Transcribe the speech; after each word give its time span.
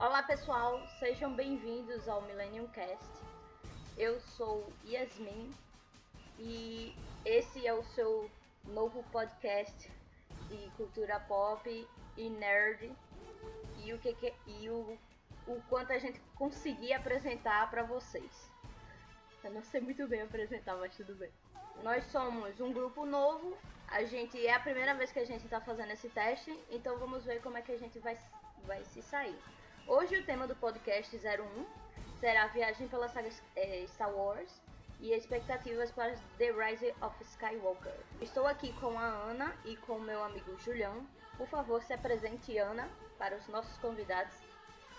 Olá 0.00 0.22
pessoal, 0.22 0.80
sejam 0.98 1.34
bem-vindos 1.34 2.08
ao 2.08 2.22
Millennium 2.22 2.66
Cast. 2.68 3.04
Eu 3.98 4.18
sou 4.18 4.72
Yasmin 4.86 5.54
e 6.38 6.96
esse 7.22 7.66
é 7.66 7.74
o 7.74 7.84
seu 7.84 8.30
novo 8.64 9.04
podcast 9.12 9.92
de 10.48 10.70
cultura 10.78 11.20
pop 11.20 11.86
e 12.16 12.30
nerd 12.30 12.90
e 13.84 13.92
o 13.92 13.98
que, 13.98 14.14
que 14.14 14.32
e 14.46 14.70
o, 14.70 14.98
o 15.46 15.62
quanto 15.68 15.92
a 15.92 15.98
gente 15.98 16.18
conseguir 16.34 16.94
apresentar 16.94 17.70
para 17.70 17.82
vocês. 17.82 18.50
Eu 19.44 19.50
não 19.50 19.62
sei 19.62 19.82
muito 19.82 20.08
bem 20.08 20.22
apresentar, 20.22 20.76
mas 20.76 20.96
tudo 20.96 21.14
bem. 21.14 21.30
Nós 21.82 22.06
somos 22.06 22.58
um 22.58 22.72
grupo 22.72 23.04
novo. 23.04 23.54
A 23.86 24.02
gente 24.04 24.46
é 24.46 24.54
a 24.54 24.60
primeira 24.60 24.94
vez 24.94 25.12
que 25.12 25.18
a 25.18 25.26
gente 25.26 25.44
está 25.44 25.60
fazendo 25.60 25.90
esse 25.90 26.08
teste, 26.08 26.58
então 26.70 26.96
vamos 26.96 27.22
ver 27.26 27.42
como 27.42 27.58
é 27.58 27.62
que 27.62 27.72
a 27.72 27.78
gente 27.78 27.98
vai, 27.98 28.18
vai 28.64 28.82
se 28.86 29.02
sair. 29.02 29.38
Hoje 29.90 30.16
o 30.16 30.24
tema 30.24 30.46
do 30.46 30.54
podcast 30.54 31.16
01 31.16 31.66
será 32.20 32.44
a 32.44 32.46
viagem 32.46 32.86
pela 32.86 33.08
saga 33.08 33.28
é, 33.56 33.84
Star 33.88 34.14
Wars 34.14 34.62
e 35.00 35.10
expectativas 35.10 35.90
para 35.90 36.14
The 36.38 36.52
Rise 36.52 36.94
of 37.02 37.20
Skywalker. 37.24 37.96
Estou 38.20 38.46
aqui 38.46 38.72
com 38.74 38.96
a 38.96 39.04
Ana 39.04 39.52
e 39.64 39.76
com 39.78 39.98
meu 39.98 40.22
amigo 40.22 40.56
Julião. 40.60 41.04
Por 41.36 41.48
favor, 41.48 41.82
se 41.82 41.92
apresente, 41.92 42.56
Ana, 42.56 42.88
para 43.18 43.36
os 43.36 43.48
nossos 43.48 43.76
convidados. 43.78 44.32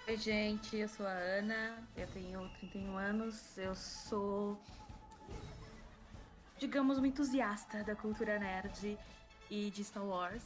Oi, 0.09 0.17
gente, 0.17 0.75
eu 0.75 0.89
sou 0.89 1.07
a 1.07 1.13
Ana, 1.13 1.87
eu 1.95 2.07
tenho 2.07 2.49
31 2.59 2.97
anos, 2.97 3.57
eu 3.57 3.73
sou, 3.73 4.59
digamos, 6.57 6.97
uma 6.97 7.07
entusiasta 7.07 7.81
da 7.85 7.95
cultura 7.95 8.37
nerd 8.37 8.99
e 9.49 9.69
de 9.69 9.85
Star 9.85 10.03
Wars. 10.03 10.43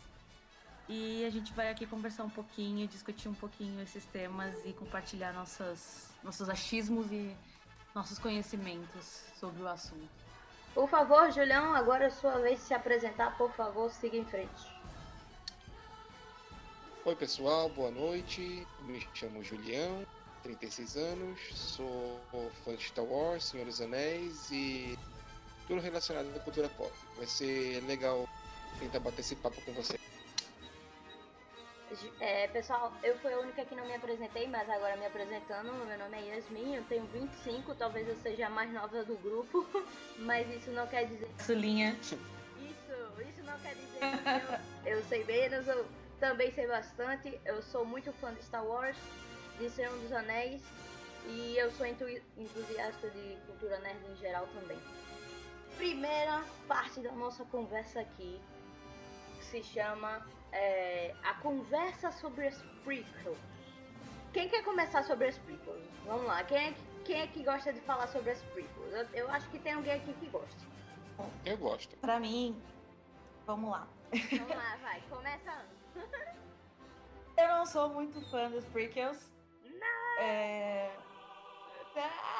E 0.87 1.25
a 1.25 1.29
gente 1.31 1.51
vai 1.53 1.71
aqui 1.71 1.87
conversar 1.87 2.23
um 2.23 2.29
pouquinho, 2.29 2.87
discutir 2.87 3.27
um 3.27 3.33
pouquinho 3.33 3.81
esses 3.81 4.05
temas 4.05 4.53
e 4.65 4.71
compartilhar 4.71 5.33
nossas, 5.33 6.11
nossos 6.23 6.47
achismos 6.47 7.11
e 7.11 7.35
nossos 7.95 8.19
conhecimentos 8.19 9.23
sobre 9.39 9.63
o 9.63 9.67
assunto. 9.67 10.07
Por 10.75 10.87
favor, 10.87 11.31
Julião, 11.31 11.73
agora 11.73 12.05
é 12.05 12.09
sua 12.09 12.37
vez 12.39 12.59
de 12.59 12.65
se 12.65 12.73
apresentar. 12.73 13.35
Por 13.35 13.51
favor, 13.53 13.91
siga 13.91 14.15
em 14.17 14.25
frente. 14.25 14.75
Oi, 17.03 17.15
pessoal, 17.15 17.69
boa 17.69 17.89
noite. 17.89 18.67
Me 18.81 19.07
chamo 19.13 19.43
Julião, 19.43 20.05
36 20.43 20.97
anos, 20.97 21.39
sou 21.53 22.19
fã 22.63 22.75
de 22.75 22.83
Star 22.83 23.05
Wars, 23.05 23.45
Senhor 23.45 23.65
dos 23.65 23.81
Anéis 23.81 24.51
e 24.51 24.99
tudo 25.67 25.81
relacionado 25.81 26.27
à 26.35 26.39
cultura 26.41 26.69
pop. 26.69 26.91
Vai 27.17 27.25
ser 27.25 27.83
legal 27.85 28.29
tentar 28.79 28.99
bater 28.99 29.21
esse 29.21 29.35
papo 29.35 29.59
com 29.61 29.71
você. 29.73 29.99
É, 32.19 32.47
pessoal, 32.47 32.91
eu 33.03 33.17
fui 33.19 33.33
a 33.33 33.39
única 33.39 33.65
que 33.65 33.75
não 33.75 33.85
me 33.85 33.95
apresentei, 33.95 34.47
mas 34.47 34.69
agora 34.69 34.97
me 34.97 35.05
apresentando, 35.05 35.71
meu 35.85 35.97
nome 35.97 36.17
é 36.17 36.35
Yasmin, 36.35 36.75
eu 36.75 36.83
tenho 36.85 37.05
25, 37.07 37.75
talvez 37.75 38.07
eu 38.07 38.15
seja 38.17 38.47
a 38.47 38.49
mais 38.49 38.71
nova 38.71 39.03
do 39.03 39.15
grupo, 39.17 39.65
mas 40.19 40.49
isso 40.49 40.71
não 40.71 40.87
quer 40.87 41.05
dizer. 41.05 41.29
Sulinha. 41.39 41.95
Isso, 42.01 43.21
isso 43.29 43.43
não 43.43 43.57
quer 43.59 43.75
dizer 43.75 43.99
que 43.99 44.89
eu, 44.89 44.95
eu 44.97 45.03
sei 45.03 45.23
menos, 45.23 45.67
eu 45.67 45.85
também 46.19 46.51
sei 46.51 46.67
bastante, 46.67 47.39
eu 47.45 47.61
sou 47.61 47.85
muito 47.85 48.11
fã 48.13 48.33
de 48.33 48.43
Star 48.43 48.65
Wars, 48.65 48.97
de 49.59 49.69
Senhor 49.69 49.97
dos 49.99 50.11
Anéis, 50.11 50.61
e 51.27 51.57
eu 51.57 51.71
sou 51.71 51.85
entusiasta 51.85 53.09
de 53.09 53.37
cultura 53.47 53.77
nerd 53.79 53.99
em 54.11 54.15
geral 54.17 54.47
também. 54.53 54.77
Primeira 55.77 56.43
parte 56.67 56.99
da 57.01 57.11
nossa 57.11 57.43
conversa 57.45 57.99
aqui 57.99 58.39
se 59.41 59.63
chama 59.63 60.25
é, 60.55 61.13
a 61.23 61.33
conversa 61.35 62.11
sobre 62.11 62.47
as 62.47 62.61
prequels. 62.83 63.37
Quem 64.33 64.49
quer 64.49 64.63
começar 64.63 65.03
sobre 65.03 65.27
as 65.27 65.37
prequels? 65.37 65.83
Vamos 66.05 66.25
lá, 66.25 66.43
quem 66.43 66.57
é, 66.57 66.73
quem 67.03 67.21
é 67.21 67.27
que 67.27 67.43
gosta 67.43 67.71
de 67.71 67.81
falar 67.81 68.07
sobre 68.07 68.31
as 68.31 68.41
prequels? 68.41 68.93
Eu, 68.93 69.07
eu 69.13 69.31
acho 69.31 69.49
que 69.49 69.59
tem 69.59 69.73
alguém 69.73 69.93
aqui 69.93 70.13
que 70.13 70.27
gosta. 70.27 70.65
Eu 71.45 71.57
gosto. 71.57 71.95
Pra 71.97 72.19
mim, 72.19 72.61
vamos 73.45 73.69
lá. 73.69 73.87
Vamos 74.31 74.55
lá, 74.55 74.77
vai, 74.81 75.01
começa. 75.09 75.65
Eu 77.37 77.47
não 77.49 77.65
sou 77.65 77.89
muito 77.89 78.21
fã 78.29 78.49
das 78.49 78.65
prequels. 78.65 79.31
Não! 79.63 80.23
É... 80.23 80.91
Ah! 81.97 82.35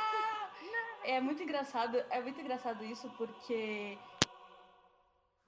É 1.04 1.22
muito 1.22 1.44
engraçado, 1.44 2.04
é 2.10 2.20
muito 2.20 2.42
engraçado 2.42 2.84
isso 2.84 3.08
porque 3.16 3.96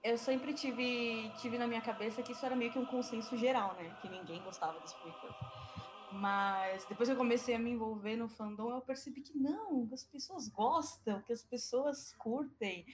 eu 0.07 0.18
sempre 0.18 0.53
tive, 0.53 1.29
tive 1.41 1.57
na 1.57 1.68
minha 1.68 1.81
cabeça 1.81 2.23
que 2.23 2.31
isso 2.31 2.45
era 2.45 2.56
meio 2.56 2.72
que 2.72 2.79
um 2.79 2.85
consenso 2.85 3.35
geral, 3.35 3.75
né? 3.75 3.94
Que 4.01 4.07
ninguém 4.07 4.41
gostava 4.41 4.79
dos 4.79 4.94
prequels. 4.94 5.35
Mas 6.13 6.85
depois 6.85 7.09
que 7.09 7.13
eu 7.13 7.18
comecei 7.18 7.53
a 7.56 7.59
me 7.59 7.72
envolver 7.72 8.16
no 8.16 8.29
fandom, 8.29 8.72
eu 8.72 8.81
percebi 8.81 9.19
que 9.19 9.38
não, 9.38 9.85
que 9.85 9.94
as 9.94 10.06
pessoas 10.06 10.47
gostam, 10.47 11.22
que 11.23 11.34
as 11.34 11.44
pessoas 11.44 12.13
curtem. 12.13 12.85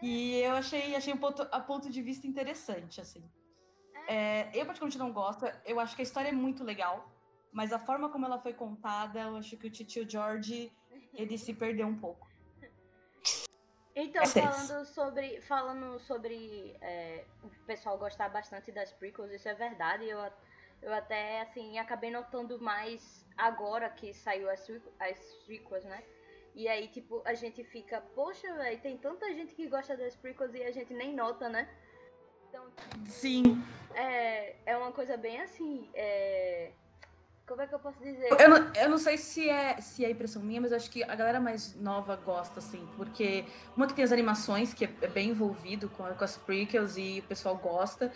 E 0.00 0.40
eu 0.40 0.52
achei, 0.52 0.96
achei 0.96 1.12
um 1.12 1.18
ponto, 1.18 1.42
a 1.42 1.60
ponto 1.60 1.90
de 1.90 2.00
vista 2.00 2.26
interessante, 2.26 3.02
assim. 3.02 3.22
É, 4.08 4.48
eu 4.54 4.64
particularmente 4.64 4.98
não 4.98 5.12
gosto, 5.12 5.44
eu 5.64 5.78
acho 5.78 5.94
que 5.94 6.00
a 6.00 6.04
história 6.04 6.28
é 6.28 6.32
muito 6.32 6.64
legal, 6.64 7.10
mas 7.52 7.72
a 7.72 7.78
forma 7.78 8.08
como 8.08 8.24
ela 8.24 8.38
foi 8.38 8.54
contada, 8.54 9.20
eu 9.20 9.36
acho 9.36 9.56
que 9.58 9.66
o 9.66 9.70
tio 9.70 10.08
George, 10.08 10.72
ele 11.12 11.36
se 11.36 11.52
perdeu 11.52 11.86
um 11.86 11.98
pouco. 11.98 12.25
Então, 13.96 14.22
É 14.22 14.26
falando 14.26 14.84
sobre. 14.84 15.40
Falando 15.40 15.98
sobre 16.00 16.76
é, 16.82 17.24
o 17.42 17.48
pessoal 17.64 17.96
gostar 17.96 18.28
bastante 18.28 18.70
das 18.70 18.92
prequels, 18.92 19.32
isso 19.32 19.48
é 19.48 19.54
verdade. 19.54 20.06
Eu, 20.06 20.20
eu 20.82 20.92
até 20.92 21.40
assim 21.40 21.78
acabei 21.78 22.10
notando 22.10 22.60
mais 22.60 23.26
agora 23.38 23.88
que 23.88 24.12
saiu 24.12 24.50
as, 24.50 24.70
as 25.00 25.18
prequels, 25.46 25.84
né? 25.86 26.04
E 26.54 26.68
aí, 26.68 26.88
tipo, 26.88 27.22
a 27.24 27.32
gente 27.32 27.64
fica, 27.64 28.00
poxa, 28.14 28.52
velho, 28.54 28.80
tem 28.80 28.98
tanta 28.98 29.26
gente 29.32 29.54
que 29.54 29.66
gosta 29.66 29.96
das 29.96 30.14
prequels 30.14 30.54
e 30.54 30.62
a 30.62 30.70
gente 30.70 30.92
nem 30.92 31.14
nota, 31.14 31.48
né? 31.48 31.66
Então, 32.48 32.66
Sim. 33.06 33.62
é, 33.94 34.56
é 34.66 34.76
uma 34.76 34.92
coisa 34.92 35.16
bem 35.16 35.40
assim. 35.40 35.90
É, 35.94 36.72
como 37.46 37.62
é 37.62 37.66
que 37.66 37.74
eu 37.74 37.78
posso 37.78 37.98
dizer? 38.00 38.28
Eu 38.38 38.48
não, 38.48 38.72
eu 38.74 38.88
não 38.88 38.98
sei 38.98 39.16
se 39.16 39.48
é, 39.48 39.80
se 39.80 40.04
é 40.04 40.10
impressão 40.10 40.42
minha, 40.42 40.60
mas 40.60 40.72
acho 40.72 40.90
que 40.90 41.02
a 41.04 41.14
galera 41.14 41.40
mais 41.40 41.74
nova 41.76 42.16
gosta, 42.16 42.58
assim, 42.58 42.86
porque 42.96 43.44
uma 43.76 43.86
que 43.86 43.94
tem 43.94 44.04
as 44.04 44.12
animações, 44.12 44.74
que 44.74 44.84
é 44.84 45.08
bem 45.08 45.30
envolvido 45.30 45.88
com, 45.90 46.04
com 46.04 46.24
as 46.24 46.36
prequels 46.36 46.96
e 46.96 47.20
o 47.20 47.28
pessoal 47.28 47.56
gosta. 47.56 48.12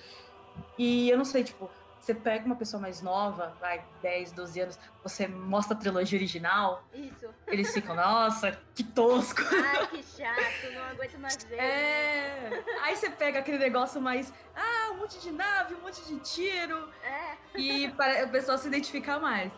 E 0.77 1.09
eu 1.09 1.17
não 1.17 1.25
sei, 1.25 1.45
tipo, 1.45 1.71
você 2.01 2.15
pega 2.15 2.47
uma 2.47 2.57
pessoa 2.57 2.81
mais 2.81 3.03
nova, 3.03 3.55
vai, 3.61 3.85
10, 4.01 4.33
12 4.33 4.61
anos, 4.61 4.79
você 5.03 5.29
mostra 5.29 5.77
a 5.77 5.79
trilogia 5.79 6.19
original, 6.19 6.83
Isso. 6.95 7.29
eles 7.47 7.73
ficam, 7.73 7.95
nossa, 7.95 8.59
que 8.75 8.83
tosco. 8.83 9.43
Ai, 9.43 9.87
que 9.89 10.03
chato, 10.03 10.73
não 10.75 10.83
aguento 10.85 11.19
mais 11.19 11.37
ver. 11.45 11.57
É. 11.57 12.65
Aí 12.83 12.97
você 12.97 13.11
pega 13.11 13.41
aquele 13.41 13.59
negócio 13.59 14.01
mais, 14.01 14.33
ah, 14.57 14.93
um 14.93 14.97
monte 14.97 15.21
de 15.21 15.31
nave, 15.31 15.75
um 15.75 15.81
monte 15.81 16.03
de 16.07 16.19
tiro. 16.21 16.89
É. 17.05 17.37
e 17.59 17.91
para 17.91 18.25
o 18.25 18.31
pessoal 18.31 18.57
se 18.57 18.67
identificar 18.67 19.19
mais. 19.19 19.53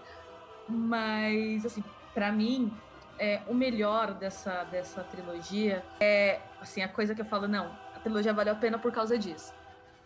Mas, 0.68 1.64
assim, 1.64 1.84
para 2.12 2.32
mim, 2.32 2.76
é, 3.18 3.40
o 3.46 3.54
melhor 3.54 4.14
dessa, 4.14 4.64
dessa 4.64 5.04
trilogia 5.04 5.84
é, 6.00 6.40
assim, 6.60 6.82
a 6.82 6.88
coisa 6.88 7.14
que 7.14 7.20
eu 7.20 7.24
falo, 7.24 7.46
não, 7.46 7.70
a 7.94 8.00
trilogia 8.00 8.32
valeu 8.32 8.52
a 8.52 8.56
pena 8.56 8.78
por 8.78 8.90
causa 8.90 9.16
disso. 9.16 9.54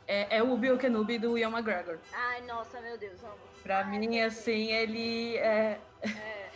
É, 0.07 0.39
é 0.39 0.43
o 0.43 0.53
Obi-Wan 0.53 0.79
Kenobi 0.79 1.19
do 1.19 1.37
Ian 1.37 1.51
McGregor. 1.51 1.99
Ai, 2.13 2.41
nossa, 2.43 2.81
meu 2.81 2.97
Deus, 2.97 3.23
amo. 3.25 3.35
Pra 3.63 3.79
Ai, 3.79 3.99
mim, 3.99 4.21
assim, 4.21 4.73
ele 4.73 5.37
é, 5.39 5.81
É. 6.03 6.49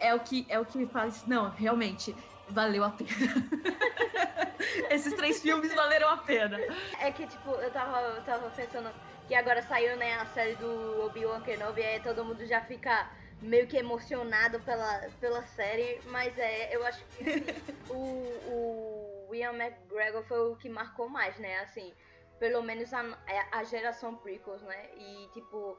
é, 0.08 0.14
o 0.14 0.20
que, 0.20 0.46
é 0.48 0.58
o 0.58 0.64
que 0.64 0.78
me 0.78 0.86
faz, 0.86 1.24
não, 1.26 1.50
realmente, 1.50 2.14
valeu 2.48 2.84
a 2.84 2.90
pena. 2.90 3.10
Esses 4.90 5.14
três 5.14 5.40
filmes 5.40 5.72
valeram 5.74 6.08
a 6.08 6.16
pena. 6.16 6.58
É 7.00 7.12
que, 7.12 7.26
tipo, 7.26 7.50
eu 7.52 7.70
tava, 7.70 8.00
eu 8.00 8.22
tava 8.22 8.50
pensando 8.50 8.90
que 9.28 9.34
agora 9.34 9.62
saiu, 9.62 9.96
né, 9.96 10.14
a 10.14 10.26
série 10.26 10.54
do 10.56 11.04
Obi-Wan 11.06 11.40
Kenobi, 11.42 11.82
e 11.82 11.84
aí 11.84 12.00
todo 12.00 12.24
mundo 12.24 12.44
já 12.46 12.62
fica 12.62 13.08
meio 13.40 13.66
que 13.68 13.76
emocionado 13.76 14.58
pela, 14.60 15.08
pela 15.20 15.46
série, 15.46 16.00
mas 16.06 16.36
é, 16.38 16.74
eu 16.74 16.84
acho 16.84 17.04
que 17.04 17.30
assim, 17.30 17.44
o, 17.90 19.28
o 19.28 19.34
Ian 19.34 19.52
McGregor 19.52 20.24
foi 20.24 20.50
o 20.50 20.56
que 20.56 20.68
marcou 20.68 21.08
mais, 21.08 21.36
né, 21.38 21.60
assim, 21.60 21.92
pelo 22.38 22.62
menos 22.62 22.92
a, 22.92 23.04
a 23.52 23.64
geração 23.64 24.16
prequels, 24.16 24.62
né, 24.62 24.90
e, 24.96 25.28
tipo, 25.32 25.76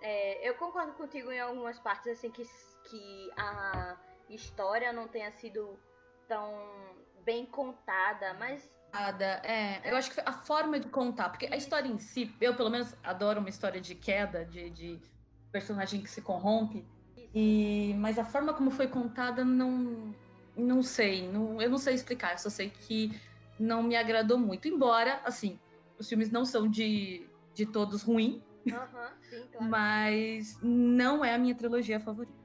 é, 0.00 0.48
eu 0.48 0.54
concordo 0.54 0.92
contigo 0.92 1.30
em 1.30 1.40
algumas 1.40 1.78
partes, 1.78 2.06
assim, 2.08 2.30
que, 2.30 2.44
que 2.88 3.30
a 3.36 3.96
história 4.28 4.92
não 4.92 5.08
tenha 5.08 5.30
sido 5.32 5.78
tão 6.26 6.54
bem 7.24 7.46
contada, 7.46 8.34
mas 8.34 8.70
é. 9.44 9.90
Eu 9.90 9.96
acho 9.96 10.10
que 10.10 10.20
a 10.24 10.32
forma 10.32 10.80
de 10.80 10.88
contar, 10.88 11.28
porque 11.28 11.46
a 11.46 11.56
história 11.56 11.88
em 11.88 11.98
si, 11.98 12.34
eu 12.40 12.56
pelo 12.56 12.70
menos 12.70 12.94
adoro 13.02 13.40
uma 13.40 13.48
história 13.48 13.80
de 13.80 13.94
queda, 13.94 14.44
de, 14.44 14.70
de 14.70 15.00
personagem 15.52 16.00
que 16.00 16.08
se 16.08 16.22
corrompe. 16.22 16.86
E, 17.34 17.94
mas 17.98 18.18
a 18.18 18.24
forma 18.24 18.54
como 18.54 18.70
foi 18.70 18.88
contada, 18.88 19.44
não, 19.44 20.14
não 20.56 20.82
sei, 20.82 21.28
não, 21.28 21.60
eu 21.60 21.68
não 21.68 21.78
sei 21.78 21.94
explicar. 21.94 22.32
Eu 22.32 22.38
só 22.38 22.48
sei 22.48 22.70
que 22.70 23.20
não 23.58 23.82
me 23.82 23.94
agradou 23.94 24.38
muito. 24.38 24.66
Embora, 24.66 25.20
assim, 25.24 25.58
os 25.98 26.08
filmes 26.08 26.30
não 26.30 26.44
são 26.44 26.68
de, 26.68 27.26
de 27.54 27.66
todos 27.66 28.02
ruins. 28.02 28.42
Aham, 28.70 29.12
sim, 29.28 29.46
claro. 29.52 29.70
Mas 29.70 30.58
não 30.62 31.24
é 31.24 31.34
a 31.34 31.38
minha 31.38 31.54
trilogia 31.54 32.00
favorita. 32.00 32.36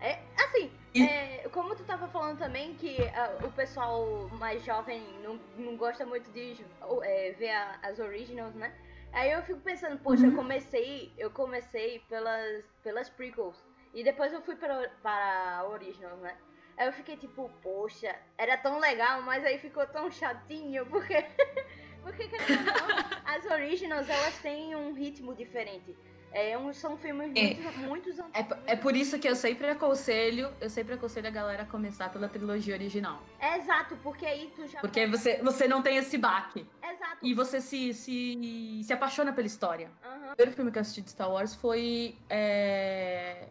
É, 0.00 0.16
assim, 0.44 0.70
E- 0.94 1.00
é, 1.02 1.48
como 1.48 1.74
tu 1.74 1.84
tava 1.84 2.08
falando 2.08 2.38
também 2.38 2.74
que 2.76 3.02
ah, 3.08 3.40
o 3.46 3.52
pessoal 3.52 4.28
mais 4.30 4.64
jovem 4.64 5.02
não, 5.22 5.34
não 5.56 5.76
gosta 5.76 6.06
muito 6.06 6.30
de 6.30 6.64
é, 7.02 7.32
ver 7.32 7.50
a- 7.50 7.78
as 7.82 7.98
originals, 7.98 8.54
né? 8.54 8.72
Aí 9.12 9.30
eu 9.32 9.42
fico 9.42 9.60
pensando, 9.60 9.98
poxa, 9.98 10.26
eu 10.26 10.30
Uhum. 10.30 10.36
comecei, 10.36 11.14
eu 11.18 11.30
comecei 11.30 12.00
pelas, 12.00 12.64
pelas 12.82 13.08
prequels. 13.08 13.56
E 13.92 14.04
depois 14.04 14.32
eu 14.32 14.42
fui 14.42 14.54
para, 14.56 14.88
para 15.02 15.58
a 15.58 15.68
originals, 15.68 16.20
né? 16.20 16.36
Aí 16.76 16.86
eu 16.86 16.92
fiquei 16.92 17.16
tipo, 17.16 17.48
poxa, 17.62 18.14
era 18.36 18.56
tão 18.56 18.78
legal, 18.78 19.22
mas 19.22 19.44
aí 19.44 19.58
ficou 19.58 19.84
tão 19.86 20.10
chatinho, 20.10 20.86
porque. 20.86 21.14
porque 22.02 22.24
não, 22.26 22.34
as 23.24 23.44
originals 23.46 24.08
elas 24.08 24.38
têm 24.38 24.74
um 24.76 24.92
ritmo 24.94 25.34
diferente. 25.34 25.94
É, 26.30 26.52
são 26.74 26.94
filmes 26.98 27.32
É. 27.34 27.54
muito, 27.78 28.10
É, 28.34 28.42
p- 28.42 28.56
é 28.66 28.76
por 28.76 28.94
isso 28.94 29.18
que 29.18 29.26
eu 29.26 29.34
sempre 29.34 29.66
aconselho, 29.70 30.52
eu 30.60 30.68
sempre 30.68 30.92
aconselho 30.92 31.26
a 31.26 31.30
galera 31.30 31.62
a 31.62 31.66
começar 31.66 32.10
pela 32.12 32.28
trilogia 32.28 32.74
original. 32.74 33.22
É 33.40 33.56
exato, 33.56 33.96
porque 34.02 34.26
aí 34.26 34.52
tu 34.54 34.66
já. 34.66 34.78
Porque 34.80 35.06
você, 35.06 35.38
você 35.42 35.66
não 35.66 35.80
tem 35.82 35.96
esse 35.96 36.18
baque. 36.18 36.66
Exato. 36.82 37.16
E 37.22 37.32
você 37.32 37.62
se, 37.62 37.94
se, 37.94 38.82
se 38.84 38.92
apaixona 38.92 39.32
pela 39.32 39.46
história. 39.46 39.90
Aham, 40.04 40.32
O 40.32 40.36
primeiro 40.36 40.52
filme 40.52 40.70
que 40.70 40.76
eu 40.76 40.82
assisti 40.82 41.00
de 41.00 41.10
Star 41.10 41.30
Wars 41.32 41.54
foi 41.54 42.18
é, 42.28 43.48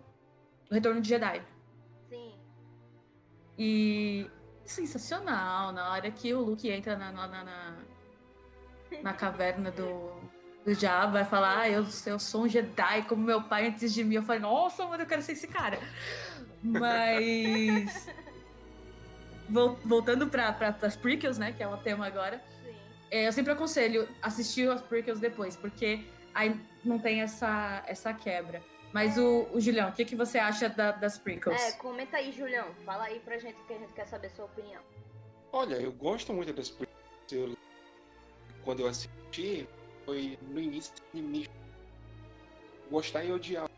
O 0.69 0.73
Retorno 0.75 1.01
de 1.01 1.09
Jedi. 1.09 1.41
sim. 2.09 2.35
E 3.57 4.29
sensacional, 4.65 5.71
na 5.71 5.91
hora 5.93 6.11
que 6.11 6.31
o 6.33 6.41
Luke 6.41 6.69
entra 6.69 6.95
na, 6.95 7.11
na, 7.11 7.27
na, 7.27 7.75
na- 8.91 9.01
na 9.03 9.13
caverna 9.13 9.71
do, 9.71 10.11
do 10.65 10.73
Jabba, 10.73 11.11
vai 11.13 11.25
falar, 11.25 11.59
ah, 11.61 11.69
eu, 11.69 11.85
eu 12.05 12.19
sou 12.19 12.43
um 12.43 12.47
Jedi 12.47 13.03
como 13.07 13.23
meu 13.23 13.41
pai 13.43 13.67
antes 13.67 13.93
de 13.93 14.03
mim. 14.03 14.15
Eu 14.15 14.23
falei, 14.23 14.41
nossa, 14.41 14.85
mano, 14.85 15.03
eu 15.03 15.07
quero 15.07 15.21
ser 15.21 15.33
esse 15.33 15.47
cara. 15.47 15.79
Mas... 16.63 18.07
vol- 19.49 19.77
Voltando 19.85 20.27
para 20.27 20.55
as 20.81 20.95
prequels, 20.95 21.37
né, 21.37 21.51
que 21.51 21.63
é 21.63 21.67
o 21.67 21.77
tema 21.77 22.05
agora, 22.07 22.41
Sim. 22.63 22.75
é, 23.11 23.27
eu 23.27 23.31
sempre 23.31 23.51
aconselho 23.53 24.07
assistir 24.21 24.69
as 24.69 24.81
prequels 24.81 25.19
depois, 25.19 25.55
porque 25.55 26.05
aí 26.33 26.59
não 26.83 26.99
tem 26.99 27.21
essa, 27.21 27.83
essa 27.87 28.13
quebra. 28.13 28.61
Mas 28.93 29.17
o, 29.17 29.47
o 29.53 29.59
Julião, 29.59 29.89
o 29.89 29.91
que, 29.91 30.05
que 30.05 30.15
você 30.15 30.39
acha 30.39 30.69
da- 30.69 30.93
das 30.93 31.17
prequels? 31.17 31.61
É, 31.61 31.71
comenta 31.73 32.17
aí, 32.17 32.31
Julião. 32.31 32.67
Fala 32.85 33.03
aí 33.03 33.19
pra 33.19 33.37
gente 33.37 33.61
que 33.67 33.73
a 33.73 33.77
gente 33.77 33.93
quer 33.93 34.07
saber 34.07 34.29
sua 34.31 34.45
opinião. 34.45 34.81
Olha, 35.51 35.75
eu 35.75 35.91
gosto 35.91 36.33
muito 36.33 36.53
das 36.53 36.69
prequels. 36.69 36.97
Eu- 37.31 37.57
Quando 38.67 38.81
eu 38.81 38.87
assisti, 38.89 39.65
foi 40.05 40.37
no 40.41 40.59
início 40.59 40.93
de 41.13 41.21
me 41.21 41.49
gostar 42.91 43.23
e 43.23 43.31
odiar. 43.31 43.69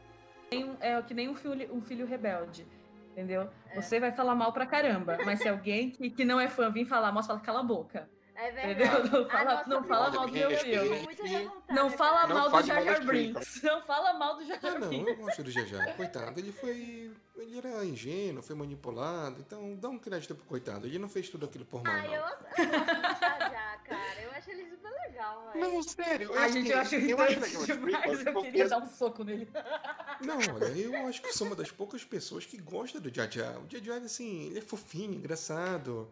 é 0.82 1.00
que 1.04 1.14
nem 1.14 1.30
um 1.30 1.36
filho, 1.36 1.72
um 1.72 1.80
filho 1.80 2.08
rebelde. 2.08 2.66
Entendeu? 3.12 3.48
É. 3.70 3.80
Você 3.80 4.00
vai 4.00 4.12
falar 4.12 4.34
mal 4.34 4.52
pra 4.52 4.66
caramba, 4.66 5.20
mas 5.24 5.42
se 5.42 5.48
alguém 5.48 5.92
que, 5.92 6.10
que 6.10 6.26
não 6.26 6.40
é 6.42 6.48
fã 6.48 6.72
vir 6.72 6.86
falar 6.88 7.12
mal, 7.12 7.22
você 7.22 7.28
fala, 7.28 7.40
cala 7.40 7.60
a 7.60 7.64
boca. 7.64 8.10
É 8.36 8.50
Entendeu? 8.72 8.88
verdade. 9.04 9.10
Não 9.12 9.26
A 9.26 9.30
fala, 9.30 9.54
nossa 9.54 9.70
não 9.70 9.84
fala 9.84 10.10
mal 10.12 10.26
do 10.28 10.32
meu 10.32 10.50
eu 10.50 10.58
filme. 10.60 10.96
revoltada, 11.28 11.74
Não 11.74 11.90
fala. 11.90 12.26
Não 12.28 12.36
mal 12.38 12.50
do 12.50 12.66
Jar 12.66 12.76
mal 12.78 12.86
Jar 12.86 13.06
Brinks. 13.06 13.62
Não 13.64 13.82
fala 13.82 14.14
mal 14.14 14.36
do 14.38 14.46
Jar 14.46 14.60
Ah, 14.64 14.68
Jar 14.70 14.80
não, 14.80 14.88
Brinks. 14.88 15.08
eu 15.10 15.16
gosto 15.18 15.44
do 15.44 15.52
Jajá. 15.52 15.94
Coitado, 15.94 16.40
ele 16.40 16.54
foi. 16.54 17.12
Ele 17.36 17.58
era 17.58 17.84
ingênuo, 17.86 18.42
foi 18.42 18.56
manipulado. 18.56 19.42
Então 19.42 19.76
dá 19.76 19.90
um 19.90 20.00
crédito 20.00 20.36
pro 20.36 20.46
coitado. 20.46 20.88
Ele 20.88 20.98
não 20.98 21.10
fez 21.10 21.28
tudo 21.28 21.46
aquilo 21.48 21.66
por 21.66 21.84
mal. 21.84 21.94
Ah, 21.94 22.06
eu, 22.06 22.14
eu 22.14 22.22
não. 22.22 22.30
gosto 22.30 22.56
do 22.56 23.20
Jar 23.20 23.40
Jar, 23.52 23.84
cara. 23.84 24.22
Eu 24.24 24.32
acho 24.32 24.52
ele 24.52 24.70
super 24.70 24.90
legal, 25.20 25.52
velho. 25.54 25.74
Não, 25.74 25.84
sério. 25.84 26.28
Gente, 26.52 26.70
eu 26.72 26.80
acho 26.80 26.96
eu 26.96 27.20
acho 27.20 27.34
irritante 27.34 27.36
legal 27.36 27.62
as 27.62 27.68
demais. 27.68 28.26
Eu 28.26 28.42
queria 28.42 28.68
dar 28.68 28.78
um 28.80 28.88
soco 28.88 29.24
nele. 29.24 29.48
Não, 30.22 30.38
olha, 30.56 30.66
eu 30.66 31.08
acho 31.08 31.22
que 31.22 31.30
eu 31.30 31.34
sou 31.34 31.48
uma 31.48 31.56
das 31.56 31.72
poucas 31.72 32.04
pessoas 32.04 32.46
que 32.46 32.58
gosta 32.58 33.00
do 33.00 33.14
Jajá. 33.14 33.60
O 33.60 33.70
Jajá, 33.70 33.98
assim, 33.98 34.48
ele 34.48 34.60
é 34.60 34.62
fofinho, 34.62 35.14
engraçado. 35.14 36.10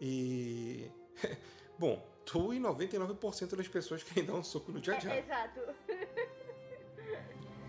E. 0.00 0.90
Bom, 1.78 2.04
tu 2.24 2.54
e 2.54 2.58
99% 2.58 3.54
das 3.54 3.68
pessoas 3.68 4.02
querem 4.02 4.24
dar 4.24 4.34
um 4.34 4.42
soco 4.42 4.72
no 4.72 4.82
Jajá. 4.82 5.12
É, 5.12 5.18
exato. 5.20 5.60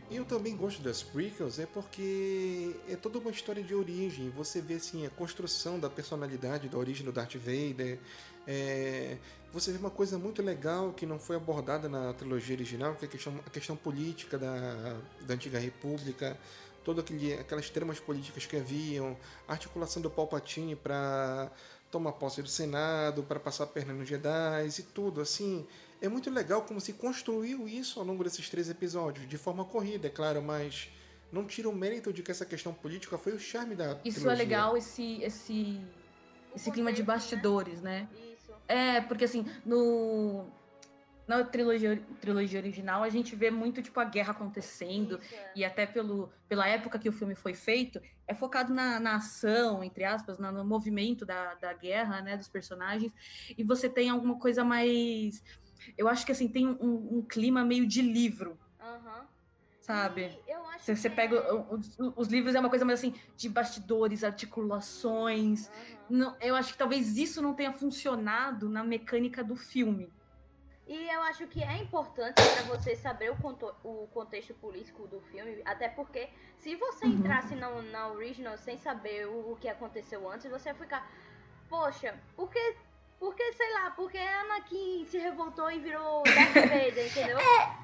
Eu 0.10 0.24
também 0.24 0.56
gosto 0.56 0.82
das 0.82 1.04
prequels 1.04 1.60
é 1.60 1.66
porque 1.66 2.80
é 2.88 2.96
toda 2.96 3.20
uma 3.20 3.30
história 3.30 3.62
de 3.62 3.76
origem. 3.76 4.30
Você 4.30 4.62
vê 4.62 4.76
assim 4.76 5.06
a 5.06 5.10
construção 5.10 5.78
da 5.78 5.90
personalidade, 5.90 6.70
da 6.70 6.78
origem 6.78 7.06
do 7.06 7.12
Darth 7.12 7.36
Vader. 7.36 8.00
É, 8.48 9.18
Você 9.52 9.72
vê 9.74 9.78
uma 9.78 9.90
coisa 9.90 10.18
muito 10.18 10.42
legal 10.42 10.94
que 10.94 11.06
não 11.06 11.20
foi 11.20 11.36
abordada 11.36 11.90
na 11.90 12.14
trilogia 12.14 12.56
original, 12.56 12.96
que 12.96 13.04
é 13.04 13.08
a 13.08 13.12
questão, 13.12 13.36
a 13.46 13.50
questão 13.50 13.76
política 13.76 14.38
da, 14.38 14.98
da 15.22 15.34
antiga 15.34 15.60
república, 15.60 16.38
todas 16.86 17.04
aquelas 17.40 17.70
tramas 17.70 18.00
políticas 18.00 18.46
que 18.46 18.56
haviam, 18.56 19.18
a 19.46 19.52
articulação 19.52 20.02
do 20.02 20.10
Palpatine 20.10 20.74
para 20.76 21.52
tomar 21.92 22.14
posse 22.14 22.42
do 22.42 22.48
Senado, 22.50 23.24
para 23.24 23.40
passar 23.42 23.66
a 23.66 23.68
perna 23.68 23.94
nos 23.94 24.08
Jedi 24.08 24.68
e 24.80 24.84
tudo 24.84 25.20
assim. 25.20 25.68
É 26.02 26.08
muito 26.08 26.30
legal 26.30 26.62
como 26.62 26.80
se 26.80 26.94
construiu 26.94 27.68
isso 27.68 28.00
ao 28.00 28.06
longo 28.06 28.24
desses 28.24 28.50
três 28.50 28.70
episódios, 28.70 29.28
de 29.28 29.38
forma 29.38 29.66
corrida, 29.66 30.08
é 30.08 30.10
claro, 30.12 30.42
mas 30.42 30.90
não 31.32 31.46
tira 31.46 31.68
o 31.68 31.76
mérito 31.76 32.14
de 32.14 32.22
que 32.22 32.30
essa 32.32 32.46
questão 32.46 32.74
política 32.74 33.18
foi 33.18 33.34
o 33.34 33.40
charme 33.40 33.76
da 33.76 33.94
Isso 34.06 34.20
trilogia. 34.20 34.32
é 34.32 34.36
legal, 34.36 34.78
esse, 34.78 35.22
esse, 35.24 35.82
esse 36.56 36.72
clima 36.72 36.94
de 36.94 37.02
né? 37.02 37.06
bastidores, 37.08 37.82
né? 37.82 38.08
Isso. 38.14 38.54
É, 38.68 39.02
porque 39.02 39.26
assim, 39.26 39.46
no. 39.66 40.46
Na 41.28 41.44
trilogia, 41.44 42.02
trilogia 42.22 42.58
original, 42.58 43.04
a 43.04 43.10
gente 43.10 43.36
vê 43.36 43.52
muito, 43.52 43.82
tipo, 43.82 44.00
a 44.00 44.06
guerra 44.06 44.32
acontecendo. 44.32 45.20
Isso, 45.22 45.36
é. 45.36 45.52
E 45.58 45.66
até 45.66 45.86
pelo, 45.86 46.32
pela 46.48 46.66
época 46.70 46.98
que 46.98 47.10
o 47.10 47.12
filme 47.12 47.36
foi 47.36 47.54
feito, 47.54 48.00
é 48.26 48.34
focado 48.34 48.74
na, 48.74 48.98
na 48.98 49.18
ação, 49.18 49.84
entre 49.84 50.06
aspas, 50.06 50.40
na- 50.40 50.54
no 50.54 50.64
movimento 50.64 51.26
da, 51.26 51.54
da 51.56 51.74
guerra, 51.74 52.22
né? 52.22 52.38
Dos 52.38 52.48
personagens. 52.48 53.12
E 53.58 53.62
você 53.64 53.90
tem 53.90 54.10
alguma 54.10 54.40
coisa 54.40 54.64
mais. 54.64 55.44
Eu 55.98 56.08
acho 56.08 56.26
que 56.26 56.32
assim, 56.32 56.48
tem 56.52 56.68
um, 56.68 57.18
um 57.20 57.28
clima 57.28 57.64
meio 57.66 57.88
de 57.88 58.02
livro, 58.02 58.60
Aham. 58.80 59.28
sabe? 59.80 60.40
E 60.46 60.52
eu 60.52 60.66
acho 60.68 60.86
Você, 60.86 60.96
você 60.96 61.10
que 61.10 61.16
pega 61.16 61.36
é- 61.36 61.54
o- 61.54 61.74
os, 61.76 61.98
os 62.16 62.28
livros, 62.28 62.56
é 62.56 62.60
uma 62.60 62.70
coisa 62.70 62.86
mais 62.86 63.00
assim, 63.00 63.14
de 63.36 63.50
bastidores, 63.50 64.24
articulações. 64.24 65.70
Aham. 65.70 65.98
Não, 66.08 66.38
eu 66.42 66.56
acho 66.56 66.74
que 66.74 66.78
talvez 66.78 67.18
isso 67.18 67.42
não 67.42 67.56
tenha 67.56 67.74
funcionado 67.74 68.70
na 68.70 68.84
mecânica 68.84 69.44
do 69.44 69.56
filme. 69.56 70.14
E 70.86 71.10
eu 71.14 71.22
acho 71.24 71.48
que 71.48 71.62
é 71.62 71.78
importante 71.84 72.36
para 72.36 72.64
você 72.64 72.96
saber 72.96 73.30
o, 73.32 73.36
conto- 73.38 73.76
o 73.84 74.08
contexto 74.08 74.54
político 74.54 75.06
do 75.08 75.20
filme, 75.20 75.62
até 75.66 75.90
porque 75.90 76.30
se 76.58 76.76
você 76.78 77.06
Uhum. 77.06 77.18
entrasse 77.18 77.56
na, 77.56 77.82
na 77.82 78.08
original 78.10 78.58
sem 78.58 78.78
saber 78.78 79.28
o, 79.28 79.52
o 79.52 79.58
que 79.58 79.68
aconteceu 79.68 80.30
antes, 80.30 80.50
você 80.50 80.70
ia 80.70 80.76
ficar, 80.76 81.12
poxa, 81.70 82.18
por 82.38 82.50
que, 82.50 82.76
por 83.20 83.36
que, 83.36 83.52
sei 83.54 83.74
lá, 83.74 83.92
porque 83.92 84.18
Anakin 84.18 85.06
se 85.10 85.18
revoltou 85.18 85.70
e 85.72 85.80
virou 85.80 86.24
Darth 86.24 86.54
Vader, 86.70 87.08
entendeu? 87.08 87.38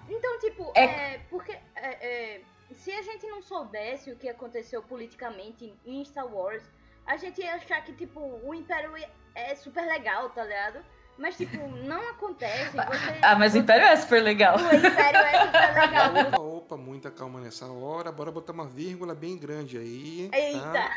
Então, 0.10 0.40
tipo, 0.40 0.72
É- 0.76 0.84
é, 1.16 1.18
porque 1.30 1.52
é, 1.76 2.36
é, 2.36 2.42
se 2.74 2.92
a 2.92 3.02
gente 3.02 3.26
não 3.28 3.42
soubesse 3.42 4.12
o 4.12 4.16
que 4.16 4.30
aconteceu 4.30 4.82
politicamente 4.84 5.74
em 5.86 6.04
Star 6.06 6.28
Wars, 6.28 6.64
a 7.06 7.18
gente 7.18 7.42
ia 7.42 7.56
achar 7.56 7.84
que, 7.84 7.94
tipo, 7.94 8.20
o 8.44 8.54
Império 8.54 8.92
é 9.36 9.56
super 9.56 9.86
legal, 9.86 10.30
tá 10.30 10.44
ligado? 10.44 10.80
Mas, 11.18 11.38
tipo, 11.38 11.58
não 11.68 12.10
acontece. 12.10 12.72
Você, 12.76 13.20
Ah, 13.22 13.36
mas 13.36 13.54
o 13.54 13.58
Império 13.60 13.86
é 13.86 13.96
super 13.96 14.22
legal. 14.24 14.58
o 14.58 14.76
Império 14.76 15.20
é 15.20 15.46
super 15.46 15.80
legal. 15.82 16.12
Opa, 16.34 16.42
opa, 16.42 16.78
muita 16.78 17.12
calma 17.12 17.40
nessa 17.40 17.68
hora. 17.68 18.12
Bora 18.12 18.32
botar 18.32 18.52
uma 18.54 18.66
vírgula 18.68 19.14
bem 19.14 19.38
grande 19.38 19.78
aí. 19.78 20.30
tá? 20.74 20.90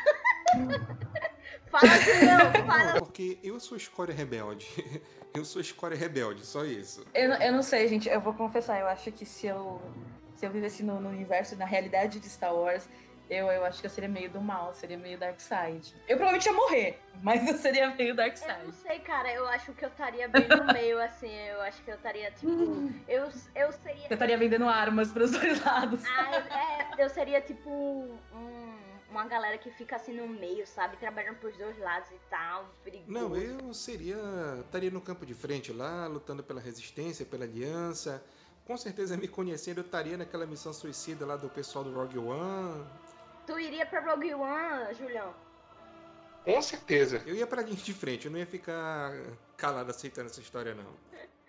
Fala, 1.70 1.86
Julião, 1.98 2.52
fala. 2.66 2.84
Não, 2.94 2.98
porque 3.00 3.38
eu 3.42 3.58
sou 3.60 3.76
escória 3.76 4.14
rebelde. 4.14 4.66
Eu 5.34 5.44
sou 5.44 5.60
escória 5.60 5.94
rebelde, 5.94 6.46
só 6.46 6.64
isso. 6.64 7.04
Eu, 7.12 7.28
não- 7.28 7.36
eu 7.36 7.52
não 7.52 7.62
sei, 7.62 7.86
gente. 7.88 8.08
Eu 8.08 8.22
vou 8.22 8.32
confessar. 8.32 8.80
Eu 8.80 8.86
acho 8.86 9.12
que 9.12 9.26
se 9.26 9.46
eu, 9.46 9.82
se 10.34 10.46
eu 10.46 10.50
vivesse 10.50 10.82
no, 10.82 10.98
no 10.98 11.10
universo, 11.10 11.54
na 11.56 11.66
realidade 11.66 12.18
de 12.18 12.26
Star 12.30 12.54
Wars, 12.54 12.88
eu, 13.28 13.46
eu 13.48 13.62
acho 13.66 13.78
que 13.82 13.86
eu 13.86 13.90
seria 13.90 14.08
meio 14.08 14.30
do 14.30 14.40
mal, 14.40 14.72
seria 14.72 14.96
meio 14.96 15.18
Dark 15.18 15.38
Side. 15.38 15.94
Eu 16.08 16.16
provavelmente 16.16 16.46
ia 16.46 16.54
morrer, 16.54 16.98
mas 17.22 17.46
eu 17.46 17.58
seria 17.58 17.90
meio 17.94 18.14
Dark 18.14 18.34
Eu 18.40 18.48
não 18.48 18.72
Side. 18.72 18.76
sei, 18.76 18.98
cara. 19.00 19.30
Eu 19.30 19.46
acho 19.48 19.74
que 19.74 19.84
eu 19.84 19.90
estaria 19.90 20.26
bem 20.26 20.48
no 20.48 20.72
meio, 20.72 20.98
assim. 21.02 21.30
Eu 21.30 21.60
acho 21.60 21.82
que 21.82 21.90
eu 21.90 21.96
estaria, 21.96 22.30
tipo. 22.30 22.48
Eu, 23.06 23.24
eu 23.54 23.72
seria. 23.72 24.06
Eu 24.08 24.14
estaria 24.14 24.38
vendendo 24.38 24.66
armas 24.66 25.12
pros 25.12 25.32
dois 25.32 25.62
lados. 25.62 26.02
Ah, 26.06 26.88
é, 26.96 27.04
eu 27.04 27.10
seria 27.10 27.42
tipo 27.42 27.68
um- 27.68 28.16
uma 29.16 29.26
galera 29.26 29.56
que 29.58 29.70
fica 29.70 29.96
assim 29.96 30.12
no 30.12 30.28
meio, 30.28 30.66
sabe? 30.66 30.96
Trabalhando 30.96 31.36
pros 31.36 31.56
dois 31.56 31.78
lados 31.78 32.10
e 32.10 32.20
tal. 32.28 32.68
Perigoso. 32.84 33.10
Não, 33.10 33.36
eu 33.36 33.72
seria. 33.72 34.16
estaria 34.60 34.90
no 34.90 35.00
campo 35.00 35.24
de 35.24 35.34
frente 35.34 35.72
lá, 35.72 36.06
lutando 36.06 36.42
pela 36.42 36.60
resistência, 36.60 37.24
pela 37.24 37.44
aliança. 37.44 38.22
Com 38.66 38.76
certeza, 38.76 39.16
me 39.16 39.28
conhecendo, 39.28 39.78
eu 39.78 39.84
estaria 39.84 40.16
naquela 40.16 40.44
missão 40.44 40.72
suicida 40.72 41.24
lá 41.24 41.36
do 41.36 41.48
pessoal 41.48 41.84
do 41.84 41.94
Rogue 41.94 42.18
One. 42.18 42.84
Tu 43.46 43.58
iria 43.60 43.86
pra 43.86 44.00
Rogue 44.00 44.34
One, 44.34 44.94
Julião? 44.94 45.32
Com 46.44 46.60
certeza. 46.60 47.22
Eu 47.24 47.34
ia 47.34 47.46
pra 47.46 47.62
linha 47.62 47.76
de 47.76 47.94
frente, 47.94 48.26
eu 48.26 48.32
não 48.32 48.38
ia 48.38 48.46
ficar 48.46 49.12
calado 49.56 49.90
aceitando 49.90 50.28
essa 50.28 50.40
história, 50.40 50.74
não. 50.74 50.92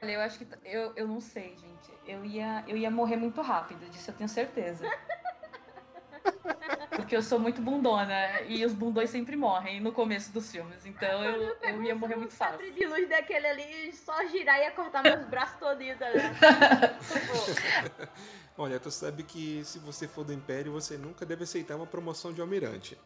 Olha, 0.02 0.12
eu 0.12 0.22
acho 0.22 0.40
que. 0.40 0.48
Eu, 0.64 0.94
eu 0.96 1.08
não 1.08 1.20
sei, 1.20 1.56
gente. 1.58 1.92
Eu 2.06 2.24
ia, 2.24 2.64
eu 2.68 2.78
ia 2.78 2.90
morrer 2.90 3.18
muito 3.18 3.42
rápido, 3.42 3.90
disso 3.90 4.12
eu 4.12 4.16
tenho 4.16 4.30
certeza. 4.30 4.86
Porque 6.98 7.16
eu 7.16 7.22
sou 7.22 7.38
muito 7.38 7.62
bundona 7.62 8.42
e 8.48 8.66
os 8.66 8.74
bundões 8.74 9.12
sempre 9.12 9.36
morrem 9.36 9.80
no 9.80 9.92
começo 9.92 10.34
dos 10.34 10.52
filmes. 10.52 10.84
Então 10.84 11.24
eu, 11.24 11.56
eu 11.62 11.84
ia 11.84 11.94
morrer 11.94 12.16
muito 12.16 12.34
fácil. 12.34 12.74
de 12.74 12.88
luz 12.88 13.08
daquele 13.08 13.46
ali, 13.46 13.94
só 13.94 14.26
girar 14.26 14.58
e 14.58 14.64
ia 14.64 14.72
cortar 14.72 15.04
meus 15.04 15.24
braços 15.28 15.60
todinhos, 15.60 16.00
tá 16.00 16.10
ligado? 16.10 16.34
Olha, 18.58 18.80
tu 18.80 18.90
sabe 18.90 19.22
que 19.22 19.64
se 19.64 19.78
você 19.78 20.08
for 20.08 20.24
do 20.24 20.34
Império, 20.34 20.72
você 20.72 20.98
nunca 20.98 21.24
deve 21.24 21.44
aceitar 21.44 21.76
uma 21.76 21.86
promoção 21.86 22.34
de 22.34 22.42
almirante. 22.42 23.00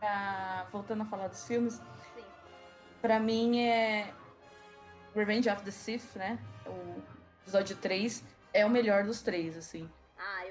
Ah, 0.00 0.64
voltando 0.72 1.02
a 1.02 1.04
falar 1.04 1.28
dos 1.28 1.46
filmes, 1.46 1.74
Sim. 1.74 2.24
pra 3.02 3.20
mim 3.20 3.60
é. 3.60 4.14
Revenge 5.14 5.50
of 5.50 5.62
the 5.62 5.70
Sith, 5.70 6.16
né? 6.16 6.38
O 6.64 7.02
episódio 7.42 7.76
3 7.76 8.24
é 8.54 8.64
o 8.64 8.70
melhor 8.70 9.04
dos 9.04 9.20
três, 9.20 9.58
assim. 9.58 9.90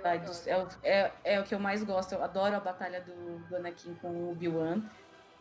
É, 0.06 0.58
o- 0.58 0.68
é, 0.84 1.12
é 1.24 1.40
o 1.40 1.44
que 1.44 1.54
eu 1.56 1.60
mais 1.60 1.84
gosto. 1.84 2.14
Eu 2.14 2.24
adoro 2.24 2.56
a 2.56 2.60
batalha 2.60 3.02
do, 3.02 3.40
do 3.48 3.56
Anakin 3.56 3.96
com 3.96 4.08
o 4.10 4.32
Obi-Wan. 4.32 4.82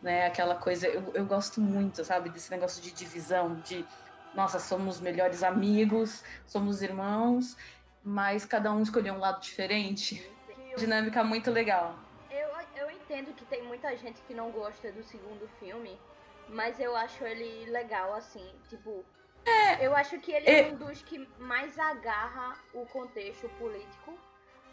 Né? 0.01 0.25
Aquela 0.27 0.55
coisa. 0.55 0.87
Eu, 0.87 1.11
eu 1.13 1.25
gosto 1.25 1.61
muito, 1.61 2.03
sabe? 2.03 2.29
Desse 2.29 2.51
negócio 2.51 2.81
de 2.81 2.91
divisão, 2.91 3.55
de. 3.55 3.85
Nossa, 4.33 4.57
somos 4.59 4.99
melhores 4.99 5.43
amigos, 5.43 6.23
somos 6.47 6.81
irmãos, 6.81 7.55
mas 8.03 8.43
cada 8.45 8.71
um 8.71 8.81
escolheu 8.81 9.13
um 9.13 9.19
lado 9.19 9.39
diferente. 9.41 10.27
Dinâmica 10.75 11.23
muito 11.23 11.51
legal. 11.51 11.95
Eu, 12.31 12.49
eu 12.75 12.89
entendo 12.89 13.31
que 13.35 13.45
tem 13.45 13.61
muita 13.63 13.95
gente 13.95 14.19
que 14.23 14.33
não 14.33 14.49
gosta 14.49 14.91
do 14.91 15.03
segundo 15.03 15.47
filme, 15.59 15.99
mas 16.49 16.79
eu 16.79 16.95
acho 16.95 17.23
ele 17.23 17.69
legal, 17.69 18.13
assim, 18.15 18.43
tipo. 18.69 19.05
eu 19.79 19.95
acho 19.95 20.17
que 20.19 20.31
ele 20.31 20.49
é, 20.49 20.61
é- 20.61 20.71
um 20.71 20.77
dos 20.77 21.03
que 21.03 21.19
mais 21.37 21.77
agarra 21.77 22.57
o 22.73 22.85
contexto 22.87 23.47
político. 23.59 24.17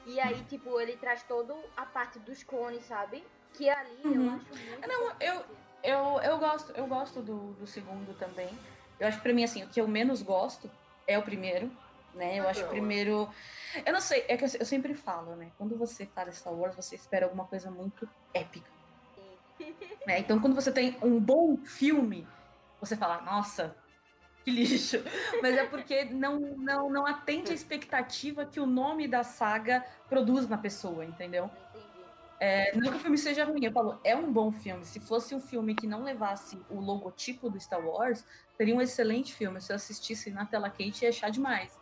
E 0.07 0.19
aí, 0.21 0.45
tipo, 0.45 0.81
ele 0.81 0.97
traz 0.97 1.23
toda 1.25 1.55
a 1.77 1.87
parte 1.87 2.19
dos 2.21 2.43
clones, 2.43 2.85
sabe? 2.85 3.25
Que 3.55 3.69
ali 3.69 4.03
eu 4.05 4.11
Uhum. 4.11 4.29
acho 4.31 4.55
muito. 4.55 4.89
Não, 4.89 5.13
eu-. 5.21 5.61
Eu, 5.83 6.21
eu 6.21 6.39
gosto, 6.39 6.73
eu 6.73 6.87
gosto 6.87 7.23
do, 7.23 7.55
do 7.55 7.67
segundo 7.67 8.13
também. 8.15 8.51
Eu 8.99 9.09
acho 9.09 9.17
que 9.17 9.23
pra 9.23 9.33
mim, 9.33 9.45
assim, 9.45 9.65
o 9.65 9.69
que 9.71 9.81
eu 9.81 9.89
menos 9.89 10.21
gosto 10.21 10.71
é 11.07 11.19
o 11.19 11.23
primeiro, 11.23 11.71
né? 12.15 12.39
Eu 12.39 12.47
acho 12.47 12.67
o 12.67 12.69
primeiro. 12.69 13.31
Eu 13.87 13.93
não 13.95 14.01
sei, 14.01 14.27
é 14.29 14.37
que 14.37 14.45
eu, 14.45 14.49
eu 14.61 14.67
sempre 14.67 14.95
falo, 14.95 15.37
né? 15.37 15.53
Quando 15.57 15.79
você 15.79 16.05
fala 16.05 16.31
Star 16.33 16.53
Wars, 16.53 16.77
você 16.77 16.97
espera 16.97 17.25
alguma 17.25 17.47
coisa 17.47 17.71
muito 17.71 18.07
épica. 18.35 18.71
né? 20.07 20.19
Então, 20.19 20.39
quando 20.39 20.55
você 20.55 20.71
tem 20.71 20.99
um 21.03 21.19
bom 21.19 21.57
filme, 21.65 22.29
você 22.79 22.95
fala, 22.95 23.23
nossa, 23.23 23.80
que 24.45 24.51
lixo. 24.51 25.03
Mas 25.43 25.57
é 25.57 25.67
porque 25.67 26.05
não, 26.05 26.39
não, 26.41 26.91
não 26.91 27.07
atende 27.07 27.51
a 27.51 27.55
expectativa 27.55 28.45
que 28.45 28.61
o 28.61 28.67
nome 28.67 29.07
da 29.07 29.23
saga 29.23 29.85
produz 30.09 30.49
na 30.49 30.59
pessoa, 30.59 31.05
entendeu? 31.05 31.51
É, 32.43 32.75
não 32.75 32.91
que 32.91 32.97
o 32.97 33.01
filme 33.01 33.19
seja 33.19 33.45
ruim, 33.45 33.63
eu 33.67 33.73
falo, 33.73 34.01
é 34.03 34.17
um 34.17 34.33
bom 34.33 34.51
filme. 34.51 34.83
Se 34.85 34.99
fosse 34.99 35.35
um 35.35 35.41
filme 35.41 35.75
que 35.75 35.87
não 35.87 36.03
levasse 36.03 36.59
o 36.71 36.81
logotipo 36.81 37.51
do 37.51 37.61
Star 37.61 37.85
Wars, 37.87 38.25
seria 38.57 38.75
um 38.75 38.81
excelente 38.81 39.35
filme. 39.35 39.61
Se 39.61 39.71
eu 39.73 39.77
assistisse 39.77 40.31
na 40.31 40.47
tela 40.47 40.71
quente, 40.71 41.03
ia 41.03 41.11
achar 41.11 41.31
demais. 41.31 41.79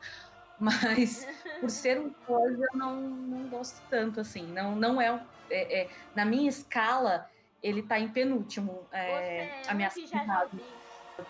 Mas, 0.59 1.25
por 1.61 1.71
ser 1.71 2.01
um 2.01 2.11
Star 2.11 2.31
Wars, 2.37 2.59
eu 2.59 2.77
não, 2.77 3.01
não 3.01 3.49
gosto 3.49 3.81
tanto, 3.89 4.19
assim. 4.19 4.43
Não, 4.49 4.75
não 4.75 5.01
é, 5.01 5.25
é- 5.49 5.83
é- 5.83 5.91
Na 6.13 6.25
minha 6.25 6.49
escala, 6.49 7.31
ele 7.63 7.83
tá 7.85 8.01
em 8.01 8.09
penúltimo. 8.09 8.85
É, 8.91 9.63
Você 9.63 9.71
ameaça 9.71 10.01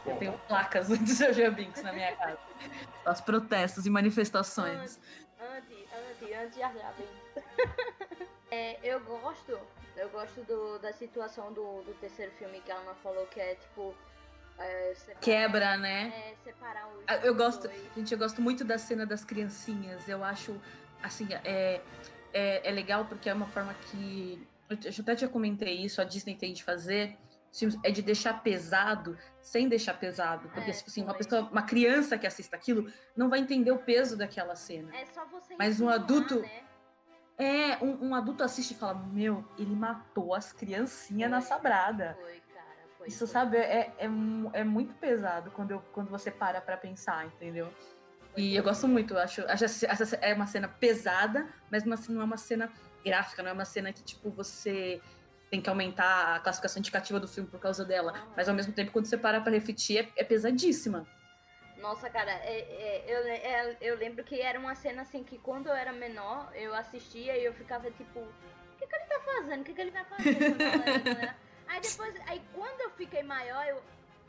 Eu 0.06 0.16
tenho 0.16 0.38
placas 0.46 0.88
de 0.88 1.14
Jar 1.14 1.50
Binks 1.52 1.82
na 1.82 1.92
minha 1.92 2.14
casa. 2.16 2.38
Os 3.06 3.20
protestos 3.20 3.86
e 3.86 3.90
manifestações. 3.90 5.00
Anti, 5.40 5.86
anti, 6.10 6.34
anti 6.34 6.60
é, 8.50 8.78
eu 8.82 9.00
gosto, 9.00 9.58
eu 9.96 10.08
gosto 10.10 10.42
do, 10.42 10.78
da 10.78 10.92
situação 10.92 11.52
do, 11.52 11.82
do 11.82 11.94
terceiro 12.00 12.32
filme 12.32 12.60
que 12.60 12.70
a 12.72 12.76
Ana 12.76 12.94
falou, 13.02 13.26
que 13.26 13.40
é 13.40 13.54
tipo. 13.54 13.94
É, 14.58 14.92
separar, 14.96 15.20
Quebra, 15.20 15.76
né? 15.76 16.12
É, 16.14 16.34
separar 16.42 16.88
os. 16.88 17.04
Ah, 17.06 17.16
Eu 17.18 17.32
os 17.32 17.38
gosto, 17.38 17.68
dois. 17.68 17.80
gente, 17.96 18.12
eu 18.12 18.18
gosto 18.18 18.42
muito 18.42 18.64
da 18.64 18.76
cena 18.76 19.06
das 19.06 19.24
criancinhas. 19.24 20.08
Eu 20.08 20.24
acho, 20.24 20.60
assim, 21.02 21.28
é, 21.44 21.80
é, 22.32 22.68
é 22.68 22.70
legal 22.72 23.04
porque 23.04 23.30
é 23.30 23.34
uma 23.34 23.46
forma 23.46 23.72
que. 23.74 24.44
Eu 24.68 24.76
eu 24.84 24.92
até 25.00 25.16
já 25.16 25.28
comentei 25.28 25.78
isso, 25.78 26.00
a 26.00 26.04
Disney 26.04 26.34
tem 26.34 26.52
de 26.52 26.62
fazer. 26.64 27.16
Filmes, 27.58 27.78
É 27.84 27.90
de 27.90 28.02
deixar 28.02 28.42
pesado 28.42 29.16
sem 29.40 29.68
deixar 29.68 29.94
pesado. 29.94 30.48
Porque, 30.50 30.70
É, 30.70 30.72
tipo 30.72 30.88
assim, 30.90 31.02
uma 31.02 31.14
pessoa, 31.14 31.42
uma 31.50 31.62
criança 31.62 32.16
que 32.18 32.26
assista 32.26 32.56
aquilo 32.56 32.90
não 33.16 33.28
vai 33.28 33.38
entender 33.40 33.70
o 33.72 33.78
peso 33.78 34.16
daquela 34.16 34.54
cena. 34.56 34.94
É 34.94 35.04
só 35.06 35.24
você 35.26 35.56
Mas 35.58 35.80
um 35.80 35.88
adulto- 35.88 36.40
Né? 36.40 36.62
É, 37.40 37.76
um, 37.84 38.08
um 38.08 38.14
adulto 38.16 38.42
assiste 38.42 38.72
e 38.72 38.74
fala: 38.76 38.94
Meu, 38.94 39.44
ele 39.56 39.74
matou 39.74 40.34
as 40.34 40.52
criancinhas 40.52 41.30
na 41.30 41.40
sabrada. 41.40 42.16
Foi, 42.20 42.40
cara. 42.52 42.66
Foi, 42.98 43.06
Isso, 43.08 43.18
foi. 43.18 43.26
sabe, 43.28 43.56
é, 43.58 43.94
é, 43.98 44.08
é 44.52 44.64
muito 44.64 44.94
pesado 44.94 45.50
quando, 45.52 45.70
eu, 45.70 45.80
quando 45.92 46.08
você 46.10 46.30
para 46.32 46.60
pra 46.60 46.76
pensar, 46.76 47.26
entendeu? 47.26 47.72
E 48.36 48.54
eu 48.56 48.62
gosto 48.62 48.86
muito, 48.88 49.14
eu 49.14 49.18
acho, 49.18 49.40
acho 49.48 49.64
essa 49.64 50.16
é 50.16 50.34
uma 50.34 50.46
cena 50.46 50.68
pesada, 50.68 51.48
mas 51.70 51.84
não, 51.84 51.94
assim, 51.94 52.12
não 52.12 52.22
é 52.22 52.24
uma 52.24 52.36
cena 52.36 52.70
gráfica, 53.04 53.42
não 53.42 53.50
é 53.50 53.52
uma 53.52 53.64
cena 53.64 53.92
que, 53.92 54.02
tipo, 54.02 54.30
você 54.30 55.00
tem 55.50 55.60
que 55.60 55.68
aumentar 55.68 56.36
a 56.36 56.40
classificação 56.40 56.80
indicativa 56.80 57.18
do 57.18 57.28
filme 57.28 57.48
por 57.48 57.60
causa 57.60 57.84
dela. 57.84 58.12
Ah. 58.14 58.32
Mas 58.36 58.48
ao 58.48 58.54
mesmo 58.54 58.72
tempo, 58.72 58.92
quando 58.92 59.06
você 59.06 59.16
para 59.16 59.40
pra 59.40 59.52
refletir, 59.52 59.98
é, 59.98 60.08
é 60.16 60.24
pesadíssima. 60.24 61.06
Nossa, 61.80 62.10
cara, 62.10 62.30
é, 62.30 62.58
é, 62.60 63.04
eu, 63.06 63.26
é, 63.26 63.76
eu 63.80 63.96
lembro 63.96 64.24
que 64.24 64.40
era 64.40 64.58
uma 64.58 64.74
cena 64.74 65.02
assim 65.02 65.22
que 65.22 65.38
quando 65.38 65.68
eu 65.68 65.74
era 65.74 65.92
menor, 65.92 66.50
eu 66.54 66.74
assistia 66.74 67.36
e 67.36 67.44
eu 67.44 67.52
ficava 67.54 67.90
tipo, 67.92 68.18
o 68.18 68.78
que, 68.78 68.86
que 68.86 68.94
ele 68.94 69.04
tá 69.04 69.20
fazendo? 69.20 69.60
O 69.60 69.64
que, 69.64 69.74
que 69.74 69.80
ele 69.80 69.92
fazer? 69.92 70.54
né? 70.54 71.36
aí 71.68 71.80
depois, 71.80 72.14
aí 72.26 72.42
quando 72.52 72.80
eu 72.80 72.90
fiquei 72.90 73.22
maior, 73.22 73.64
eu. 73.66 73.80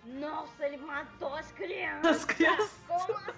Nossa, 0.05 0.65
ele 0.65 0.77
matou 0.77 1.35
as 1.35 1.51
crianças! 1.51 2.17
As 2.17 2.25
crianças. 2.25 2.71
Como 2.87 3.17
assim? 3.17 3.33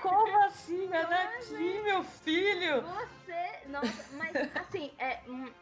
Como 0.00 0.44
assim, 0.44 0.94
Anakin, 0.94 1.82
meu 1.82 2.02
filho? 2.02 2.82
Você. 2.82 3.68
Nossa, 3.68 4.04
mas 4.12 4.34
assim, 4.54 4.92
é, 4.98 5.20
hum, 5.28 5.52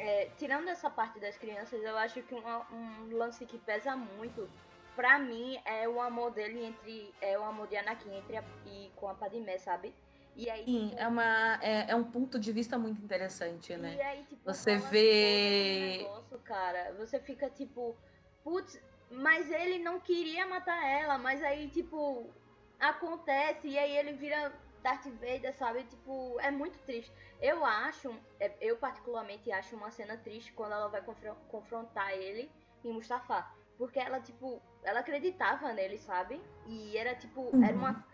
é, 0.00 0.30
tirando 0.38 0.66
essa 0.68 0.88
parte 0.88 1.20
das 1.20 1.36
crianças, 1.36 1.82
eu 1.82 1.96
acho 1.98 2.22
que 2.22 2.34
uma- 2.34 2.66
um 2.72 3.14
lance 3.16 3.44
que 3.44 3.58
pesa 3.58 3.94
muito, 3.94 4.48
pra 4.96 5.18
mim, 5.18 5.60
é 5.64 5.86
o 5.88 6.00
amor 6.00 6.30
dele 6.30 6.64
entre. 6.64 7.14
É 7.20 7.38
o 7.38 7.44
amor 7.44 7.66
de 7.68 7.76
Anakin 7.76 8.14
entre 8.16 8.36
a, 8.38 8.44
e 8.66 8.90
com 8.96 9.08
a 9.08 9.14
Padmé, 9.14 9.58
sabe? 9.58 9.94
E 10.34 10.48
aí. 10.48 10.64
Sim, 10.64 10.88
tipo, 10.88 11.00
é, 11.02 11.06
uma, 11.06 11.58
é, 11.62 11.90
é 11.90 11.94
um 11.94 12.04
ponto 12.04 12.38
de 12.38 12.50
vista 12.50 12.78
muito 12.78 13.02
interessante, 13.02 13.76
né? 13.76 13.96
E 13.96 14.00
aí, 14.00 14.24
tipo, 14.24 14.40
Você 14.44 14.76
vê- 14.78 15.98
negócio, 15.98 16.38
cara. 16.40 16.94
Você 16.94 17.20
fica 17.20 17.50
tipo, 17.50 17.94
putz, 18.42 18.80
mas 19.10 19.50
ele 19.50 19.78
não 19.80 20.00
queria 20.00 20.46
matar 20.46 20.82
ela, 20.88 21.18
mas 21.18 21.42
aí, 21.42 21.68
tipo, 21.68 22.30
acontece 22.78 23.68
e 23.68 23.78
aí 23.78 23.94
ele 23.96 24.12
vira 24.14 24.50
Darth 24.82 25.04
Vader, 25.06 25.54
sabe? 25.56 25.84
Tipo, 25.84 26.38
é 26.40 26.50
muito 26.50 26.78
triste. 26.80 27.12
Eu 27.40 27.64
acho, 27.64 28.14
é, 28.38 28.52
eu 28.60 28.76
particularmente 28.76 29.50
acho 29.52 29.76
uma 29.76 29.90
cena 29.90 30.16
triste 30.16 30.52
quando 30.52 30.72
ela 30.72 30.88
vai 30.88 31.02
confron- 31.02 31.36
confrontar 31.48 32.12
ele 32.12 32.50
em 32.84 32.92
Mustafa. 32.92 33.46
Porque 33.76 33.98
ela, 33.98 34.20
tipo, 34.20 34.60
ela 34.82 35.00
acreditava 35.00 35.72
nele, 35.72 35.98
sabe? 35.98 36.40
E 36.66 36.96
era, 36.96 37.14
tipo, 37.14 37.50
era 37.62 37.72
Uhum. 37.74 37.78
uma. 37.78 38.04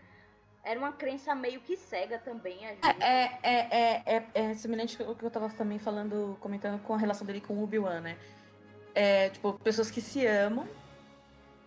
Era 0.63 0.77
uma 0.79 0.91
crença 0.91 1.33
meio 1.33 1.61
que 1.61 1.77
cega 1.77 2.19
também, 2.19 2.65
às 2.67 2.77
vezes. 2.79 3.01
É, 3.01 3.39
é, 3.41 3.67
é, 3.71 4.03
é, 4.17 4.29
é 4.33 4.53
semelhante 4.53 5.01
ao 5.01 5.15
que 5.15 5.23
eu 5.23 5.31
tava 5.31 5.49
também 5.49 5.79
falando, 5.79 6.37
comentando 6.41 6.81
com 6.83 6.93
a 6.93 6.97
relação 6.97 7.25
dele 7.25 7.39
com 7.39 7.53
o 7.53 7.63
Obi-Wan, 7.63 8.01
né? 8.01 8.17
É, 8.93 9.29
tipo, 9.29 9.53
pessoas 9.59 9.89
que 9.89 10.01
se 10.01 10.25
amam, 10.25 10.67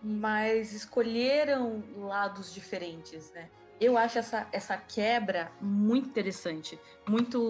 mas 0.03 0.73
escolheram 0.73 1.83
lados 1.95 2.53
diferentes, 2.53 3.31
né? 3.31 3.49
Eu 3.81 3.97
acho 3.97 4.19
essa, 4.19 4.47
essa 4.51 4.77
quebra 4.77 5.51
muito 5.59 6.07
interessante, 6.09 6.79
muito... 7.09 7.49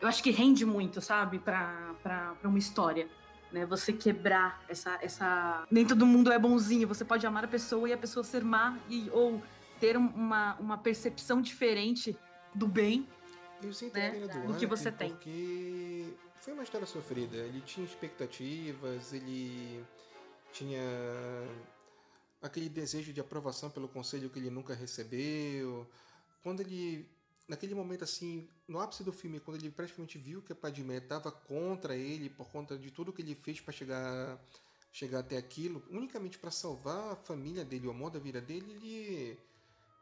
Eu 0.00 0.08
acho 0.08 0.22
que 0.22 0.30
rende 0.32 0.66
muito, 0.66 1.00
sabe? 1.00 1.38
Pra 1.38 2.34
uma 2.42 2.58
história, 2.58 3.06
né? 3.52 3.64
Você 3.66 3.92
quebrar 3.92 4.60
essa, 4.68 4.98
essa... 5.00 5.64
Nem 5.70 5.86
todo 5.86 6.04
mundo 6.04 6.32
é 6.32 6.38
bonzinho, 6.38 6.88
você 6.88 7.04
pode 7.04 7.24
amar 7.26 7.44
a 7.44 7.48
pessoa 7.48 7.88
e 7.88 7.92
a 7.92 7.98
pessoa 7.98 8.24
ser 8.24 8.42
má, 8.42 8.76
e, 8.88 9.08
ou 9.12 9.40
ter 9.78 9.96
um- 9.96 10.08
uma, 10.08 10.56
uma 10.56 10.78
percepção 10.78 11.40
diferente 11.40 12.18
do 12.52 12.66
bem. 12.66 13.06
Eu 13.62 13.72
sinto 13.72 13.94
né, 13.94 14.10
pena 14.10 14.26
do 14.26 14.52
do 14.52 14.58
que 14.58 14.66
você 14.66 14.90
tem. 14.90 15.10
porque 15.10 16.12
foi 16.40 16.54
uma 16.54 16.62
história 16.64 16.86
sofrida. 16.86 17.36
Ele 17.36 17.60
tinha 17.60 17.86
expectativas, 17.86 19.12
ele 19.12 19.84
tinha 20.52 20.80
aquele 22.42 22.68
desejo 22.68 23.12
de 23.12 23.20
aprovação 23.20 23.70
pelo 23.70 23.88
conselho 23.88 24.30
que 24.30 24.38
ele 24.38 24.50
nunca 24.50 24.74
recebeu. 24.74 25.86
Quando 26.42 26.60
ele, 26.60 27.08
naquele 27.48 27.74
momento 27.74 28.04
assim, 28.04 28.48
no 28.66 28.80
ápice 28.80 29.04
do 29.04 29.12
filme, 29.12 29.40
quando 29.40 29.58
ele 29.58 29.70
praticamente 29.70 30.18
viu 30.18 30.42
que 30.42 30.52
a 30.52 30.56
Padmé 30.56 30.96
estava 30.96 31.30
contra 31.30 31.96
ele 31.96 32.30
por 32.30 32.48
conta 32.50 32.78
de 32.78 32.90
tudo 32.90 33.12
que 33.12 33.22
ele 33.22 33.34
fez 33.34 33.60
para 33.60 33.72
chegar 33.72 34.38
chegar 34.92 35.20
até 35.20 35.36
aquilo, 35.36 35.82
unicamente 35.88 36.36
para 36.36 36.50
salvar 36.50 37.12
a 37.12 37.16
família 37.16 37.64
dele, 37.64 37.86
o 37.86 37.90
amor 37.90 38.10
da 38.10 38.18
vida 38.18 38.40
dele, 38.40 38.72
ele 38.72 39.38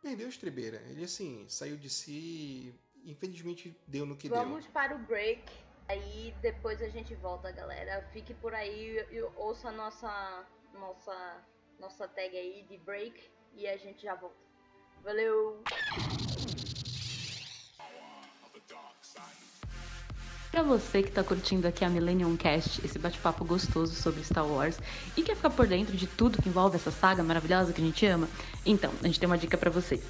perdeu 0.02 0.26
a 0.26 0.30
estrebeira. 0.30 0.78
Ele, 0.88 1.04
assim, 1.04 1.45
saiu 1.49 1.76
de 1.76 1.90
si 1.90 2.75
infelizmente 3.04 3.76
deu 3.87 4.07
no 4.07 4.16
que 4.16 4.28
Vamos 4.28 4.45
deu. 4.45 4.50
Vamos 4.50 4.66
para 4.68 4.97
o 4.97 4.99
break. 5.00 5.42
Aí 5.88 6.35
depois 6.42 6.83
a 6.83 6.88
gente 6.88 7.14
volta, 7.14 7.50
galera. 7.50 8.07
Fique 8.12 8.35
por 8.35 8.54
aí 8.54 9.07
e 9.11 9.23
ouça 9.37 9.68
a 9.68 9.73
nossa, 9.73 10.47
nossa, 10.75 11.42
nossa 11.78 12.08
tag 12.08 12.37
aí 12.37 12.64
de 12.68 12.76
break 12.78 13.14
e 13.56 13.66
a 13.66 13.76
gente 13.76 14.02
já 14.02 14.14
volta. 14.14 14.37
Valeu! 15.04 15.62
Para 20.50 20.62
você 20.62 21.02
que 21.02 21.11
está 21.11 21.23
curtindo 21.23 21.68
aqui 21.68 21.85
a 21.85 21.88
Millennium 21.88 22.37
Cast, 22.37 22.85
esse 22.85 22.99
bate-papo 22.99 23.44
gostoso 23.44 23.94
sobre 23.94 24.25
Star 24.25 24.47
Wars 24.47 24.78
e 25.16 25.23
quer 25.23 25.37
ficar 25.37 25.50
por 25.50 25.66
dentro 25.66 25.97
de 25.97 26.06
tudo 26.06 26.42
que 26.42 26.49
envolve 26.49 26.75
essa 26.75 26.90
saga 26.90 27.23
maravilhosa 27.23 27.73
que 27.73 27.80
a 27.80 27.85
gente 27.85 28.04
ama, 28.06 28.28
então 28.66 28.90
a 29.02 29.06
gente 29.06 29.20
tem 29.20 29.28
uma 29.28 29.38
dica 29.38 29.56
para 29.56 29.70
você. 29.70 30.02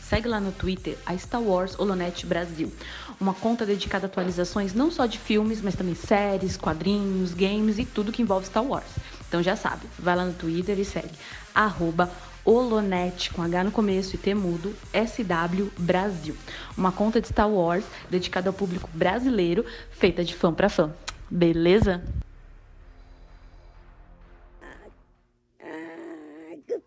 Segue 0.00 0.26
lá 0.26 0.40
no 0.40 0.52
Twitter 0.52 0.96
a 1.04 1.16
Star 1.18 1.42
Wars 1.42 1.78
Holonet 1.78 2.24
Brasil, 2.24 2.72
uma 3.20 3.34
conta 3.34 3.66
dedicada 3.66 4.06
a 4.06 4.08
atualizações 4.08 4.72
não 4.72 4.90
só 4.90 5.06
de 5.06 5.18
filmes, 5.18 5.60
mas 5.60 5.74
também 5.74 5.94
séries, 5.94 6.56
quadrinhos, 6.56 7.34
games 7.34 7.78
e 7.78 7.84
tudo 7.84 8.10
que 8.10 8.22
envolve 8.22 8.46
Star 8.46 8.64
Wars. 8.64 8.90
Então 9.30 9.40
já 9.44 9.54
sabe, 9.54 9.86
vai 9.96 10.16
lá 10.16 10.24
no 10.24 10.34
Twitter 10.34 10.76
e 10.76 10.84
segue 10.84 11.16
arroba 11.54 12.10
com 12.44 13.42
H 13.42 13.62
no 13.62 13.70
começo 13.70 14.16
e 14.16 14.18
T 14.18 14.34
mudo, 14.34 14.74
SW 14.92 15.70
Brasil. 15.78 16.36
Uma 16.76 16.90
conta 16.90 17.20
de 17.20 17.28
Star 17.28 17.48
Wars 17.48 17.84
dedicada 18.10 18.48
ao 18.48 18.52
público 18.52 18.88
brasileiro, 18.92 19.64
feita 19.92 20.24
de 20.24 20.34
fã 20.34 20.52
para 20.52 20.68
fã. 20.68 20.92
Beleza? 21.30 22.02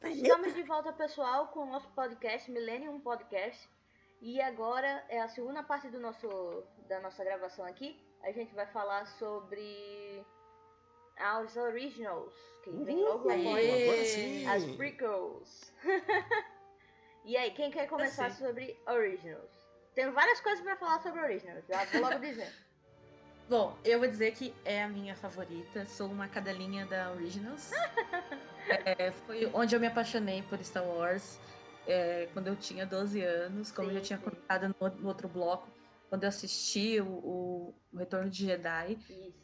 Estamos 0.03 0.53
de 0.53 0.63
volta, 0.63 0.91
pessoal, 0.91 1.47
com 1.47 1.61
o 1.61 1.71
nosso 1.71 1.87
podcast, 1.95 2.51
Millennium 2.51 2.99
Podcast. 2.99 3.69
E 4.21 4.41
agora 4.41 5.05
é 5.07 5.21
a 5.21 5.29
segunda 5.29 5.63
parte 5.63 5.87
do 5.87 5.97
nosso, 5.97 6.27
da 6.89 6.99
nossa 6.99 7.23
gravação 7.23 7.63
aqui. 7.65 7.97
A 8.21 8.33
gente 8.33 8.53
vai 8.53 8.65
falar 8.65 9.05
sobre 9.05 10.25
aos 11.23 11.55
originals, 11.55 12.33
que 12.63 12.71
vem 12.71 13.03
logo 13.03 13.29
após 13.29 14.17
as 14.47 14.65
prequels. 14.75 15.73
e 17.23 17.37
aí, 17.37 17.51
quem 17.51 17.71
quer 17.71 17.87
começar 17.87 18.27
assim. 18.27 18.43
sobre 18.45 18.77
originals? 18.87 19.51
Tenho 19.95 20.11
várias 20.11 20.41
coisas 20.41 20.63
para 20.63 20.75
falar 20.75 20.99
sobre 21.01 21.21
originals, 21.21 21.65
já 21.67 21.85
vou 21.85 22.01
logo 22.01 22.19
dizer. 22.19 22.51
Bom, 23.49 23.77
eu 23.83 23.99
vou 23.99 24.07
dizer 24.07 24.33
que 24.33 24.53
é 24.63 24.83
a 24.83 24.87
minha 24.87 25.15
favorita. 25.15 25.85
Sou 25.85 26.07
uma 26.07 26.29
cadelinha 26.29 26.85
da 26.85 27.11
Originals. 27.11 27.71
é, 28.67 29.11
foi 29.11 29.49
onde 29.53 29.75
eu 29.75 29.79
me 29.79 29.87
apaixonei 29.87 30.41
por 30.43 30.63
Star 30.63 30.85
Wars. 30.85 31.39
É, 31.85 32.29
quando 32.31 32.47
eu 32.47 32.55
tinha 32.55 32.85
12 32.85 33.21
anos, 33.21 33.69
como 33.69 33.89
sim, 33.89 33.93
eu 33.93 33.99
já 33.99 34.05
tinha 34.05 34.19
contado 34.19 34.73
no, 34.79 34.89
no, 34.89 35.07
outro 35.09 35.27
bloco, 35.27 35.67
quando 36.09 36.23
eu 36.23 36.29
assisti 36.29 37.01
o, 37.01 37.75
o 37.91 37.97
Retorno 37.97 38.29
de 38.29 38.45
Jedi. 38.45 38.93
Isso 38.93 39.42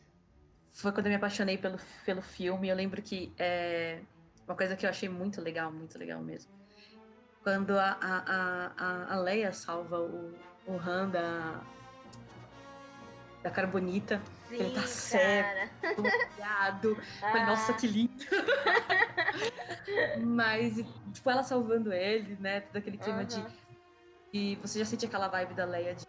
foi 0.70 0.92
quando 0.92 1.08
eu 1.08 1.10
me 1.12 1.16
apaixonei 1.16 1.58
pelo, 1.58 1.78
pelo 2.06 2.22
filme. 2.22 2.70
Eu 2.70 2.76
lembro 2.76 3.02
que 3.02 3.34
é 3.38 4.00
uma 4.48 4.56
coisa 4.56 4.76
que 4.76 4.86
eu 4.86 4.90
achei 4.90 5.10
muito 5.10 5.42
legal, 5.42 5.72
muito 5.72 5.98
legal 5.98 6.22
mesmo. 6.22 6.52
Quando 7.44 7.78
a, 7.78 7.98
a, 8.02 8.72
a, 8.78 9.14
a 9.14 9.20
Leia 9.20 9.52
salva 9.52 10.00
o, 10.00 10.34
o 10.68 10.78
Han 10.78 11.10
da, 11.10 11.62
da 13.42 13.50
Carbonita, 13.50 14.22
Sim, 14.50 14.56
ele 14.56 14.72
tá 14.74 14.82
cego, 14.82 15.72
molhado. 15.98 16.98
ah. 17.22 17.32
Falei, 17.32 17.46
nossa, 17.46 17.74
que 17.74 17.88
lindo! 17.88 18.26
Mas, 20.26 20.76
tipo, 21.14 21.30
ela 21.30 21.44
salvando 21.44 21.94
ele, 21.94 22.36
né? 22.40 22.62
Todo 22.62 22.78
aquele 22.78 22.98
clima 22.98 23.24
de. 23.26 23.44
E 24.32 24.56
você 24.58 24.80
já 24.80 24.86
sente 24.86 25.06
aquela 25.06 25.28
vibe 25.28 25.54
da 25.56 25.66
Leia 25.66 25.96
de 25.96 26.06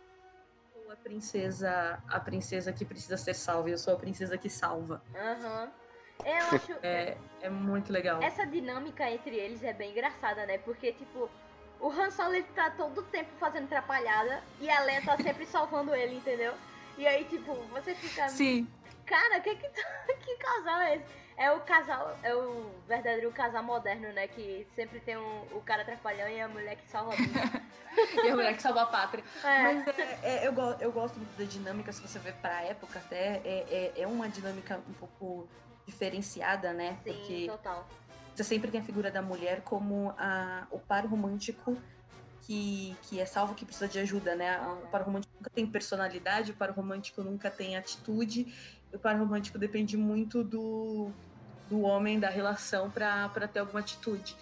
a 0.93 0.97
princesa, 0.97 2.03
a 2.09 2.21
princesa 2.21 2.73
que 2.73 2.85
precisa 2.85 3.17
ser 3.17 3.35
salva, 3.35 3.71
eu 3.71 3.79
sou 3.79 3.95
a 3.95 3.97
princesa 3.97 4.37
que 4.37 4.49
salva. 4.49 5.03
Aham. 5.15 5.65
Uhum. 5.65 5.71
Eu 6.27 6.57
acho. 6.57 6.73
É, 6.83 7.17
é 7.41 7.49
muito 7.49 7.93
legal. 7.93 8.23
Essa 8.23 8.45
dinâmica 8.45 9.09
entre 9.11 9.37
eles 9.37 9.63
é 9.63 9.73
bem 9.73 9.93
engraçada, 9.93 10.45
né? 10.47 10.59
Porque, 10.59 10.93
tipo, 10.93 11.31
o 11.81 11.89
Han 11.89 12.11
Solo 12.11 12.35
ele 12.35 12.47
tá 12.55 12.71
todo 12.71 13.03
tempo 13.05 13.31
fazendo 13.39 13.65
atrapalhada 13.65 14.43
e 14.61 14.69
a 14.69 14.81
Leia 14.81 15.03
tá 15.03 15.17
sempre 15.17 15.47
salvando 15.47 15.95
ele, 15.95 16.17
entendeu? 16.17 16.53
E 16.99 17.07
aí, 17.07 17.25
tipo, 17.25 17.55
você 17.73 17.95
fica. 17.95 18.29
Sim. 18.29 18.69
Cara, 19.07 19.41
que, 19.41 19.55
que, 19.57 19.69
que 20.21 20.37
casal 20.37 20.81
é 20.81 20.97
esse? 20.97 21.05
É 21.41 21.51
o 21.51 21.61
casal, 21.61 22.19
é 22.23 22.35
o 22.35 22.71
verdadeiro 22.87 23.33
casal 23.33 23.63
moderno, 23.63 24.13
né? 24.13 24.29
Que 24.29 24.67
sempre 24.77 25.01
tem 25.01 25.17
um, 25.17 25.41
o 25.53 25.63
cara 25.63 25.81
atrapalhão 25.81 26.29
e 26.29 26.39
a 26.39 26.47
mulher 26.47 26.77
que 26.77 26.87
salva 26.87 27.15
a 27.15 27.17
e 28.23 28.29
a 28.29 28.37
mulher 28.37 28.55
que 28.55 28.61
salva 28.61 28.83
a 28.83 28.87
pátria. 28.87 29.25
É. 29.43 29.63
Mas 29.63 29.89
é, 29.89 30.19
é, 30.23 30.47
eu, 30.47 30.53
eu 30.79 30.93
gosto 30.93 31.17
muito 31.17 31.35
da 31.39 31.45
dinâmica, 31.45 31.91
se 31.93 32.03
você 32.03 32.19
ver 32.19 32.35
pra 32.35 32.61
época 32.65 32.99
até, 32.99 33.41
é, 33.43 33.93
é, 33.97 34.03
é 34.03 34.07
uma 34.07 34.29
dinâmica 34.29 34.83
um 34.87 34.93
pouco 34.93 35.49
diferenciada, 35.87 36.75
né? 36.75 36.99
Sim, 37.03 37.13
Porque 37.15 37.47
total. 37.47 37.89
Você 38.35 38.45
sempre 38.45 38.71
tem 38.71 38.83
a 38.83 38.85
figura 38.85 39.11
da 39.11 39.23
mulher 39.23 39.63
como 39.63 40.15
a, 40.19 40.67
o 40.71 40.79
par 40.79 41.07
romântico 41.07 41.75
que, 42.43 42.95
que 43.05 43.19
é 43.19 43.25
salvo 43.25 43.55
que 43.55 43.65
precisa 43.65 43.89
de 43.89 43.99
ajuda, 43.99 44.35
né? 44.35 44.61
O 44.85 44.89
par 44.89 45.01
romântico 45.01 45.33
nunca 45.39 45.49
tem 45.49 45.67
personalidade, 45.67 46.51
o 46.51 46.55
par 46.55 46.71
romântico 46.71 47.23
nunca 47.23 47.51
tem 47.51 47.79
atitude, 47.79 48.53
o 48.93 48.99
par 48.99 49.19
romântico 49.19 49.59
depende 49.59 49.97
muito 49.97 50.45
do, 50.45 51.11
do 51.71 51.81
homem, 51.83 52.19
da 52.19 52.29
relação, 52.29 52.91
para 52.91 53.49
ter 53.49 53.61
alguma 53.61 53.81
atitude. 53.81 54.37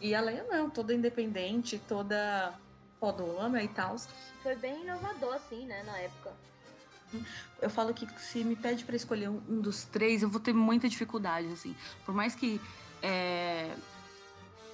E 0.00 0.14
a 0.14 0.20
Leia 0.20 0.44
não, 0.44 0.68
toda 0.68 0.92
independente, 0.92 1.80
toda 1.88 2.52
fodona 3.00 3.62
e 3.62 3.68
tal. 3.68 3.96
Foi 4.42 4.56
bem 4.56 4.82
inovador, 4.82 5.34
assim, 5.34 5.64
né, 5.64 5.82
na 5.84 5.96
época. 5.98 6.32
Eu 7.62 7.70
falo 7.70 7.94
que 7.94 8.06
se 8.20 8.42
me 8.44 8.56
pede 8.56 8.84
para 8.84 8.96
escolher 8.96 9.28
um, 9.28 9.40
um, 9.48 9.60
dos 9.60 9.84
três, 9.84 10.22
eu 10.22 10.28
vou 10.28 10.40
ter 10.40 10.52
muita 10.52 10.88
dificuldade, 10.88 11.46
assim. 11.52 11.74
Por 12.04 12.14
mais 12.14 12.34
que 12.34 12.60
é, 13.00 13.74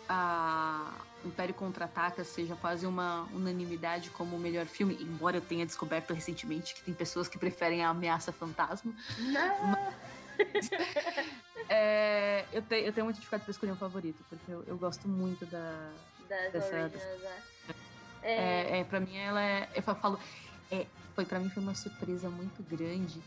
a 0.09 0.91
Império 1.25 1.55
Contra-Ataca 1.55 2.25
seja 2.25 2.57
quase 2.57 2.87
uma 2.87 3.29
unanimidade 3.33 4.11
como 4.11 4.37
o 4.37 4.41
melhor 4.41 4.67
filme, 4.67 4.97
embora 5.01 5.37
eu 5.37 5.41
tenha 5.41 5.65
descoberto 5.65 6.13
recentemente 6.15 6.75
que 6.75 6.83
tem 6.83 6.95
pessoas 6.95 7.29
que 7.29 7.39
preferem 7.39 7.85
a 7.85 7.91
Ameaça 7.91 8.33
Fantasma. 8.33 8.93
Não! 9.19 9.67
Mas, 9.67 9.95
é, 11.69 12.45
eu, 12.53 12.63
te, 12.63 12.77
eu 12.77 12.93
tenho 12.93 13.05
muito 13.05 13.17
dificuldade 13.17 13.45
para 13.45 13.51
escolher 13.51 13.73
um 13.73 13.77
favorito, 13.77 14.25
porque 14.29 14.51
eu, 14.51 14.65
eu 14.67 14.77
gosto 14.77 15.09
muito 15.09 15.47
da. 15.47 15.91
Das 16.29 16.53
dessa, 16.53 16.67
originals, 16.67 16.93
dessa, 16.93 17.17
né? 17.19 17.43
é. 18.23 18.33
É, 18.33 18.81
é, 18.81 18.85
pra 18.85 19.01
mim 19.01 19.17
ela 19.17 19.43
é. 19.43 19.69
Eu 19.75 19.83
falo. 19.83 20.19
É, 20.71 20.87
foi 21.15 21.25
para 21.25 21.39
mim 21.39 21.51
foi 21.51 21.63
uma 21.63 21.75
surpresa 21.75 22.31
muito 22.31 22.63
grande, 22.63 23.21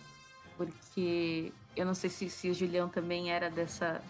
porque 0.58 1.52
eu 1.76 1.86
não 1.86 1.94
sei 1.94 2.10
se, 2.10 2.30
se 2.30 2.50
o 2.50 2.54
Julião 2.54 2.90
também 2.90 3.32
era 3.32 3.50
dessa. 3.50 4.02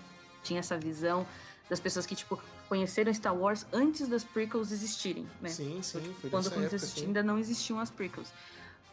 tinha 0.43 0.59
essa 0.59 0.77
visão 0.77 1.25
das 1.69 1.79
pessoas 1.79 2.05
que, 2.05 2.15
tipo, 2.15 2.39
conheceram 2.69 3.13
Star 3.13 3.35
Wars 3.35 3.65
antes 3.73 4.07
das 4.07 4.23
prequels 4.23 4.71
existirem, 4.71 5.27
né? 5.41 5.49
Sim, 5.49 5.81
sim, 5.81 6.15
foi 6.21 6.29
Quando, 6.29 6.49
quando 6.49 6.65
época, 6.65 6.75
existia, 6.75 7.05
ainda 7.05 7.23
não 7.23 7.39
existiam 7.39 7.79
as 7.79 7.89
prequels. 7.89 8.31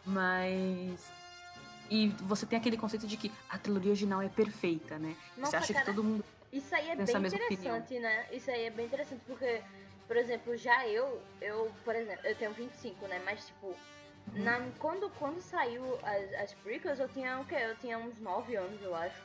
Mas 0.05 0.99
e 1.93 2.07
você 2.23 2.43
tem 2.43 2.57
aquele 2.57 2.75
conceito 2.75 3.05
de 3.05 3.15
que 3.15 3.31
a 3.47 3.55
trilogia 3.55 3.91
original 3.91 4.19
é 4.19 4.27
perfeita, 4.27 4.97
né? 4.97 5.15
Nossa, 5.37 5.51
você 5.51 5.57
acha 5.57 5.73
cara, 5.73 5.85
que 5.85 5.91
todo 5.91 6.03
mundo. 6.03 6.25
Isso 6.51 6.73
aí 6.73 6.89
é 6.89 6.95
bem 6.95 7.03
interessante, 7.03 7.99
né? 7.99 8.27
Isso 8.31 8.49
aí 8.49 8.63
é 8.63 8.69
bem 8.71 8.87
interessante, 8.87 9.21
porque, 9.27 9.61
por 10.07 10.17
exemplo, 10.17 10.57
já 10.57 10.87
eu, 10.87 11.21
eu, 11.39 11.71
por 11.85 11.95
exemplo, 11.95 12.25
eu 12.25 12.35
tenho 12.35 12.51
25, 12.51 13.07
né? 13.07 13.21
Mas 13.23 13.45
tipo, 13.45 13.67
uhum. 13.67 14.43
na, 14.43 14.59
quando, 14.79 15.07
quando 15.19 15.39
saiu 15.39 15.83
as, 16.01 16.33
as 16.41 16.53
prequels, 16.55 16.99
eu 16.99 17.07
tinha 17.09 17.39
o 17.39 17.45
quê? 17.45 17.57
Eu 17.59 17.75
tinha 17.75 17.99
uns 17.99 18.17
9 18.17 18.55
anos, 18.55 18.81
eu 18.81 18.95
acho. 18.95 19.21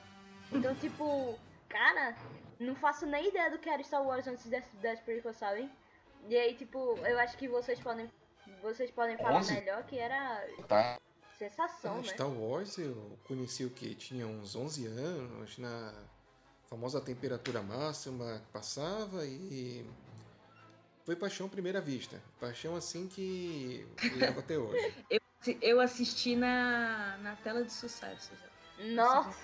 Então, 0.53 0.75
tipo, 0.77 1.39
cara, 1.71 2.15
não 2.61 2.75
faço 2.75 3.07
nem 3.07 3.29
ideia 3.29 3.51
do 3.51 3.59
que 3.59 3.71
era 3.71 3.83
Star 3.83 4.07
Wars 4.07 4.27
antes 4.27 4.45
das, 4.45 4.65
das 4.83 5.01
prequels, 5.01 5.37
sabe? 5.37 5.71
E 6.29 6.37
aí, 6.37 6.53
tipo, 6.53 6.99
eu 6.99 7.19
acho 7.19 7.35
que 7.39 7.49
vocês 7.49 7.81
podem. 7.81 8.11
Vocês 8.61 8.91
podem 8.91 9.17
falar 9.17 9.39
11? 9.39 9.55
melhor 9.55 9.85
que 9.85 9.99
era. 9.99 10.47
Tá 10.67 10.99
sensação, 11.39 11.99
né? 11.99 12.03
Star 12.03 12.29
Wars 12.29 12.77
eu 12.79 13.19
conheci 13.25 13.65
o 13.65 13.71
que? 13.71 13.95
Tinha 13.95 14.27
uns 14.27 14.57
11 14.57 14.87
anos, 14.87 15.57
na 15.59 15.95
famosa 16.69 17.01
temperatura 17.01 17.63
máxima 17.63 18.43
que 18.45 18.53
passava 18.53 19.25
e 19.25 19.87
foi 21.05 21.15
paixão 21.17 21.47
à 21.47 21.49
primeira 21.49 21.81
vista. 21.81 22.21
Paixão 22.41 22.77
assim 22.77 23.09
que 23.09 23.87
leva 24.17 24.41
até 24.41 24.59
hoje. 24.59 24.95
eu, 25.09 25.21
eu 25.63 25.81
assisti 25.81 26.35
na, 26.35 27.17
na 27.19 27.37
tela 27.37 27.63
de 27.63 27.73
sucesso. 27.73 28.33
Nossa! 28.95 29.39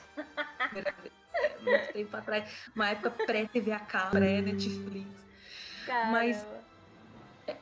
Muito 1.61 1.92
tempo 1.92 2.16
atrás. 2.16 2.68
Uma 2.74 2.90
época 2.90 3.11
pré-TV 3.11 3.72
a 3.72 3.80
cabo, 3.80 4.12
pré-Netflix. 4.12 5.09
Mas 6.11 6.44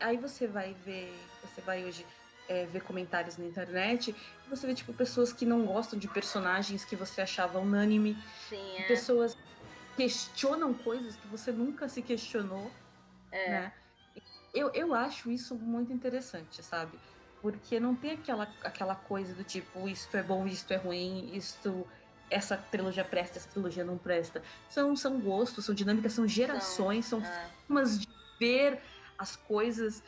aí 0.00 0.16
você 0.16 0.46
vai 0.46 0.74
ver, 0.84 1.14
você 1.42 1.60
vai 1.60 1.84
hoje 1.84 2.04
é, 2.52 2.66
ver 2.66 2.82
comentários 2.82 3.36
na 3.38 3.44
internet, 3.46 4.14
você 4.48 4.66
vê, 4.66 4.74
tipo, 4.74 4.92
pessoas 4.92 5.32
que 5.32 5.46
não 5.46 5.64
gostam 5.64 5.98
de 5.98 6.06
personagens 6.06 6.84
que 6.84 6.94
você 6.94 7.22
achava 7.22 7.58
unânime. 7.58 8.16
Sim, 8.48 8.76
é. 8.78 8.82
Pessoas 8.82 9.36
questionam 9.96 10.72
coisas 10.74 11.16
que 11.16 11.26
você 11.28 11.50
nunca 11.52 11.88
se 11.88 12.02
questionou, 12.02 12.70
É. 13.30 13.50
né? 13.50 13.72
Eu, 14.54 14.70
eu 14.74 14.94
acho 14.94 15.30
isso 15.30 15.54
muito 15.54 15.92
interessante, 15.92 16.62
sabe? 16.62 16.98
Porque 17.40 17.80
não 17.80 17.94
tem 17.94 18.12
aquela, 18.12 18.46
aquela 18.62 18.94
coisa 18.94 19.32
do 19.34 19.42
tipo, 19.42 19.88
isto 19.88 20.14
é 20.14 20.22
bom, 20.22 20.46
isto 20.46 20.70
é 20.72 20.76
ruim, 20.76 21.30
isto. 21.34 21.86
Essa 22.30 22.56
trilogia 22.56 23.04
presta, 23.04 23.38
essa 23.38 23.48
trilogia 23.48 23.84
não 23.84 23.98
presta. 23.98 24.42
São, 24.68 24.94
são 24.96 25.18
gostos, 25.20 25.64
são 25.64 25.74
dinâmicas, 25.74 26.12
são 26.12 26.26
gerações, 26.28 27.06
são 27.06 27.20
É. 27.22 27.50
formas 27.66 27.98
de 27.98 28.08
ver 28.38 28.78
as 29.18 29.36
coisas 29.36 30.02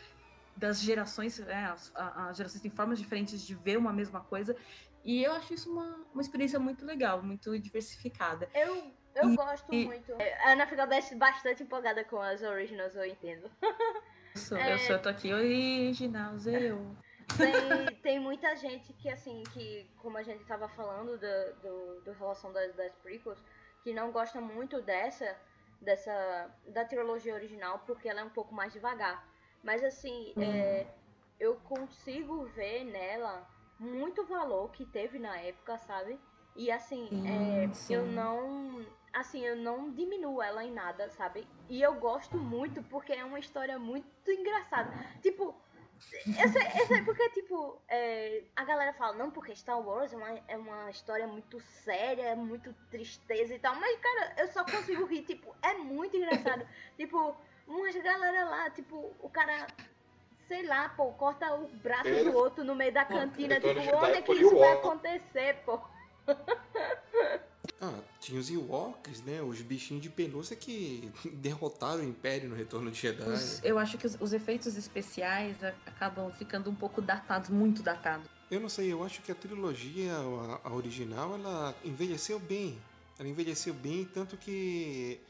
das 0.56 0.80
gerações, 0.80 1.38
né? 1.40 1.66
As, 1.66 1.92
as 1.94 2.36
gerações 2.36 2.60
têm 2.62 2.70
formas 2.70 2.98
diferentes 2.98 3.42
de 3.46 3.54
ver 3.54 3.76
uma 3.76 3.92
mesma 3.92 4.20
coisa. 4.20 4.56
E 5.04 5.22
eu 5.22 5.32
acho 5.32 5.52
isso 5.52 5.70
uma, 5.70 6.06
uma 6.12 6.22
experiência 6.22 6.58
muito 6.58 6.84
legal, 6.84 7.22
muito 7.22 7.58
diversificada. 7.58 8.48
Eu, 8.54 8.90
eu 9.14 9.30
E- 9.30 9.36
gosto 9.36 9.74
e- 9.74 9.84
muito. 9.84 10.12
A 10.44 10.52
Ana 10.52 10.66
fica 10.66 10.86
bast- 10.86 11.14
bastante 11.16 11.62
empolgada 11.62 12.04
com 12.04 12.20
as 12.20 12.42
originals, 12.42 12.94
eu 12.94 13.04
entendo. 13.04 13.50
Eu 13.62 14.40
sou, 14.40 14.56
É. 14.58 14.72
eu 14.74 14.78
sou 14.78 14.96
eu 14.96 15.02
tô 15.02 15.08
aqui 15.08 15.32
original, 15.32 16.34
eu. 16.46 16.96
Tem, 17.36 17.96
tem 18.02 18.18
muita 18.20 18.54
gente 18.56 18.92
que, 18.94 19.08
assim, 19.08 19.42
que, 19.52 19.88
como 19.98 20.16
a 20.18 20.22
gente 20.22 20.44
tava 20.44 20.68
falando 20.68 21.18
do, 21.18 21.62
do, 21.62 22.00
do 22.02 22.12
relação 22.12 22.52
das, 22.52 22.74
das 22.74 22.92
prequels, 22.96 23.38
que 23.82 23.92
não 23.94 24.10
gosta 24.12 24.40
muito 24.40 24.80
dessa, 24.82 25.34
dessa, 25.80 26.50
da 26.68 26.84
trilogia 26.84 27.34
original, 27.34 27.78
porque 27.86 28.08
ela 28.08 28.20
é 28.20 28.24
um 28.24 28.30
pouco 28.30 28.54
mais 28.54 28.72
devagar. 28.72 29.26
Mas, 29.64 29.82
assim, 29.82 30.32
é, 30.36 30.86
eu 31.40 31.56
consigo 31.56 32.44
ver 32.54 32.84
nela 32.84 33.48
muito 33.78 34.24
valor 34.24 34.70
que 34.70 34.84
teve 34.84 35.18
na 35.18 35.36
época, 35.38 35.78
sabe? 35.78 36.20
E, 36.54 36.70
assim, 36.70 37.08
Sim, 37.08 37.26
é, 37.26 37.72
sim. 37.72 37.94
eu 37.94 38.06
não... 38.06 38.84
Assim, 39.12 39.44
eu 39.44 39.56
não 39.56 39.92
diminuo 39.92 40.42
ela 40.42 40.64
em 40.64 40.72
nada, 40.72 41.08
sabe? 41.10 41.46
E 41.68 41.80
eu 41.80 41.94
gosto 41.94 42.36
muito 42.36 42.82
porque 42.84 43.12
é 43.12 43.24
uma 43.24 43.38
história 43.38 43.78
muito 43.78 44.30
engraçada. 44.30 44.92
Tipo, 45.22 45.54
eu 46.26 46.48
sei, 46.48 46.62
eu 46.80 46.86
sei 46.86 47.02
porque, 47.02 47.30
tipo, 47.30 47.80
é, 47.88 48.42
a 48.56 48.64
galera 48.64 48.92
fala, 48.94 49.14
não, 49.14 49.30
porque 49.30 49.54
Star 49.54 49.80
Wars 49.80 50.12
é 50.12 50.16
uma, 50.16 50.30
é 50.48 50.56
uma 50.56 50.90
história 50.90 51.26
muito 51.26 51.60
séria, 51.60 52.22
é 52.22 52.34
muito 52.34 52.74
tristeza 52.90 53.54
e 53.54 53.58
tal. 53.58 53.74
Mas, 53.76 53.98
cara, 54.00 54.34
eu 54.38 54.48
só 54.48 54.64
consigo 54.64 55.04
rir, 55.06 55.22
tipo, 55.22 55.54
é 55.62 55.74
muito 55.74 56.16
engraçado. 56.16 56.66
tipo, 56.96 57.36
umas 57.66 57.94
galera 58.02 58.44
lá, 58.44 58.70
tipo, 58.70 59.12
o 59.20 59.28
cara, 59.28 59.66
sei 60.48 60.66
lá, 60.66 60.88
pô, 60.90 61.06
corta 61.12 61.54
o 61.54 61.66
braço 61.68 62.08
Ele- 62.08 62.30
do 62.30 62.36
outro 62.36 62.64
no 62.64 62.74
meio 62.74 62.92
da 62.92 63.04
cantina. 63.04 63.56
Tipo, 63.60 63.80
de 63.80 63.88
onde 63.94 64.12
é 64.18 64.22
que 64.22 64.32
isso 64.32 64.56
vai 64.58 64.72
acontecer, 64.72 65.56
pô? 65.64 65.80
Ah, 67.80 67.98
tinha 68.20 68.38
os 68.40 68.50
Ewoks, 68.50 69.22
né? 69.22 69.42
Os 69.42 69.60
bichinhos 69.60 70.02
de 70.02 70.08
pelúcia 70.08 70.54
que 70.56 71.10
derrotaram 71.34 72.00
o 72.00 72.04
Império 72.04 72.48
no 72.48 72.54
Retorno 72.54 72.90
de 72.90 72.98
Jedi. 72.98 73.28
Os- 73.28 73.62
eu 73.64 73.78
acho 73.78 73.98
que 73.98 74.06
os, 74.06 74.16
os 74.20 74.32
efeitos 74.32 74.76
especiais 74.76 75.62
a- 75.62 75.74
acabam 75.86 76.30
ficando 76.32 76.70
um 76.70 76.74
pouco 76.74 77.02
datados, 77.02 77.50
muito 77.50 77.82
datados. 77.82 78.26
Eu 78.50 78.60
não 78.60 78.68
sei, 78.68 78.92
eu 78.92 79.02
acho 79.04 79.20
que 79.22 79.32
a 79.32 79.34
trilogia, 79.34 80.12
a, 80.14 80.68
a 80.68 80.72
original, 80.72 81.34
ela 81.34 81.74
envelheceu 81.84 82.38
bem. 82.38 82.78
Ela 83.18 83.28
envelheceu 83.28 83.74
bem, 83.74 84.04
tanto 84.04 84.36
que 84.36 85.20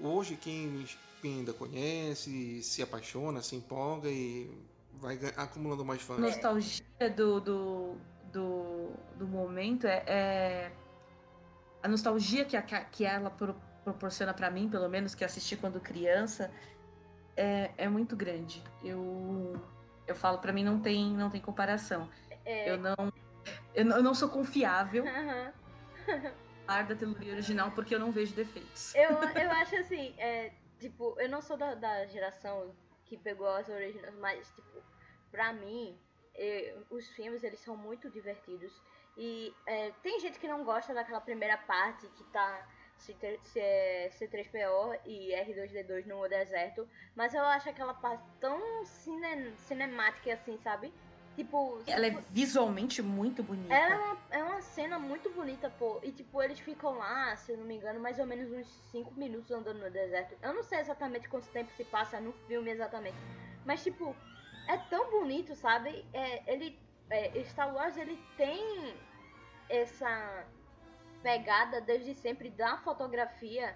hoje 0.00 0.36
quem 0.36 0.86
ainda 1.28 1.52
conhece, 1.52 2.62
se 2.62 2.82
apaixona, 2.82 3.42
se 3.42 3.56
empolga 3.56 4.08
e 4.08 4.50
vai 4.94 5.18
acumulando 5.36 5.84
mais 5.84 6.02
fãs. 6.02 6.18
nostalgia 6.18 6.84
do, 7.16 7.40
do, 7.40 7.96
do, 8.32 8.90
do 9.16 9.26
momento 9.28 9.86
é, 9.86 10.02
é- 10.06 10.72
a 11.82 11.88
nostalgia 11.88 12.44
que, 12.44 12.56
a, 12.56 12.62
que 12.62 13.04
ela 13.04 13.30
pro- 13.30 13.56
proporciona 13.84 14.32
pra 14.32 14.50
mim, 14.50 14.68
pelo 14.68 14.88
menos 14.88 15.14
que 15.14 15.24
assisti 15.24 15.56
quando 15.56 15.80
criança, 15.80 16.50
é, 17.36 17.70
é 17.76 17.88
muito 17.88 18.14
grande. 18.16 18.62
Eu 18.84 19.60
eu 20.06 20.14
falo 20.16 20.38
pra 20.38 20.52
mim 20.52 20.62
não 20.64 20.80
tem 20.80 21.12
não 21.16 21.30
tem 21.30 21.40
comparação. 21.40 22.08
É, 22.44 22.70
Eu 22.70 22.78
não 22.78 23.12
eu 23.74 23.84
não, 23.84 23.96
eu 23.96 24.02
não 24.02 24.14
sou 24.14 24.28
confiável 24.28 25.04
falar 26.66 26.82
da 26.82 26.94
trilogia 26.94 27.32
original 27.32 27.70
porque 27.72 27.94
eu 27.94 27.98
não 27.98 28.12
vejo 28.12 28.34
defeitos. 28.34 28.94
Eu, 28.94 29.10
eu 29.10 29.50
acho 29.50 29.76
assim, 29.76 30.14
é, 30.18 30.52
tipo, 30.82 31.18
eu 31.20 31.28
não 31.28 31.40
sou 31.40 31.56
da, 31.56 31.74
da 31.74 32.06
geração 32.06 32.74
que 33.06 33.16
pegou 33.16 33.46
as 33.48 33.68
originais, 33.68 34.14
mas, 34.16 34.50
tipo, 34.52 34.84
pra 35.30 35.52
mim, 35.52 35.98
eh, 36.34 36.76
os 36.90 37.08
filmes, 37.10 37.42
eles 37.42 37.60
são 37.60 37.76
muito 37.76 38.10
divertidos. 38.10 38.82
E 39.16 39.54
é, 39.66 39.90
tem 40.02 40.18
gente 40.20 40.38
que 40.38 40.48
não 40.48 40.64
gosta 40.64 40.92
daquela 40.94 41.20
primeira 41.20 41.56
parte 41.58 42.06
que 42.08 42.24
tá 42.24 42.66
C3- 42.98 43.38
C- 43.42 44.10
C3PO 44.18 45.00
e 45.04 45.32
R2D2 45.34 46.06
no 46.06 46.26
deserto, 46.28 46.88
mas 47.14 47.34
eu 47.34 47.42
acho 47.42 47.68
aquela 47.68 47.94
parte 47.94 48.24
tão 48.40 48.84
cine, 48.84 49.56
cinemática 49.58 50.32
assim, 50.32 50.56
sabe? 50.58 50.92
Tipo, 51.34 51.82
Ela 51.86 52.06
é 52.08 52.10
visualmente 52.28 53.00
muito 53.00 53.42
bonita. 53.42 53.72
ela 53.74 53.94
é 53.94 53.96
uma, 53.96 54.18
é 54.30 54.44
uma 54.44 54.60
cena 54.60 54.98
muito 54.98 55.30
bonita, 55.30 55.70
pô. 55.70 55.98
E 56.02 56.12
tipo, 56.12 56.42
eles 56.42 56.60
ficam 56.60 56.98
lá, 56.98 57.34
se 57.36 57.52
eu 57.52 57.58
não 57.58 57.64
me 57.64 57.74
engano, 57.76 57.98
mais 58.00 58.18
ou 58.18 58.26
menos 58.26 58.50
uns 58.52 58.66
5 58.90 59.14
minutos 59.14 59.50
andando 59.50 59.78
no 59.80 59.90
deserto. 59.90 60.36
Eu 60.42 60.52
não 60.52 60.62
sei 60.62 60.80
exatamente 60.80 61.28
quanto 61.28 61.48
tempo 61.48 61.72
se 61.72 61.84
passa 61.84 62.20
no 62.20 62.32
filme 62.46 62.70
exatamente. 62.70 63.16
Mas 63.64 63.82
tipo, 63.82 64.14
é 64.68 64.76
tão 64.76 65.10
bonito, 65.10 65.54
sabe? 65.54 66.04
É, 66.12 66.52
ele. 66.52 66.78
é, 67.08 67.42
Star 67.44 67.74
Wars 67.74 67.96
ele 67.96 68.22
tem 68.36 68.94
essa 69.70 70.44
pegada 71.22 71.80
desde 71.80 72.14
sempre 72.14 72.50
da 72.50 72.76
fotografia 72.78 73.74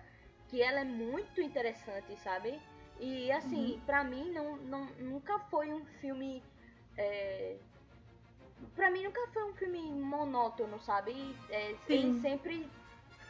que 0.48 0.60
ela 0.62 0.80
é 0.80 0.84
muito 0.84 1.40
interessante, 1.40 2.16
sabe? 2.18 2.60
E 3.00 3.30
assim, 3.32 3.80
pra 3.84 4.02
mim 4.04 4.30
não, 4.32 4.56
não, 4.56 4.84
nunca 4.98 5.38
foi 5.50 5.72
um 5.72 5.84
filme. 6.00 6.42
É, 6.96 7.56
pra 8.74 8.90
mim 8.90 9.04
nunca 9.04 9.20
foi 9.32 9.44
um 9.44 9.54
filme 9.54 9.80
monótono, 9.92 10.80
sabe? 10.80 11.36
É, 11.50 11.74
ele 11.88 12.20
sempre. 12.20 12.68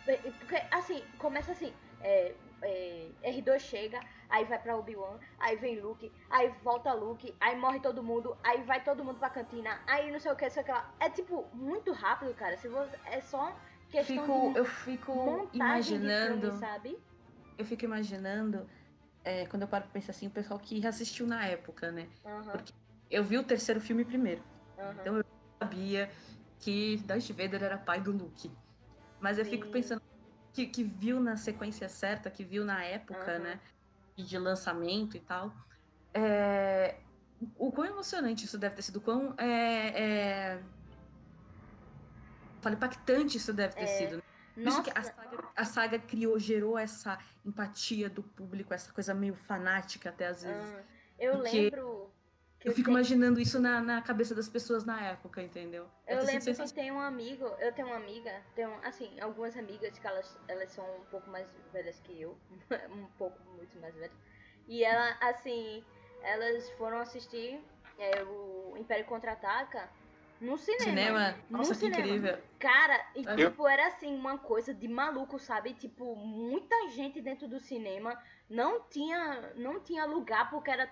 é, 0.06 0.16
Porque, 0.16 0.56
assim, 0.70 1.02
começa 1.18 1.52
assim. 1.52 1.72
é, 2.00 2.34
é, 2.62 3.08
R2 3.22 3.60
chega, 3.60 4.00
aí 4.30 4.44
vai 4.44 4.58
pra 4.58 4.76
Obi-Wan, 4.76 5.18
aí 5.38 5.56
vem 5.56 5.78
Luke, 5.78 6.10
aí 6.30 6.48
volta 6.62 6.92
Luke, 6.94 7.34
aí 7.40 7.54
morre 7.56 7.80
todo 7.80 8.02
mundo, 8.02 8.36
aí 8.42 8.62
vai 8.62 8.82
todo 8.82 9.04
mundo 9.04 9.18
pra 9.18 9.28
cantina, 9.30 9.78
aí 9.86 10.10
não 10.10 10.18
sei 10.18 10.32
o 10.32 10.36
que, 10.36 10.48
sei 10.48 10.62
o 10.62 10.64
que 10.66 10.72
lá. 10.72 10.90
É 10.98 11.10
tipo, 11.10 11.46
muito 11.52 11.92
rápido, 11.92 12.32
cara. 12.34 12.56
Se 12.56 12.68
você, 12.68 12.98
é 13.06 13.20
só 13.20 13.54
questão 13.90 14.24
Fico, 14.24 14.52
de 14.52 14.58
eu 14.58 14.64
fico 14.64 15.48
imaginando. 15.52 16.40
filme, 16.40 16.58
sabe? 16.58 16.98
eu 17.58 17.64
fico 17.64 17.84
imaginando, 17.84 18.68
é, 19.24 19.46
quando 19.46 19.62
eu 19.62 19.68
paro 19.68 19.84
pra 19.84 19.92
pensar 19.92 20.12
assim, 20.12 20.26
o 20.26 20.30
pessoal 20.30 20.58
que 20.60 20.86
assistiu 20.86 21.26
na 21.26 21.46
época, 21.46 21.90
né? 21.90 22.08
Aham, 22.24 22.52
Eu 23.10 23.24
vi 23.24 23.38
o 23.38 23.44
terceiro 23.46 23.80
filme 23.80 24.04
primeiro. 24.04 24.42
aham. 24.78 25.00
Então 25.00 25.16
eu 25.16 25.24
sabia 25.62 26.10
que 26.60 26.96
Darth 26.98 27.28
Vader 27.30 27.62
era 27.62 27.78
pai 27.78 28.00
do 28.00 28.12
Luke. 28.12 28.50
Mas 29.20 29.38
eu 29.38 29.44
fico 29.44 29.66
Sim. 29.66 29.72
pensando 29.72 30.00
que, 30.52 30.66
que 30.66 30.84
viu 30.84 31.20
na 31.20 31.36
sequência 31.36 31.88
certa, 31.88 32.30
que 32.30 32.44
viu 32.44 32.64
na 32.64 32.82
época, 32.84 33.38
Aham. 33.38 33.42
né? 33.42 33.60
De 34.16 34.38
lançamento 34.38 35.16
e 35.16 35.20
tal. 35.20 35.52
É, 36.14 36.98
o 37.58 37.70
quão 37.70 37.86
emocionante 37.86 38.44
isso 38.46 38.58
deve 38.58 38.76
ter 38.76 38.82
sido, 38.82 38.96
o 38.96 39.02
quão 39.02 39.34
é, 39.38 40.54
é, 40.54 40.62
impactante 42.72 43.36
isso 43.36 43.52
deve 43.52 43.74
ter 43.74 43.86
É, 43.86 43.86
sido. 43.86 44.22
Isso 44.56 44.64
Nossa, 44.64 44.82
que 44.82 44.90
a 44.98 45.02
saga, 45.02 45.52
a 45.54 45.64
saga 45.64 45.98
criou, 45.98 46.38
gerou 46.38 46.78
essa 46.78 47.18
empatia 47.44 48.08
do 48.08 48.22
público, 48.22 48.72
essa 48.74 48.92
coisa 48.92 49.14
meio 49.14 49.34
fanática 49.34 50.08
até 50.10 50.26
às 50.26 50.42
vezes. 50.42 50.72
ah, 50.72 50.84
eu 51.18 51.38
lembro. 51.40 52.05
Eu 52.66 52.72
fico 52.72 52.90
imaginando 52.90 53.38
isso 53.38 53.60
na, 53.60 53.80
na 53.80 54.02
cabeça 54.02 54.34
das 54.34 54.48
pessoas 54.48 54.84
na 54.84 55.00
época, 55.00 55.40
entendeu? 55.40 55.86
Eu 56.04 56.24
lembro 56.24 56.52
que 56.52 56.72
tem 56.74 56.90
um 56.90 56.98
amigo, 56.98 57.44
eu 57.60 57.72
tenho 57.72 57.86
uma 57.86 57.96
amiga, 57.96 58.42
tenho, 58.56 58.74
assim, 58.82 59.20
algumas 59.20 59.56
amigas 59.56 59.96
que 59.96 60.04
elas, 60.04 60.36
elas 60.48 60.72
são 60.72 60.84
um 60.96 61.04
pouco 61.04 61.30
mais 61.30 61.48
velhas 61.72 62.00
que 62.00 62.20
eu, 62.20 62.36
um 62.90 63.06
pouco 63.16 63.38
muito 63.50 63.78
mais 63.78 63.94
velhas. 63.94 64.10
E 64.66 64.82
ela, 64.82 65.16
assim, 65.20 65.84
elas 66.20 66.68
foram 66.72 66.98
assistir 66.98 67.62
é, 68.00 68.24
o 68.24 68.74
Império 68.76 69.04
Contra-Ataca 69.04 69.88
no 70.40 70.58
cinema. 70.58 70.82
Cinema, 70.84 71.34
No 71.48 71.58
nossa, 71.58 71.72
que 71.72 71.78
cinema. 71.78 72.04
incrível. 72.04 72.38
Cara, 72.58 73.06
e 73.14 73.24
Eu- 73.24 73.36
tipo, 73.36 73.68
era 73.68 73.86
assim, 73.86 74.12
uma 74.12 74.38
coisa 74.38 74.74
de 74.74 74.88
maluco, 74.88 75.38
sabe? 75.38 75.72
Tipo, 75.74 76.16
muita 76.16 76.74
gente 76.88 77.20
dentro 77.20 77.46
do 77.46 77.60
cinema 77.60 78.20
não 78.50 78.80
tinha, 78.90 79.52
não 79.54 79.78
tinha 79.78 80.04
lugar 80.04 80.50
porque 80.50 80.68
era 80.68 80.90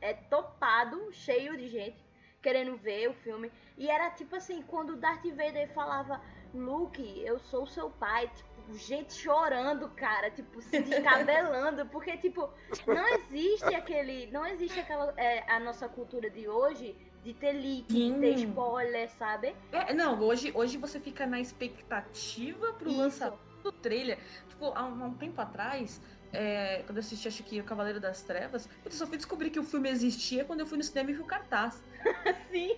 é, 0.00 0.14
topado, 0.14 1.12
cheio 1.12 1.56
de 1.56 1.68
gente 1.68 2.04
querendo 2.42 2.76
ver 2.76 3.10
o 3.10 3.14
filme. 3.14 3.50
E 3.76 3.90
era 3.90 4.10
tipo 4.10 4.36
assim, 4.36 4.62
quando 4.62 4.90
o 4.90 4.96
Darth 4.96 5.24
Vader 5.24 5.68
falava, 5.72 6.20
Luke, 6.54 7.20
eu 7.24 7.38
sou 7.38 7.66
seu 7.66 7.90
pai, 7.90 8.30
tipo, 8.34 8.74
gente 8.74 9.14
chorando, 9.14 9.88
cara, 9.90 10.30
tipo, 10.30 10.60
se 10.62 10.80
descabelando, 10.80 11.86
porque, 11.90 12.16
tipo, 12.16 12.48
não 12.86 13.08
existe 13.14 13.74
aquele. 13.74 14.28
Não 14.30 14.46
existe 14.46 14.78
aquela. 14.78 15.12
é, 15.16 15.50
a 15.50 15.58
nossa 15.60 15.88
cultura 15.88 16.30
de 16.30 16.48
hoje 16.48 16.96
de 17.22 17.34
ter 17.34 17.52
leak, 17.52 17.92
Sim. 17.92 18.14
de 18.14 18.20
ter 18.20 18.34
spoiler, 18.34 19.10
sabe? 19.10 19.56
É, 19.72 19.92
não, 19.92 20.20
hoje, 20.20 20.52
hoje 20.54 20.78
você 20.78 21.00
fica 21.00 21.26
na 21.26 21.40
expectativa 21.40 22.72
pro 22.74 22.88
Isso. 22.88 22.98
lançamento 22.98 23.40
do 23.64 23.72
trailer. 23.72 24.18
Tipo, 24.48 24.66
há 24.66 24.84
um, 24.84 25.02
há 25.02 25.06
um 25.06 25.14
tempo 25.14 25.40
atrás, 25.40 26.00
é, 26.32 26.82
quando 26.86 26.98
eu 26.98 27.00
assisti, 27.00 27.28
acho 27.28 27.42
que 27.42 27.60
O 27.60 27.64
Cavaleiro 27.64 28.00
das 28.00 28.22
Trevas, 28.22 28.68
eu 28.84 28.90
só 28.90 29.06
fui 29.06 29.16
descobrir 29.16 29.50
que 29.50 29.58
o 29.58 29.64
filme 29.64 29.88
existia 29.88 30.44
quando 30.44 30.60
eu 30.60 30.66
fui 30.66 30.78
no 30.78 30.84
cinema 30.84 31.10
e 31.10 31.14
vi 31.14 31.20
o 31.20 31.24
cartaz. 31.24 31.82
Sim. 32.50 32.76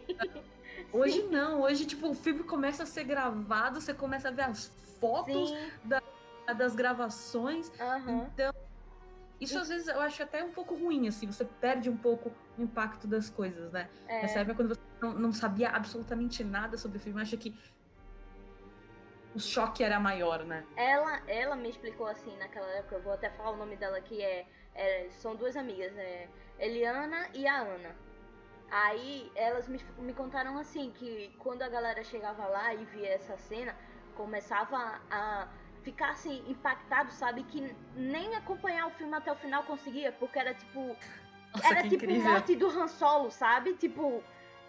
Hoje 0.93 1.23
não, 1.25 1.63
hoje, 1.63 1.85
tipo, 1.85 2.09
o 2.09 2.15
filme 2.15 2.45
começa 2.45 2.83
a 2.83 2.87
ser 2.87 3.05
gravado, 3.05 3.81
você 3.81 3.93
começa 3.93 4.29
a 4.29 4.31
ver 4.31 4.43
as 4.43 4.67
fotos 5.01 5.51
Sim. 5.51 5.71
das 6.57 6.75
gravações. 6.75 7.71
Aham. 7.81 8.31
Então, 8.33 8.53
isso 9.41 9.59
às 9.59 9.69
vezes 9.69 9.87
eu 9.87 10.01
acho 10.01 10.23
até 10.23 10.43
um 10.43 10.51
pouco 10.51 10.75
ruim, 10.75 11.07
assim, 11.07 11.27
você 11.27 11.45
perde 11.45 11.89
um 11.89 11.97
pouco 11.97 12.33
o 12.57 12.63
impacto 12.63 13.07
das 13.07 13.31
coisas, 13.31 13.71
né? 13.73 13.89
É. 14.09 14.23
Nessa 14.23 14.41
época, 14.41 14.57
quando 14.57 14.69
você 14.71 14.81
não, 15.01 15.13
não 15.15 15.33
sabia 15.33 15.71
absolutamente 15.71 16.43
nada 16.43 16.77
sobre 16.77 16.99
o 16.99 17.01
filme, 17.01 17.19
eu 17.19 17.23
acho 17.23 17.37
que 17.37 17.55
o 19.35 19.41
choque 19.41 19.83
era 19.85 20.01
maior, 20.01 20.45
né? 20.45 20.65
Ela, 20.77 21.21
ela 21.29 21.57
me 21.57 21.69
explicou 21.71 22.07
assim 22.07 22.37
naquela 22.39 22.69
época, 22.73 22.97
eu 22.97 23.03
vou 23.03 23.13
até 23.13 23.31
falar 23.31 23.51
o 23.51 23.57
nome 23.57 23.77
dela 23.77 24.01
que 24.01 24.23
é, 24.23 24.47
é- 24.75 25.09
são 25.11 25.37
duas 25.37 25.57
amigas, 25.57 25.97
é 25.97 26.29
Eliana 26.59 27.29
e 27.35 27.47
a 27.47 27.59
Ana. 27.61 27.95
Aí 28.71 29.31
elas 29.35 29.67
me, 29.69 29.81
me 29.99 30.13
contaram 30.13 30.59
assim 30.59 30.91
que 30.93 31.35
quando 31.39 31.63
a 31.63 31.69
galera 31.69 32.03
chegava 32.05 32.47
lá 32.47 32.75
e 32.75 32.85
via 32.87 33.15
essa 33.15 33.37
cena, 33.37 33.75
começava 34.15 35.01
a 35.11 35.49
ficar 35.83 36.11
assim 36.11 36.45
impactado, 36.49 37.11
sabe, 37.13 37.45
que 37.45 37.75
nem 37.95 38.35
acompanhar 38.35 38.87
o 38.87 38.91
filme 38.91 39.15
até 39.15 39.33
o 39.33 39.37
final 39.37 39.63
conseguia, 39.63 40.13
porque 40.13 40.39
era 40.39 40.53
tipo 40.53 40.95
Nossa, 41.55 41.69
era 41.69 41.83
tipo 41.85 41.95
incrível. 42.05 42.31
morte 42.31 42.57
do 42.57 42.69
Han 42.69 42.89
Solo, 42.89 43.31
sabe? 43.31 43.73
Tipo, 43.75 44.23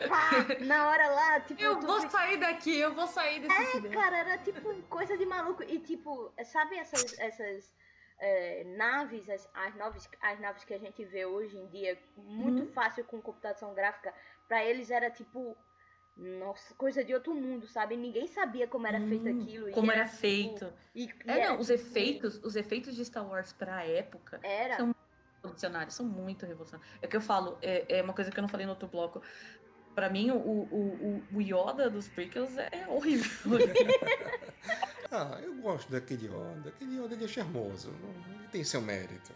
pá, 0.08 0.32
na 0.66 0.90
hora 0.90 1.08
lá, 1.10 1.40
tipo, 1.42 1.62
Eu 1.62 1.80
vou 1.82 1.98
fica- 2.02 2.10
sair 2.12 2.38
daqui, 2.38 2.78
eu 2.80 2.94
vou 2.94 3.08
sair 3.08 3.40
desse 3.42 3.72
cinema. 3.72 3.94
Cara, 4.02 4.18
era 4.18 4.38
tipo 4.38 4.62
coisa 4.84 5.18
de 5.18 5.26
maluco. 5.26 5.64
E 5.64 5.80
tipo, 5.80 6.32
sabe 6.46 6.78
essas, 6.78 7.18
essas 7.20 7.72
é, 8.20 8.64
naves, 8.78 9.30
as, 9.30 9.50
as, 9.54 9.76
naves, 9.76 10.10
as 10.22 10.40
naves 10.40 10.64
que 10.66 10.74
a 10.74 10.80
gente 10.80 11.04
vê 11.06 11.26
hoje 11.26 11.58
em 11.58 11.68
dia, 11.68 11.98
muito 12.18 12.64
Uhum. 12.64 12.72
fácil 12.72 13.04
com 13.06 13.22
computação 13.22 13.74
gráfica, 13.74 14.14
pra 14.48 14.64
eles 14.64 14.90
era 14.92 15.10
tipo. 15.10 15.58
Nossa, 16.22 16.74
coisa 16.76 17.02
de 17.02 17.14
outro 17.14 17.34
mundo, 17.34 17.66
sabe? 17.66 17.96
Ninguém 17.96 18.28
sabia 18.28 18.68
como 18.68 18.86
era 18.86 19.00
feito 19.00 19.30
Hum, 19.30 19.42
aquilo. 19.42 19.70
e 19.70 19.72
Como 19.72 19.90
era 19.90 20.04
tipo, 20.04 20.18
feito. 20.18 20.74
e- 20.94 21.06
e 21.06 21.10
É, 21.26 21.32
era, 21.40 21.50
não, 21.54 21.60
os 21.62 21.68
tipo, 21.68 21.80
efeitos, 21.80 22.44
os 22.44 22.58
efeitos 22.58 22.94
de 22.94 23.06
Star 23.06 23.26
Wars 23.26 23.54
pra 23.54 23.86
época 23.86 24.38
Era. 24.44 24.76
são 24.76 24.94
revolucionários, 25.42 25.94
são 25.96 26.06
muito 26.06 26.46
revolucionários. 26.46 26.94
É 27.02 27.06
o 27.06 27.10
que 27.10 27.16
eu 27.16 27.22
falo, 27.22 27.58
é, 27.62 28.00
é 28.00 28.02
uma 28.04 28.12
coisa 28.14 28.30
que 28.32 28.38
eu 28.38 28.42
não 28.42 28.50
falei 28.50 28.66
no 28.66 28.74
outro 28.74 28.90
bloco. 28.90 29.22
Pra 30.00 30.10
mim, 30.10 30.32
o, 30.32 30.38
o, 30.38 31.22
o, 31.34 31.38
o 31.38 31.42
Yoda 31.42 31.90
dos 31.90 32.08
prequels 32.08 32.58
é 32.58 32.86
horrível. 32.88 33.60
Ah, 35.12 35.40
eu 35.42 35.56
gosto 35.56 35.92
daquele 35.92 36.28
Yoda. 36.28 36.70
Aquele 36.70 36.96
Yoda 37.02 37.16
ele 37.16 37.26
é 37.26 37.28
charmoso. 37.28 37.90
Ele 38.38 38.48
tem 38.50 38.64
seu 38.64 38.80
mérito. 38.80 39.34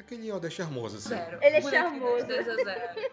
Aquele 0.00 0.28
Yoda 0.32 0.46
é 0.46 0.50
charmoso, 0.50 0.98
sim. 0.98 1.10
Zero. 1.10 1.38
Ele 1.42 1.56
é 1.56 1.60
charmoso. 1.62 2.16
de 2.26 2.28
10 2.28 2.48
a 2.48 2.54
zero. 2.56 3.10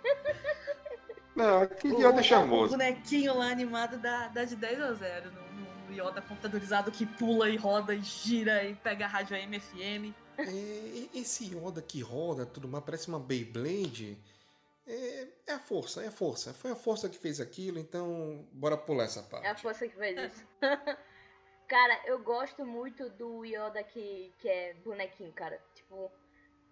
Não, 1.36 1.62
aquele 1.62 1.93
O- 1.95 2.00
Yoda 2.00 2.17
é 2.17 2.22
O 2.22 2.24
charmoso. 2.24 2.72
bonequinho 2.72 3.38
lá 3.38 3.52
animado 3.52 3.98
dá, 4.00 4.30
dá 4.30 4.45
de 4.45 4.56
10 4.56 4.82
a 4.82 4.93
0 4.93 5.32
no, 5.32 5.89
no 5.89 5.93
Yoda 5.93 6.22
computadorizado 6.22 6.89
que 6.89 7.06
pula 7.06 7.50
e 7.50 7.58
roda 7.58 7.93
e 7.93 8.02
gira 8.02 8.63
e 8.63 8.74
pega 8.76 9.04
a 9.06 9.08
rádio 9.10 9.36
AM 9.36 9.60
FM. 9.60 10.13
É, 10.39 11.06
esse 11.13 11.54
Yoda 11.54 11.82
que 11.82 12.02
roda 12.02 12.45
tudo 12.45 12.67
mais, 12.67 12.84
parece 12.84 13.10
uma 13.10 13.19
Beyblade. 13.19 14.17
É, 14.91 15.28
é 15.47 15.54
a 15.54 15.60
força, 15.60 16.04
é 16.04 16.08
a 16.08 16.12
força. 16.12 16.54
Foi 16.54 16.71
a 16.71 16.75
força 16.75 17.08
que 17.08 17.17
fez 17.17 17.39
aquilo, 17.39 17.78
então 17.78 18.45
bora 18.52 18.75
pular 18.75 19.04
essa 19.04 19.21
parte. 19.21 19.45
É 19.45 19.49
a 19.52 19.56
força 19.56 19.88
que 19.88 19.95
fez 19.95 20.17
isso. 20.34 20.47
cara, 21.67 22.02
eu 22.06 22.19
gosto 22.23 22.65
muito 22.65 23.08
do 23.12 23.45
Yoda 23.45 23.84
que, 23.84 24.34
que 24.39 24.49
é 24.49 24.73
bonequinho, 24.84 25.32
cara. 25.34 25.62
Tipo, 25.75 26.12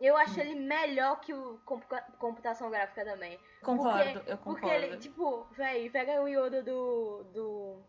eu 0.01 0.17
acho 0.17 0.37
Hum. 0.39 0.41
ele 0.41 0.55
melhor 0.55 1.19
que 1.21 1.31
o 1.33 1.59
compu- 1.63 1.95
computação 2.19 2.69
gráfica 2.71 3.05
também. 3.05 3.39
Concordo, 3.61 4.19
eu 4.25 4.37
Porque 4.37 4.61
concordo. 4.61 4.69
ele, 4.85 4.97
tipo, 4.97 5.43
véi, 5.51 5.89
pega 5.89 6.21
o 6.21 6.27
Yoda 6.27 6.63
do. 6.63 7.23
do. 7.33 7.83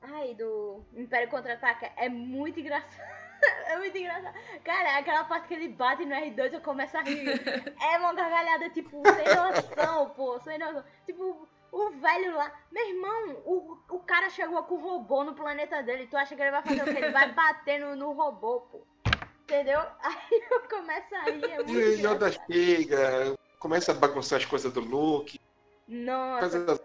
Ai, 0.00 0.32
do 0.34 0.84
Império 0.94 1.28
Contra-Ataca. 1.28 1.90
É 1.96 2.08
muito 2.08 2.60
engraçado. 2.60 3.18
É 3.68 3.76
muito 3.76 3.96
engraçado. 3.96 4.34
Cara, 4.64 4.98
aquela 4.98 5.24
parte 5.24 5.48
que 5.48 5.54
ele 5.54 5.68
bate 5.68 6.04
no 6.04 6.14
R2 6.14 6.54
eu 6.54 6.60
começo 6.60 6.96
a 6.96 7.02
rir. 7.02 7.28
É 7.80 7.98
uma 7.98 8.14
gargalhada, 8.14 8.70
tipo, 8.70 9.02
sem 9.02 9.34
noção, 9.34 10.10
pô, 10.10 10.40
sem 10.40 10.58
noção. 10.58 10.82
Tipo, 11.06 11.48
o 11.70 11.90
velho 11.90 12.34
lá. 12.34 12.52
Meu 12.72 12.88
irmão, 12.88 13.42
o, 13.44 13.78
o 13.90 14.00
cara 14.00 14.30
chegou 14.30 14.62
com 14.64 14.74
o 14.74 14.80
robô 14.80 15.22
no 15.24 15.34
planeta 15.34 15.82
dele. 15.82 16.06
Tu 16.06 16.16
acha 16.16 16.34
que 16.34 16.42
ele 16.42 16.50
vai 16.50 16.62
fazer 16.62 16.82
o 16.82 16.84
quê? 16.86 16.98
Ele 16.98 17.10
vai 17.10 17.30
bater 17.32 17.78
no, 17.78 17.94
no 17.94 18.12
robô, 18.12 18.60
pô. 18.62 18.86
Entendeu? 19.42 19.80
Aí 20.02 20.42
eu 20.50 20.60
começo 20.62 21.14
a 21.14 21.22
rir. 21.24 21.44
É 21.44 21.56
muito 21.56 21.70
E 21.70 22.06
o 22.06 22.12
Yoda 22.12 22.32
chega, 22.32 23.38
começa 23.58 23.92
a 23.92 23.94
bagunçar 23.94 24.38
as 24.38 24.44
coisas 24.44 24.72
do 24.72 24.80
Luke. 24.80 25.40
Nossa. 25.86 26.40
Coisa 26.40 26.80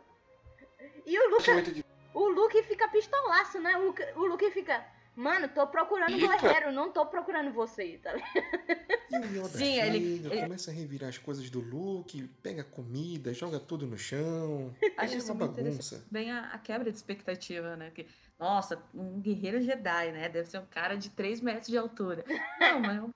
E 1.06 1.20
o 1.20 1.30
Luke, 1.30 1.86
o 2.14 2.28
Luke 2.30 2.64
fica 2.64 2.88
pistolaço, 2.88 3.60
né? 3.60 3.78
O 3.78 3.94
o 4.20 4.26
Luke 4.26 4.50
fica. 4.52 4.86
Mano, 5.16 5.48
tô 5.48 5.68
procurando 5.68 6.14
Fica. 6.14 6.38
guerreiro, 6.40 6.72
não 6.72 6.92
tô 6.92 7.06
procurando 7.06 7.52
você, 7.54 8.00
tá 8.02 8.14
ligado? 8.14 8.34
E 9.12 9.16
o 9.18 9.26
Yoda 9.40 9.50
Sim, 9.50 9.80
ele- 9.80 10.26
ele- 10.26 10.42
começa 10.42 10.72
a 10.72 10.74
revirar 10.74 11.10
as 11.10 11.20
coisas 11.20 11.50
do 11.52 11.60
Luke, 11.60 12.28
pega 12.42 12.64
comida, 12.64 13.32
joga 13.34 13.60
tudo 13.60 13.86
no 13.86 13.96
chão. 13.98 14.76
Acho 14.98 15.14
é 15.14 15.18
isso 15.18 15.32
uma 15.32 15.46
bagunça. 15.48 16.04
Bem 16.10 16.32
a, 16.32 16.48
a 16.48 16.58
quebra 16.58 16.90
de 16.90 16.98
expectativa, 16.98 17.76
né? 17.76 17.92
Que, 17.92 18.08
nossa, 18.40 18.82
um 18.94 19.22
guerreiro 19.22 19.62
Jedi, 19.62 20.12
né? 20.12 20.30
Deve 20.30 20.50
ser 20.50 20.58
um 20.58 20.66
cara 20.66 20.96
de 20.96 21.12
3 21.12 21.40
metros 21.42 21.68
de 21.68 21.78
altura. 21.78 22.26
Não, 22.60 22.80
mas 22.80 22.98
é 22.98 23.02
um 23.02 23.12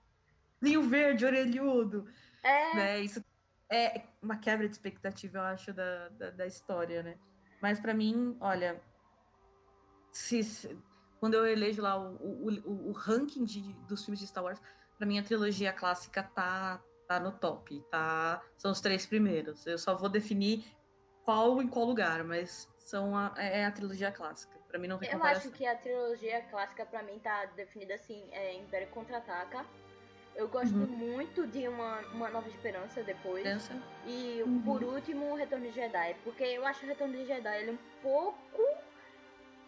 vinho 0.61 0.83
verde, 0.83 1.25
orelhudo, 1.25 2.07
É, 2.43 2.75
né? 2.75 2.99
Isso 2.99 3.25
é 3.71 4.03
uma 4.21 4.37
quebra 4.37 4.67
de 4.67 4.73
expectativa, 4.75 5.39
eu 5.39 5.43
acho, 5.43 5.73
da, 5.73 6.09
da, 6.09 6.29
da 6.29 6.45
história, 6.45 7.01
né? 7.01 7.17
Mas 7.59 7.79
pra 7.79 7.91
mim, 7.93 8.37
olha, 8.39 8.79
se, 10.11 10.43
se- 10.43 10.77
quando 11.19 11.33
eu 11.35 11.45
elejo 11.45 11.81
lá 11.81 11.97
o, 11.99 12.15
o, 12.15 12.89
o- 12.89 12.91
ranking 12.91 13.43
de, 13.43 13.61
dos 13.87 14.03
filmes 14.05 14.19
de 14.19 14.27
Star 14.27 14.43
Wars, 14.43 14.61
pra 14.97 15.05
mim 15.07 15.19
a 15.19 15.23
trilogia 15.23 15.71
clássica 15.73 16.23
tá, 16.23 16.81
tá 17.07 17.19
no 17.19 17.31
top, 17.31 17.79
tá? 17.91 18.41
São 18.57 18.71
os 18.71 18.81
três 18.81 19.05
primeiros. 19.05 19.65
Eu 19.65 19.77
só 19.77 19.95
vou 19.95 20.09
definir 20.09 20.65
qual 21.23 21.61
em 21.61 21.67
qual 21.67 21.85
lugar, 21.85 22.23
mas 22.23 22.67
são 22.77 23.15
a, 23.17 23.33
é 23.37 23.65
a 23.65 23.71
trilogia 23.71 24.11
clássica. 24.11 24.57
Pra 24.67 24.79
mim 24.79 24.87
não 24.87 24.97
tem 24.97 25.09
eu 25.11 25.23
acho 25.23 25.49
que 25.51 25.65
a 25.65 25.75
trilogia 25.75 26.41
clássica 26.43 26.85
pra 26.85 27.01
mim 27.03 27.19
tá 27.19 27.45
definida 27.55 27.93
assim, 27.95 28.27
é 28.31 28.53
Império 28.55 28.87
Contra-Ataca. 28.89 29.65
Eu 30.35 30.47
gosto 30.47 30.75
Uhum. 30.75 30.85
muito 30.85 31.47
de 31.47 31.67
uma, 31.67 31.99
uma 32.13 32.29
Nova 32.29 32.47
Esperança 32.47 33.01
depois. 33.01 33.43
E 34.05 34.43
Uhum. 34.43 34.61
por 34.61 34.83
último, 34.83 35.31
o 35.31 35.35
Retorno 35.35 35.65
de 35.65 35.71
Jedi. 35.73 36.15
Porque 36.23 36.43
eu 36.43 36.63
acho 36.65 36.85
o 36.85 36.87
Retorno 36.87 37.13
de 37.15 37.25
Jedi 37.25 37.57
ele 37.61 37.71
um 37.71 37.77
pouco 38.03 38.61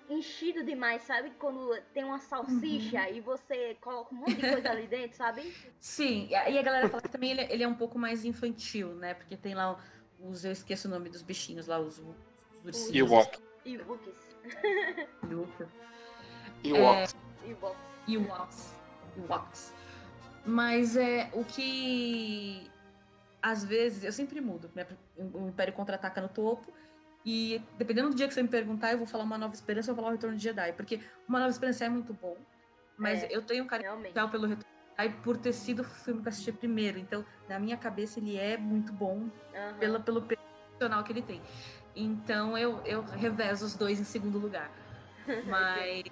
enchido 0.10 0.64
demais, 0.64 1.04
sabe? 1.04 1.32
Quando 1.40 1.80
tem 1.94 2.04
uma 2.04 2.20
salsicha 2.20 3.02
Uhum. 3.08 3.16
e 3.16 3.22
você 3.22 3.76
coloca 3.80 4.14
um 4.14 4.18
monte 4.18 4.36
de 4.36 4.42
coisa 4.52 4.70
ali 4.72 4.88
dentro, 4.88 5.16
sabe? 5.18 5.54
Sim, 5.80 6.28
e 6.30 6.36
a 6.36 6.62
galera 6.62 6.90
fala 6.90 7.02
que 7.02 7.10
também 7.10 7.32
ele, 7.32 7.42
ele 7.44 7.64
é 7.64 7.68
um 7.68 7.76
pouco 7.76 7.98
mais 8.00 8.26
infantil, 8.26 8.96
né? 8.96 9.14
Porque 9.14 9.38
tem 9.38 9.54
lá 9.54 9.80
os. 10.20 10.44
Eu 10.44 10.52
esqueço 10.52 10.88
o 10.88 10.92
nome 10.92 11.10
dos 11.10 11.22
bichinhos 11.22 11.68
lá, 11.68 11.80
os, 11.80 12.00
os 12.00 12.66
ursinhos. 12.66 12.96
Ewok. 13.12 13.40
E 13.66 13.78
Wookiees. 13.78 14.16
Luca. 15.30 15.70
Ewok. 16.64 17.14
E 17.44 17.54
Wookiees. 17.54 17.86
Ewoks. 18.08 18.76
Ewoks. 19.18 19.74
Mas 20.46 20.96
é 20.96 21.30
o 21.34 21.44
que 21.44 22.72
às 23.42 23.64
vezes 23.64 24.04
eu 24.04 24.12
sempre 24.12 24.42
mudo, 24.42 24.72
né? 24.74 24.88
O 25.18 25.50
Império 25.50 25.74
contra-ataca 25.74 26.22
no 26.22 26.30
topo. 26.30 26.74
E 27.26 27.62
dependendo 27.78 28.10
do 28.10 28.16
dia 28.16 28.28
que 28.28 28.34
você 28.34 28.42
me 28.42 28.50
perguntar, 28.50 28.92
eu 28.92 28.98
vou 28.98 29.08
falar 29.08 29.24
uma 29.24 29.38
nova 29.38 29.54
esperança, 29.54 29.92
vou 29.94 29.98
falar 29.98 30.10
o 30.10 30.12
Retorno 30.16 30.38
de 30.38 30.44
Jedi. 30.44 30.74
Porque 30.74 31.00
uma 31.28 31.40
nova 31.40 31.52
esperança 31.52 31.86
é 31.86 31.90
muito 31.90 32.14
bom. 32.14 32.38
Mas 32.98 33.24
É. 33.24 33.28
eu 33.32 33.42
tenho 33.42 33.64
um 33.64 33.68
carinho 33.68 33.94
especial 33.98 34.30
pelo 34.30 34.48
Retorno 34.48 34.66
de 34.66 35.04
Jedi 35.04 35.22
por 35.24 35.38
ter 35.38 35.54
sido 35.54 35.82
o 35.82 35.84
filme 35.84 36.22
que 36.22 36.28
eu 36.28 36.32
assisti 36.32 36.52
primeiro. 36.52 36.98
Então, 36.98 37.26
na 37.48 37.60
minha 37.60 37.78
cabeça, 37.78 38.20
ele 38.20 38.38
é 38.38 38.58
muito 38.58 38.92
bom 38.94 39.28
Aham. 39.56 39.78
pela, 39.80 40.00
pelo 40.00 40.22
peso 40.22 40.42
emocional 40.72 41.04
que 41.04 41.12
ele 41.12 41.22
tem. 41.22 41.42
Então 41.96 42.58
eu, 42.58 42.82
eu 42.86 43.02
revezo 43.02 43.66
os 43.66 43.76
dois 43.76 44.00
em 44.00 44.04
segundo 44.06 44.38
lugar. 44.38 44.72
Mas. 45.46 46.04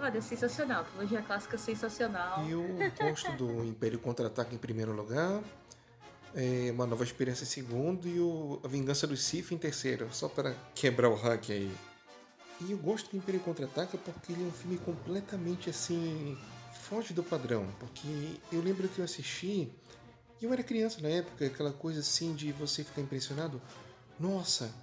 Olha, 0.00 0.18
é 0.18 0.20
sensacional. 0.20 0.84
Trilogia 0.84 1.20
clássica 1.22 1.56
é 1.56 1.58
sensacional. 1.58 2.44
E 2.46 2.52
eu 2.52 2.64
gosto 2.98 3.32
do 3.32 3.64
Império 3.64 3.98
Contra-Ataque 3.98 4.54
em 4.54 4.58
primeiro 4.58 4.92
lugar, 4.92 5.42
é, 6.34 6.70
Uma 6.72 6.86
Nova 6.86 7.04
Experiência 7.04 7.44
em 7.44 7.46
segundo 7.46 8.08
e 8.08 8.20
o 8.20 8.60
A 8.64 8.68
Vingança 8.68 9.06
do 9.06 9.16
Sith 9.16 9.52
em 9.52 9.58
terceiro, 9.58 10.08
só 10.12 10.28
para 10.28 10.54
quebrar 10.74 11.08
o 11.08 11.14
ranking 11.14 11.52
aí. 11.52 11.72
E 12.60 12.72
eu 12.72 12.78
gosto 12.78 13.10
do 13.10 13.16
Império 13.16 13.40
Contra-Ataca 13.40 13.96
porque 13.98 14.32
ele 14.32 14.42
é 14.42 14.46
um 14.46 14.52
filme 14.52 14.78
completamente 14.78 15.70
assim. 15.70 16.36
foge 16.82 17.14
do 17.14 17.22
padrão. 17.22 17.66
Porque 17.78 18.08
eu 18.50 18.60
lembro 18.60 18.88
que 18.88 18.98
eu 18.98 19.04
assisti. 19.04 19.72
e 20.40 20.44
Eu 20.44 20.52
era 20.52 20.62
criança 20.62 21.00
na 21.00 21.08
época, 21.08 21.46
aquela 21.46 21.72
coisa 21.72 22.00
assim 22.00 22.34
de 22.34 22.50
você 22.52 22.82
ficar 22.82 23.00
impressionado 23.00 23.62
nossa, 24.18 24.74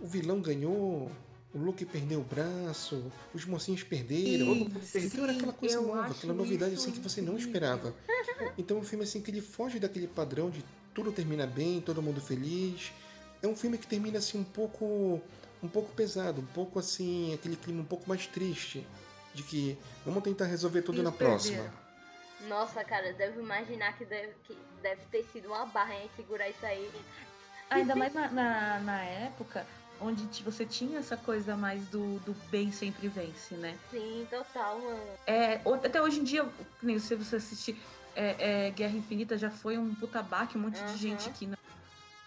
o 0.00 0.06
vilão 0.06 0.40
ganhou, 0.40 1.10
o 1.54 1.58
Luke 1.58 1.84
perdeu 1.86 2.20
o 2.20 2.24
braço, 2.24 3.10
os 3.32 3.44
mocinhos 3.44 3.82
perderam. 3.82 4.54
Sim, 4.82 5.06
então 5.06 5.24
era 5.24 5.32
aquela 5.32 5.52
coisa 5.52 5.80
nova, 5.80 6.10
aquela 6.10 6.34
novidade 6.34 6.74
assim 6.74 6.90
que 6.90 7.00
você 7.00 7.20
não 7.20 7.36
esperava. 7.36 7.94
Então 8.56 8.76
é 8.76 8.80
um 8.80 8.84
filme 8.84 9.04
assim 9.04 9.20
que 9.20 9.30
ele 9.30 9.40
foge 9.40 9.78
daquele 9.78 10.06
padrão 10.06 10.50
de 10.50 10.64
tudo 10.94 11.12
termina 11.12 11.46
bem, 11.46 11.80
todo 11.80 12.02
mundo 12.02 12.20
feliz. 12.20 12.92
É 13.42 13.46
um 13.46 13.54
filme 13.54 13.78
que 13.78 13.86
termina 13.86 14.18
assim 14.18 14.38
um 14.38 14.44
pouco 14.44 15.20
um 15.62 15.68
pouco 15.68 15.92
pesado, 15.92 16.40
um 16.40 16.46
pouco 16.46 16.78
assim, 16.78 17.34
aquele 17.34 17.56
clima 17.56 17.82
um 17.82 17.84
pouco 17.84 18.08
mais 18.08 18.26
triste 18.26 18.86
de 19.34 19.42
que 19.42 19.78
vamos 20.04 20.22
tentar 20.22 20.46
resolver 20.46 20.82
tudo 20.82 21.00
E 21.00 21.02
na 21.02 21.12
próxima. 21.12 21.72
Nossa, 22.48 22.84
cara, 22.84 23.12
devo 23.12 23.40
imaginar 23.40 23.96
que 23.96 24.04
deve, 24.04 24.32
que 24.44 24.56
deve 24.82 25.02
ter 25.10 25.24
sido 25.32 25.48
uma 25.48 25.66
barra 25.66 25.94
em 25.96 26.08
segurar 26.16 26.48
isso 26.48 26.64
aí. 26.64 26.90
Ainda 27.70 27.96
mais 27.96 28.14
na, 28.14 28.28
na, 28.30 28.80
na 28.80 29.04
época 29.04 29.66
onde 30.00 30.42
você 30.42 30.64
tinha 30.64 30.98
essa 30.98 31.16
coisa 31.16 31.56
mais 31.56 31.86
do, 31.88 32.18
do 32.20 32.34
bem 32.50 32.70
sempre 32.70 33.08
vence, 33.08 33.54
né? 33.54 33.76
Sim, 33.90 34.26
total, 34.30 34.78
mano. 34.80 35.02
É, 35.26 35.60
até 35.84 36.00
hoje 36.00 36.20
em 36.20 36.24
dia, 36.24 36.48
se 37.00 37.14
você 37.14 37.36
assistir 37.36 37.80
é, 38.14 38.66
é, 38.66 38.70
Guerra 38.70 38.96
Infinita, 38.96 39.36
já 39.36 39.50
foi 39.50 39.76
um 39.76 39.94
puta 39.94 40.22
baque, 40.22 40.56
um 40.56 40.62
monte 40.62 40.80
Aham. 40.80 40.92
de 40.92 40.98
gente 40.98 41.30
que 41.30 41.46
não, 41.46 41.56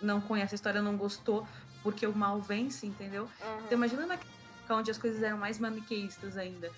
não 0.02 0.22
conhece 0.22 0.54
a 0.54 0.58
história, 0.58 0.82
não 0.82 0.98
gostou, 0.98 1.48
porque 1.84 2.06
o 2.06 2.16
mal 2.16 2.42
vence, 2.42 2.86
entendeu? 2.86 3.30
Aham. 3.42 3.64
Então 3.66 3.78
imagina 3.78 4.06
na 4.06 4.14
época 4.16 4.30
onde 4.72 4.92
as 4.92 4.98
coisas 4.98 5.22
eram 5.22 5.38
mais 5.38 5.60
maniqueístas 5.60 6.38
ainda. 6.38 6.72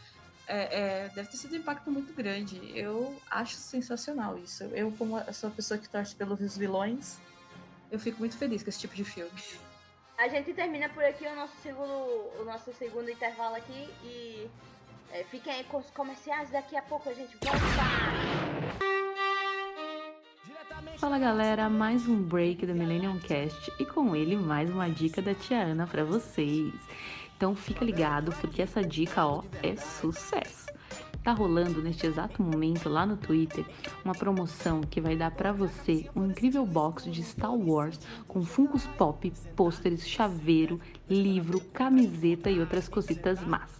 É, 0.45 1.05
é, 1.05 1.09
deve 1.09 1.29
ter 1.29 1.37
sido 1.37 1.53
um 1.53 1.57
impacto 1.57 1.89
muito 1.89 2.13
grande. 2.13 2.59
Eu 2.77 3.21
acho 3.29 3.55
sensacional 3.55 4.37
isso. 4.37 4.63
Eu, 4.65 4.91
como 4.91 5.17
sou 5.31 5.49
a 5.49 5.51
pessoa 5.53 5.77
que 5.77 5.87
torce 5.87 6.15
pelos 6.15 6.57
vilões, 6.57 7.17
eu 7.91 7.99
fico 7.99 8.19
muito 8.19 8.37
feliz 8.37 8.63
com 8.63 8.69
esse 8.69 8.79
tipo 8.79 8.95
de 8.95 9.05
filme. 9.05 9.31
A 10.17 10.27
gente 10.27 10.53
termina 10.53 10.87
por 10.89 11.03
aqui 11.03 11.25
o 11.25 11.35
nosso 11.35 11.55
segundo, 11.61 11.91
o 12.39 12.45
nosso 12.45 12.71
segundo 12.73 13.09
intervalo 13.09 13.55
aqui 13.55 13.89
e 14.03 14.47
é, 15.11 15.23
fiquem 15.23 15.51
aí 15.53 15.63
com 15.65 15.77
os 15.77 15.89
comerciais. 15.89 16.49
Daqui 16.51 16.77
a 16.77 16.81
pouco 16.81 17.09
a 17.09 17.13
gente 17.13 17.35
volta. 17.41 17.59
Fala 20.97 21.17
galera, 21.17 21.69
mais 21.69 22.07
um 22.07 22.21
break 22.21 22.65
do 22.65 22.75
Millennium 22.75 23.19
Cast 23.19 23.73
e 23.79 23.85
com 23.85 24.15
ele 24.15 24.35
mais 24.37 24.69
uma 24.69 24.89
dica 24.89 25.21
da 25.21 25.33
Tia 25.33 25.63
Ana 25.63 25.87
pra 25.87 26.03
vocês. 26.03 26.73
Então 27.35 27.55
fica 27.55 27.83
ligado 27.83 28.31
porque 28.39 28.61
essa 28.61 28.81
dica 28.81 29.25
ó 29.25 29.43
é 29.61 29.75
sucesso. 29.75 30.62
Tá 31.23 31.31
rolando 31.31 31.81
neste 31.81 32.05
exato 32.05 32.43
momento 32.43 32.89
lá 32.89 33.05
no 33.05 33.15
Twitter 33.15 33.65
uma 34.03 34.13
promoção 34.13 34.81
que 34.81 34.99
vai 34.99 35.15
dar 35.15 35.31
pra 35.31 35.53
você 35.53 36.09
um 36.13 36.25
incrível 36.25 36.65
box 36.65 37.09
de 37.09 37.23
Star 37.23 37.55
Wars 37.55 37.97
com 38.27 38.43
Funkos 38.43 38.85
Pop, 38.97 39.31
pôsteres, 39.55 40.05
chaveiro, 40.05 40.81
livro, 41.09 41.61
camiseta 41.71 42.49
e 42.49 42.59
outras 42.59 42.89
cositas 42.89 43.39
más. 43.41 43.71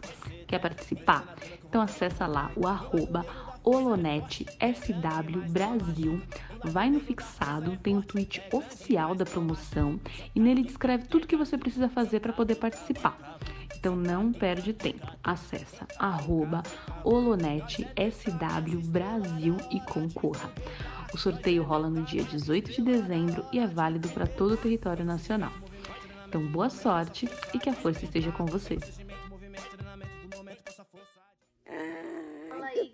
Quer 0.48 0.60
participar? 0.60 1.36
Então 1.68 1.82
acessa 1.82 2.26
lá 2.26 2.50
o 2.56 2.66
arroba 2.66 3.26
HoloNetSW 3.64 5.42
Brasil, 5.50 6.22
vai 6.66 6.90
no 6.90 7.00
fixado, 7.00 7.78
tem 7.78 7.98
o 7.98 8.02
tweet 8.02 8.42
oficial 8.52 9.16
da 9.16 9.26
promoção 9.26 10.00
e 10.36 10.40
nele 10.40 10.64
descreve 10.64 11.06
tudo 11.06 11.28
que 11.28 11.38
você 11.38 11.58
precisa 11.58 11.88
fazer 11.90 12.20
para 12.20 12.34
poder 12.34 12.56
participar. 12.56 13.38
Então 13.76 13.96
não 13.96 14.32
perde 14.32 14.74
tempo, 14.74 15.06
acessa 15.24 15.88
arroba 16.00 16.64
HoloNetSW 17.04 18.82
Brasil 18.86 19.58
e 19.72 19.80
concorra. 19.82 20.52
O 21.14 21.18
sorteio 21.18 21.64
rola 21.64 21.90
no 21.90 22.02
dia 22.04 22.24
18 22.24 22.72
de 22.72 22.82
dezembro 22.82 23.46
e 23.52 23.60
é 23.60 23.68
válido 23.68 24.10
para 24.10 24.26
todo 24.26 24.54
o 24.54 24.58
território 24.58 25.06
nacional. 25.06 25.54
Então 26.28 26.48
boa 26.48 26.70
sorte 26.70 27.30
e 27.54 27.60
que 27.60 27.70
a 27.70 27.74
força 27.74 28.06
esteja 28.06 28.32
com 28.32 28.46
vocês. 28.46 29.03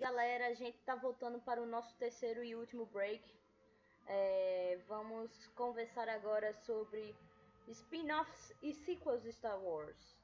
Galera. 0.00 0.46
A 0.48 0.54
gente 0.54 0.78
tá 0.78 0.94
voltando 0.96 1.38
para 1.40 1.62
o 1.62 1.66
nosso 1.66 1.94
terceiro 1.96 2.42
e 2.42 2.56
último 2.56 2.86
break. 2.86 3.22
É, 4.06 4.80
vamos 4.88 5.30
conversar 5.54 6.08
agora 6.08 6.52
sobre 6.54 7.14
spin-offs 7.68 8.52
e 8.62 8.72
sequels 8.72 9.22
de 9.22 9.32
Star 9.32 9.58
Wars. 9.62 10.18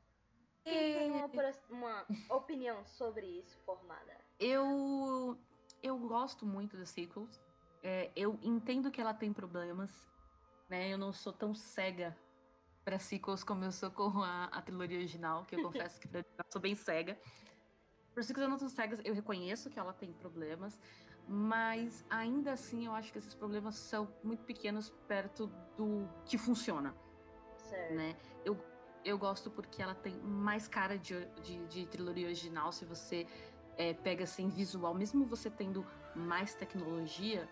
Quem 0.64 0.94
tem 0.94 1.10
uma, 1.12 1.26
opra- 1.26 1.54
uma 1.70 2.06
opinião 2.30 2.84
sobre 2.86 3.24
isso 3.26 3.56
formada? 3.64 4.16
Eu 4.40 5.38
eu 5.82 5.96
gosto 5.98 6.44
muito 6.44 6.76
das 6.76 6.88
sequels. 6.88 7.40
É, 7.82 8.10
eu 8.16 8.36
entendo 8.42 8.90
que 8.90 9.00
ela 9.00 9.14
tem 9.14 9.32
problemas, 9.32 10.08
né? 10.68 10.88
Eu 10.92 10.98
não 10.98 11.12
sou 11.12 11.32
tão 11.32 11.54
cega 11.54 12.16
para 12.84 12.98
sequels 12.98 13.44
como 13.44 13.62
eu 13.64 13.70
sou 13.70 13.90
com 13.90 14.20
a, 14.22 14.46
a 14.46 14.60
trilogia 14.62 14.96
original, 14.96 15.44
que 15.44 15.54
eu 15.54 15.62
confesso 15.90 16.00
que 16.00 16.08
pra 16.08 16.20
mim 16.20 16.26
eu 16.38 16.44
sou 16.50 16.60
bem 16.60 16.74
cega. 16.74 17.16
Por 18.16 18.24
sequels 18.24 18.44
eu 18.44 18.48
não 18.48 18.58
sou 18.58 18.70
cega, 18.70 18.98
eu 19.04 19.12
reconheço 19.12 19.68
que 19.68 19.78
ela 19.78 19.92
tem 19.92 20.10
problemas, 20.10 20.80
mas 21.28 22.02
ainda 22.08 22.52
assim 22.52 22.86
eu 22.86 22.92
acho 22.92 23.12
que 23.12 23.18
esses 23.18 23.34
problemas 23.34 23.74
são 23.74 24.08
muito 24.24 24.42
pequenos 24.42 24.88
perto 25.06 25.52
do 25.76 26.08
que 26.24 26.38
funciona 26.38 26.94
Certo. 27.58 27.92
né? 27.92 28.16
Eu, 28.42 28.56
eu 29.04 29.18
gosto 29.18 29.50
porque 29.50 29.82
ela 29.82 29.94
tem 29.94 30.16
mais 30.16 30.66
cara 30.66 30.96
de, 30.96 31.26
de, 31.42 31.66
de 31.66 31.86
trilogia 31.88 32.24
original. 32.24 32.72
Se 32.72 32.86
você 32.86 33.26
é, 33.76 33.92
pega 33.92 34.24
assim 34.24 34.48
visual, 34.48 34.94
mesmo 34.94 35.26
você 35.26 35.50
tendo 35.50 35.86
mais 36.14 36.54
tecnologia 36.54 37.46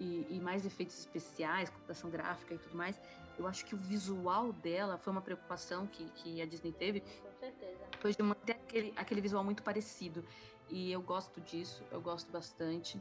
e, 0.00 0.26
e 0.28 0.40
mais 0.40 0.66
efeitos 0.66 0.98
especiais, 0.98 1.70
computação 1.70 2.10
gráfica 2.10 2.54
e 2.54 2.58
tudo 2.58 2.76
mais, 2.76 3.00
eu 3.38 3.46
acho 3.46 3.64
que 3.64 3.76
o 3.76 3.78
visual 3.78 4.52
dela 4.52 4.98
foi 4.98 5.12
uma 5.12 5.22
preocupação 5.22 5.86
que, 5.86 6.10
que 6.10 6.42
a 6.42 6.46
Disney 6.46 6.72
teve, 6.72 7.02
Com 7.02 7.32
certeza. 7.38 7.77
Foi 8.00 8.14
de 8.14 8.22
manter 8.22 8.52
aquele, 8.52 8.92
aquele 8.96 9.20
visual 9.20 9.44
muito 9.44 9.62
parecido. 9.62 10.24
E 10.68 10.92
eu 10.92 11.00
gosto 11.00 11.40
disso, 11.40 11.82
eu 11.90 12.00
gosto 12.00 12.30
bastante. 12.30 13.00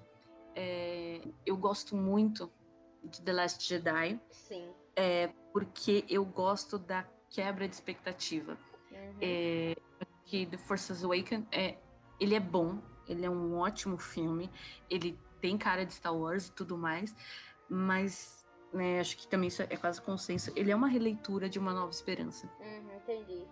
É, 0.55 1.21
eu 1.45 1.57
gosto 1.57 1.95
muito 1.95 2.51
de 3.03 3.21
The 3.21 3.33
Last 3.33 3.67
Jedi 3.67 4.19
Sim. 4.31 4.69
porque 5.53 6.03
eu 6.09 6.25
gosto 6.25 6.77
da 6.77 7.05
quebra 7.29 7.67
de 7.67 7.75
expectativa. 7.75 8.57
Uhum. 8.91 9.17
É, 9.21 9.75
que 10.25 10.45
The 10.45 10.57
Forces 10.57 11.03
Awakens 11.03 11.45
é, 11.51 11.77
ele 12.19 12.35
é 12.35 12.39
bom, 12.39 12.79
ele 13.07 13.25
é 13.25 13.29
um 13.29 13.57
ótimo 13.57 13.97
filme, 13.97 14.49
ele 14.89 15.17
tem 15.39 15.57
cara 15.57 15.85
de 15.85 15.93
Star 15.93 16.15
Wars 16.15 16.47
e 16.47 16.51
tudo 16.51 16.77
mais, 16.77 17.15
mas 17.69 18.45
né, 18.73 18.99
acho 18.99 19.17
que 19.17 19.27
também 19.27 19.47
isso 19.47 19.61
é 19.61 19.77
quase 19.77 20.01
consenso. 20.01 20.51
Ele 20.55 20.71
é 20.71 20.75
uma 20.75 20.87
releitura 20.87 21.47
de 21.47 21.57
Uma 21.57 21.73
Nova 21.73 21.91
Esperança. 21.91 22.49
Uhum, 22.59 22.95
entendi. 22.97 23.46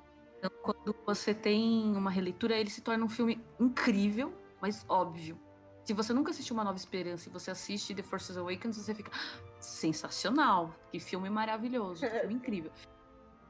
Então, 0.46 0.52
quando 0.62 0.96
você 1.04 1.34
tem 1.34 1.96
uma 1.98 2.12
releitura, 2.12 2.56
ele 2.56 2.70
se 2.70 2.82
torna 2.82 3.04
um 3.04 3.10
filme 3.10 3.44
incrível, 3.60 4.32
mas 4.62 4.86
óbvio. 4.88 5.40
Se 5.84 5.94
você 5.94 6.14
nunca 6.14 6.30
assistiu 6.32 6.54
Uma 6.54 6.64
Nova 6.64 6.78
Esperança 6.78 7.28
e 7.28 7.32
você 7.32 7.50
assiste 7.50 7.96
The 7.96 8.04
Forces 8.04 8.38
Awakens, 8.38 8.78
você 8.78 8.94
fica 8.94 9.12
"Ah, 9.14 9.40
sensacional, 9.60 10.76
que 10.92 11.00
filme 11.00 11.30
maravilhoso, 11.32 12.02
que 12.02 12.20
filme 12.20 12.34
incrível. 12.36 12.72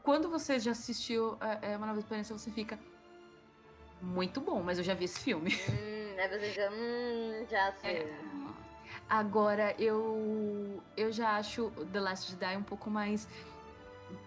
Quando 0.04 0.30
você 0.30 0.58
já 0.58 0.72
assistiu 0.72 1.38
é, 1.42 1.74
é, 1.74 1.78
Uma 1.78 1.88
Nova 1.88 2.00
Esperança, 2.00 2.38
você 2.38 2.50
fica 2.50 2.80
muito 4.02 4.40
bom, 4.40 4.64
mas 4.64 4.78
eu 4.78 4.84
já 4.84 4.94
vi 4.94 5.06
esse 5.06 5.20
filme. 5.20 5.52
Hum, 5.70 6.16
aí 6.18 6.30
você 6.30 6.52
já, 6.52 6.72
hum, 6.72 7.46
já 7.50 7.74
sei. 7.74 7.92
É. 7.92 8.20
Agora, 9.10 9.76
eu 9.78 10.82
eu 10.96 11.12
já 11.12 11.36
acho 11.36 11.72
The 11.92 12.00
Last 12.00 12.32
Jedi 12.32 12.56
um 12.56 12.64
pouco 12.64 12.90
mais 12.90 13.28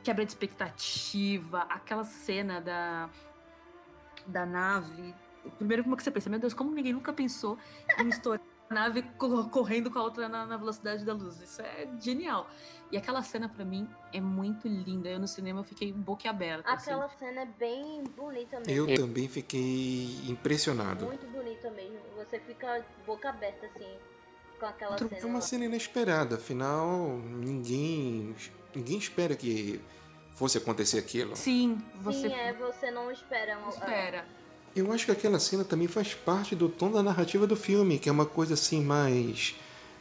quebra 0.03 0.25
de 0.25 0.31
expectativa, 0.33 1.61
aquela 1.62 2.05
cena 2.05 2.61
da 2.61 3.09
da 4.27 4.45
nave. 4.45 5.14
Primeiro, 5.57 5.83
como 5.83 5.97
que 5.97 6.03
você 6.03 6.11
pensa? 6.11 6.29
Meu 6.29 6.38
Deus, 6.38 6.53
como 6.53 6.71
ninguém 6.71 6.93
nunca 6.93 7.12
pensou 7.12 7.57
em 7.99 8.09
estourar 8.09 8.43
a 8.69 8.75
nave 8.75 9.01
co- 9.17 9.49
correndo 9.49 9.91
com 9.91 9.99
a 9.99 10.03
outra 10.03 10.29
na, 10.29 10.45
na 10.45 10.57
velocidade 10.59 11.03
da 11.05 11.14
luz? 11.14 11.41
Isso 11.41 11.62
é 11.62 11.88
genial. 11.99 12.47
E 12.93 12.97
aquela 12.99 13.23
cena, 13.23 13.49
pra 13.49 13.64
mim, 13.64 13.88
é 14.12 14.21
muito 14.21 14.69
linda. 14.69 15.09
Eu 15.09 15.19
no 15.19 15.27
cinema 15.29 15.61
eu 15.61 15.64
fiquei 15.64 15.91
boquiaberta. 15.93 16.71
assim. 16.71 16.91
Aquela 16.91 17.09
cena 17.09 17.41
é 17.43 17.47
bem 17.47 18.05
bonita 18.14 18.61
mesmo. 18.67 18.91
Eu 18.91 18.95
também 18.97 19.27
fiquei 19.29 20.19
impressionado. 20.29 21.07
Muito 21.07 21.27
bonita 21.29 21.71
mesmo. 21.71 21.99
Você 22.17 22.38
fica 22.41 22.85
boca 23.07 23.31
aberta 23.31 23.64
assim 23.67 23.97
com 24.61 24.67
aquela 24.67 24.91
Outro- 24.93 25.09
cena. 25.09 25.21
É 25.23 25.25
uma 25.25 25.35
lá. 25.37 25.41
cena 25.41 25.64
inesperada, 25.64 26.37
afinal, 26.37 27.19
ninguém 27.25 28.35
ninguém 28.75 28.98
espera 28.98 29.35
que 29.35 29.81
fosse 30.35 30.58
acontecer 30.58 30.98
aquilo. 30.98 31.35
Sim, 31.37 31.79
você 32.00 32.29
Sim, 32.29 32.35
é, 32.35 32.52
você 32.52 32.90
não 32.90 33.10
espera. 33.10 33.58
uma- 33.58 33.71
espera. 33.71 34.25
Eu 34.77 34.92
acho 34.92 35.06
que 35.06 35.10
aquela 35.12 35.40
cena 35.40 35.64
também 35.64 35.88
faz 35.88 36.14
parte 36.14 36.54
do 36.54 36.69
tom 36.69 36.90
da 36.92 37.02
narrativa 37.02 37.46
do 37.46 37.56
filme, 37.56 37.98
que 37.98 38.08
é 38.08 38.12
uma 38.12 38.27
coisa 38.27 38.54
assim 38.54 38.81
mais. 38.83 39.54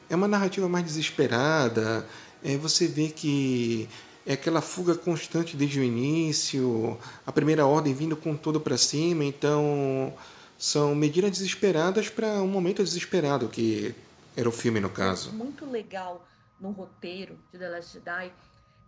É 0.10 0.16
uma 0.16 0.28
narrativa 0.28 0.70
mais 0.70 0.86
desesperada. 0.86 2.08
É, 2.44 2.56
você 2.58 2.86
vê 2.88 3.10
que 3.10 3.90
é 4.26 4.34
aquela 4.34 4.62
fuga 4.62 4.94
constante 4.94 5.58
desde 5.58 5.80
o 5.80 5.84
início, 5.84 6.98
a 7.26 7.32
primeira 7.32 7.66
ordem 7.66 7.94
vindo 7.94 8.16
com 8.16 8.36
tudo 8.36 8.60
para 8.60 8.78
cima, 8.78 9.24
então 9.26 10.14
são 10.58 10.94
medidas 10.94 11.32
desesperadas 11.32 12.10
para 12.10 12.28
um 12.44 12.48
momento 12.48 12.84
desesperado, 12.84 13.48
que 13.48 13.96
era 14.36 14.48
o 14.48 14.52
filme 14.52 14.80
no 14.80 14.90
caso. 14.90 15.32
muito 15.32 15.66
legal 15.66 16.28
no 16.60 16.72
roteiro 16.72 17.38
de 17.52 17.58
The 17.58 17.70
Last 17.70 17.94
Jedi 17.94 18.32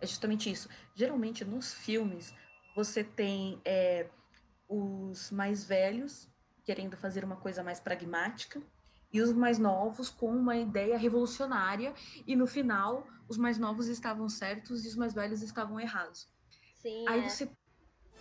é 0.00 0.06
justamente 0.06 0.50
isso. 0.50 0.68
Geralmente 0.94 1.44
nos 1.44 1.74
filmes 1.74 2.34
você 2.74 3.02
tem 3.02 3.60
é, 3.64 4.08
os 4.68 5.30
mais 5.30 5.64
velhos 5.64 6.28
querendo 6.64 6.96
fazer 6.96 7.24
uma 7.24 7.36
coisa 7.36 7.62
mais 7.62 7.80
pragmática 7.80 8.62
e 9.12 9.20
os 9.20 9.32
mais 9.32 9.58
novos 9.58 10.08
com 10.08 10.30
uma 10.30 10.56
ideia 10.56 10.96
revolucionária 10.96 11.92
e 12.26 12.36
no 12.36 12.46
final 12.46 13.06
os 13.28 13.36
mais 13.36 13.58
novos 13.58 13.88
estavam 13.88 14.28
certos 14.28 14.84
e 14.84 14.88
os 14.88 14.96
mais 14.96 15.12
velhos 15.12 15.42
estavam 15.42 15.80
errados. 15.80 16.28
Sim. 16.76 17.04
Aí 17.08 17.20
é. 17.20 17.28
você 17.28 17.50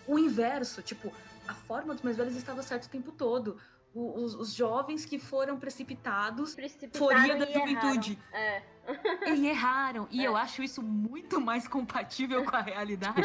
o 0.08 0.18
inverso, 0.18 0.82
tipo, 0.82 1.14
a 1.48 1.54
forma 1.54 1.94
dos 1.94 2.02
mais 2.02 2.18
velhos 2.18 2.36
estava 2.36 2.64
certa 2.64 2.88
o 2.88 2.90
tempo 2.90 3.12
todo. 3.12 3.58
O- 3.94 4.24
os, 4.24 4.34
os 4.34 4.54
jovens 4.54 5.06
que 5.06 5.20
foram 5.20 5.60
precipitados 5.60 6.56
Precipitaram 6.56 7.06
foria 7.06 7.36
da 7.38 7.46
juventude. 7.46 8.20
É. 8.32 8.64
E 9.36 9.48
erraram. 9.48 10.08
E 10.12 10.22
É. 10.24 10.28
eu 10.28 10.36
acho 10.36 10.62
isso 10.64 10.82
muito 10.82 11.40
mais 11.42 11.68
compatível 11.68 12.44
com 12.46 12.56
a 12.56 12.62
realidade. 12.62 13.22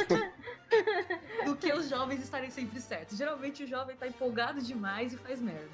do 1.44 1.56
que 1.56 1.72
os 1.72 1.88
jovens 1.88 2.22
estarem 2.22 2.50
sempre 2.50 2.80
certos. 2.80 3.16
Geralmente 3.16 3.64
o 3.64 3.66
jovem 3.66 3.96
tá 3.96 4.06
empolgado 4.06 4.60
demais 4.60 5.12
e 5.12 5.16
faz 5.18 5.40
merda. 5.40 5.68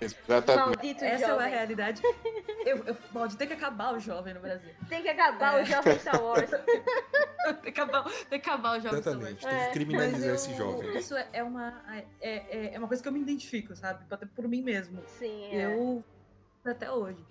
Exatamente. 0.00 0.66
Maldito 0.66 1.04
Essa 1.04 1.24
é 1.24 1.26
a 1.26 1.28
jovem. 1.30 1.50
realidade. 1.50 2.02
Eu, 2.66 2.84
eu, 2.84 2.94
pode 3.12 3.36
ter 3.36 3.46
que 3.46 3.52
acabar 3.54 3.94
o 3.94 3.98
jovem 4.00 4.34
no 4.34 4.40
Brasil. 4.40 4.70
Tem 4.88 5.02
que 5.02 5.08
acabar 5.08 5.58
É. 5.58 5.62
o 5.62 5.64
jovem 5.64 5.98
Star 5.98 6.22
Wars. 6.22 6.50
Tem 7.62 7.72
que 7.72 7.80
acabar, 7.80 8.02
tem 8.28 8.40
que 8.40 8.50
acabar 8.50 8.76
o 8.76 8.80
jovem 8.80 9.00
Star 9.00 9.14
Wars. 9.14 9.28
Exatamente, 9.28 9.46
tem 9.46 9.56
É. 9.56 9.66
que 9.68 9.72
criminalizar 9.72 10.18
Mas 10.20 10.24
eu- 10.28 10.34
esse 10.34 10.54
jovem. 10.56 10.96
Isso 10.98 11.14
é, 11.16 11.28
é 11.32 11.42
uma, 11.44 11.80
é, 11.88 12.04
é, 12.20 12.74
é 12.74 12.78
uma 12.78 12.88
coisa 12.88 13.00
que 13.00 13.08
eu 13.08 13.12
me 13.12 13.20
identifico, 13.20 13.76
sabe? 13.76 14.04
Até 14.10 14.26
por 14.26 14.48
mim 14.48 14.62
mesmo. 14.62 15.00
Sim, 15.06 15.44
é. 15.52 15.66
Eu 15.76 16.04
até 16.64 16.90
hoje. 16.90 17.24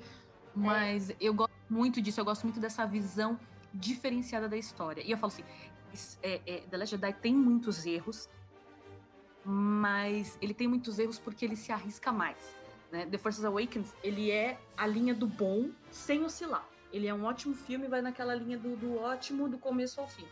Mas 0.55 1.11
eu 1.19 1.33
gosto 1.33 1.53
muito 1.69 2.01
disso, 2.01 2.21
eu 2.21 2.25
gosto 2.25 2.43
muito 2.43 2.59
dessa 2.59 2.85
visão 2.85 3.39
diferenciada 3.73 4.47
da 4.47 4.55
história. 4.55 5.01
E 5.01 5.11
eu 5.11 5.17
falo 5.17 5.33
assim, 5.33 5.43
é, 6.23 6.41
é, 6.45 6.59
The 6.61 6.77
Last 6.77 6.95
Jedi 6.95 7.13
tem 7.13 7.35
muitos 7.35 7.85
erros, 7.85 8.29
mas 9.43 10.37
ele 10.41 10.53
tem 10.53 10.67
muitos 10.67 10.97
erros 10.97 11.19
porque 11.19 11.43
ele 11.45 11.55
se 11.55 11.71
arrisca 11.71 12.11
mais. 12.11 12.55
Né? 12.91 13.05
The 13.05 13.17
Force 13.17 13.45
Awakens, 13.45 13.93
ele 14.03 14.31
é 14.31 14.57
a 14.77 14.87
linha 14.87 15.13
do 15.13 15.27
bom 15.27 15.69
sem 15.91 16.23
oscilar. 16.23 16.65
Ele 16.93 17.07
é 17.07 17.13
um 17.13 17.25
ótimo 17.25 17.53
filme, 17.53 17.87
vai 17.87 18.01
naquela 18.01 18.33
linha 18.33 18.57
do, 18.57 18.75
do 18.77 18.97
ótimo 18.97 19.49
do 19.49 19.57
começo 19.57 19.99
ao 19.99 20.07
fim. 20.07 20.25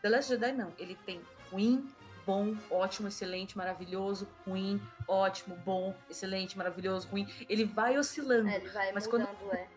The 0.00 0.08
Last 0.08 0.30
Jedi 0.30 0.52
não, 0.52 0.72
ele 0.78 0.96
tem 1.06 1.20
ruim, 1.50 1.88
bom, 2.26 2.56
ótimo, 2.70 3.08
excelente, 3.08 3.56
maravilhoso, 3.56 4.28
ruim, 4.46 4.80
ótimo, 5.06 5.56
bom, 5.64 5.94
excelente, 6.10 6.56
maravilhoso, 6.56 7.08
ruim. 7.08 7.26
Ele 7.48 7.64
vai 7.64 7.98
oscilando 7.98 8.48
É, 8.48 8.56
ele 8.56 8.68
vai 8.70 8.92
Mas 8.92 9.06
quando- 9.06 9.26
mudando, 9.28 9.52
é. 9.54 9.68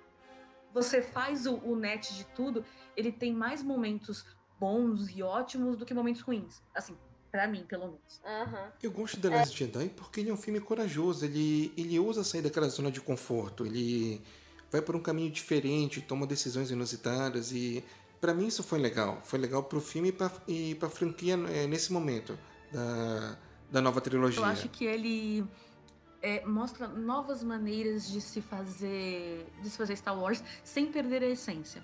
você 0.73 1.01
faz 1.01 1.45
o, 1.45 1.55
o 1.57 1.75
net 1.75 2.13
de 2.15 2.23
tudo, 2.25 2.63
ele 2.95 3.11
tem 3.11 3.33
mais 3.33 3.61
momentos 3.63 4.25
bons 4.59 5.09
e 5.09 5.21
ótimos 5.23 5.75
do 5.77 5.85
que 5.85 5.93
momentos 5.93 6.21
ruins. 6.21 6.61
Assim, 6.73 6.97
pra 7.31 7.47
mim, 7.47 7.65
pelo 7.67 7.87
menos. 7.87 8.21
Aham. 8.25 8.71
Eu 8.81 8.91
gosto 8.91 9.15
de 9.17 9.21
The 9.23 9.35
Last 9.35 9.57
Jedi 9.57 9.89
porque 9.89 10.21
ele 10.21 10.29
é 10.29 10.33
um 10.33 10.37
filme 10.37 10.59
corajoso. 10.61 11.25
Ele, 11.25 11.73
ele 11.75 11.99
ousa 11.99 12.23
sair 12.23 12.41
daquela 12.41 12.69
zona 12.69 12.89
de 12.89 13.01
conforto. 13.01 13.65
Ele 13.65 14.21
vai 14.71 14.81
por 14.81 14.95
um 14.95 15.01
caminho 15.01 15.29
diferente, 15.29 16.01
toma 16.01 16.25
decisões 16.25 16.71
inusitadas 16.71 17.51
e 17.51 17.83
pra 18.25 18.33
mim 18.33 18.47
isso 18.47 18.63
foi 18.63 18.79
legal. 18.79 19.19
Foi 19.23 19.37
legal 19.37 19.61
pro 19.63 19.79
filme 19.79 20.09
e 20.09 20.11
pra, 20.11 20.31
e 20.47 20.73
pra 20.75 20.89
franquia 20.89 21.35
é, 21.35 21.67
nesse 21.67 21.93
momento 21.93 22.37
da, 22.71 23.37
da 23.71 23.81
nova 23.81 24.01
trilogia. 24.01 24.39
Eu 24.39 24.45
acho 24.45 24.67
que 24.69 24.83
ele 24.83 25.45
é, 26.23 26.43
mostra 26.43 26.87
novas 26.87 27.43
maneiras 27.43 28.09
de 28.09 28.19
se 28.19 28.41
fazer 28.41 29.45
de 29.61 29.69
se 29.69 29.77
fazer 29.77 29.95
Star 29.95 30.19
Wars 30.19 30.43
sem 30.63 30.91
perder 30.91 31.21
a 31.21 31.27
essência. 31.27 31.83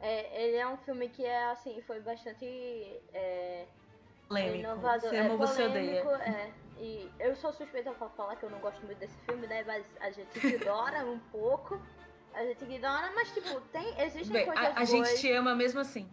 É, 0.00 0.44
ele 0.44 0.56
é 0.56 0.66
um 0.66 0.78
filme 0.78 1.08
que 1.10 1.24
é 1.24 1.50
assim, 1.50 1.80
foi 1.86 2.00
bastante 2.00 2.44
é, 3.12 3.66
Polêmico. 4.26 4.56
inovador. 4.56 5.10
Você 5.10 5.16
é 5.16 5.20
ama 5.20 5.32
ou 5.32 5.38
você 5.38 5.68
polêmico, 5.68 6.08
odeia. 6.08 6.30
é. 6.30 6.52
E 6.78 7.10
eu 7.20 7.36
sou 7.36 7.52
suspeita 7.52 7.92
pra 7.92 8.08
falar 8.08 8.34
que 8.36 8.44
eu 8.44 8.50
não 8.50 8.58
gosto 8.58 8.82
muito 8.86 8.98
desse 8.98 9.16
filme, 9.26 9.46
né? 9.46 9.62
Mas 9.64 9.84
a 10.00 10.10
gente 10.10 10.44
ignora 10.44 11.04
um 11.04 11.18
pouco. 11.30 11.78
A 12.34 12.44
gente 12.44 12.64
ignora, 12.64 13.10
mas 13.14 13.30
tipo, 13.32 13.60
tem, 13.72 13.86
existem 14.00 14.32
Bem, 14.32 14.46
coisas 14.46 14.64
a, 14.64 14.68
a 14.68 14.72
boas. 14.74 14.88
gente 14.88 15.20
te 15.20 15.30
ama 15.32 15.54
mesmo 15.54 15.80
assim. 15.80 16.08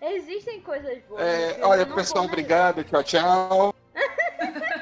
Existem 0.00 0.60
coisas 0.60 1.02
boas. 1.04 1.22
É, 1.22 1.58
olha, 1.64 1.86
pessoal, 1.86 2.24
obrigado. 2.26 2.84
Tchau, 2.84 3.02
tchau. 3.02 3.74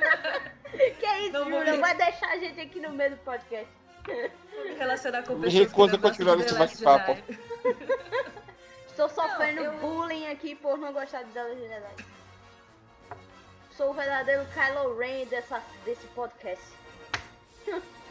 Que 0.98 1.06
é 1.06 1.20
isso, 1.22 1.32
Não 1.32 1.44
Júlia? 1.50 1.80
Vai 1.80 1.94
deixar 1.94 2.28
a 2.32 2.36
gente 2.36 2.60
aqui 2.60 2.80
no 2.80 2.90
meio 2.90 3.10
do 3.12 3.16
podcast. 3.18 3.66
Vou 4.06 4.64
me 4.64 4.74
relacionar 4.74 5.22
com 5.22 5.34
Me 5.34 5.42
pessoas 5.46 5.66
recuso 5.68 5.88
que 5.90 5.96
a 5.96 5.98
não 6.02 6.10
continuar 6.10 6.36
nesse 6.36 6.54
bate-papo. 6.54 7.16
Estou 8.88 9.08
sofrendo 9.08 9.62
eu- 9.62 9.72
bullying 9.78 10.26
aqui 10.26 10.54
por 10.54 10.76
não 10.78 10.92
gostar 10.92 11.22
de 11.22 11.32
Legend 11.32 11.68
Jedi. 11.68 12.04
Sou 13.70 13.90
o 13.90 13.94
verdadeiro 13.94 14.46
Kylo 14.52 14.98
Ren 14.98 15.24
dessa, 15.26 15.62
desse 15.84 16.06
podcast. 16.08 16.64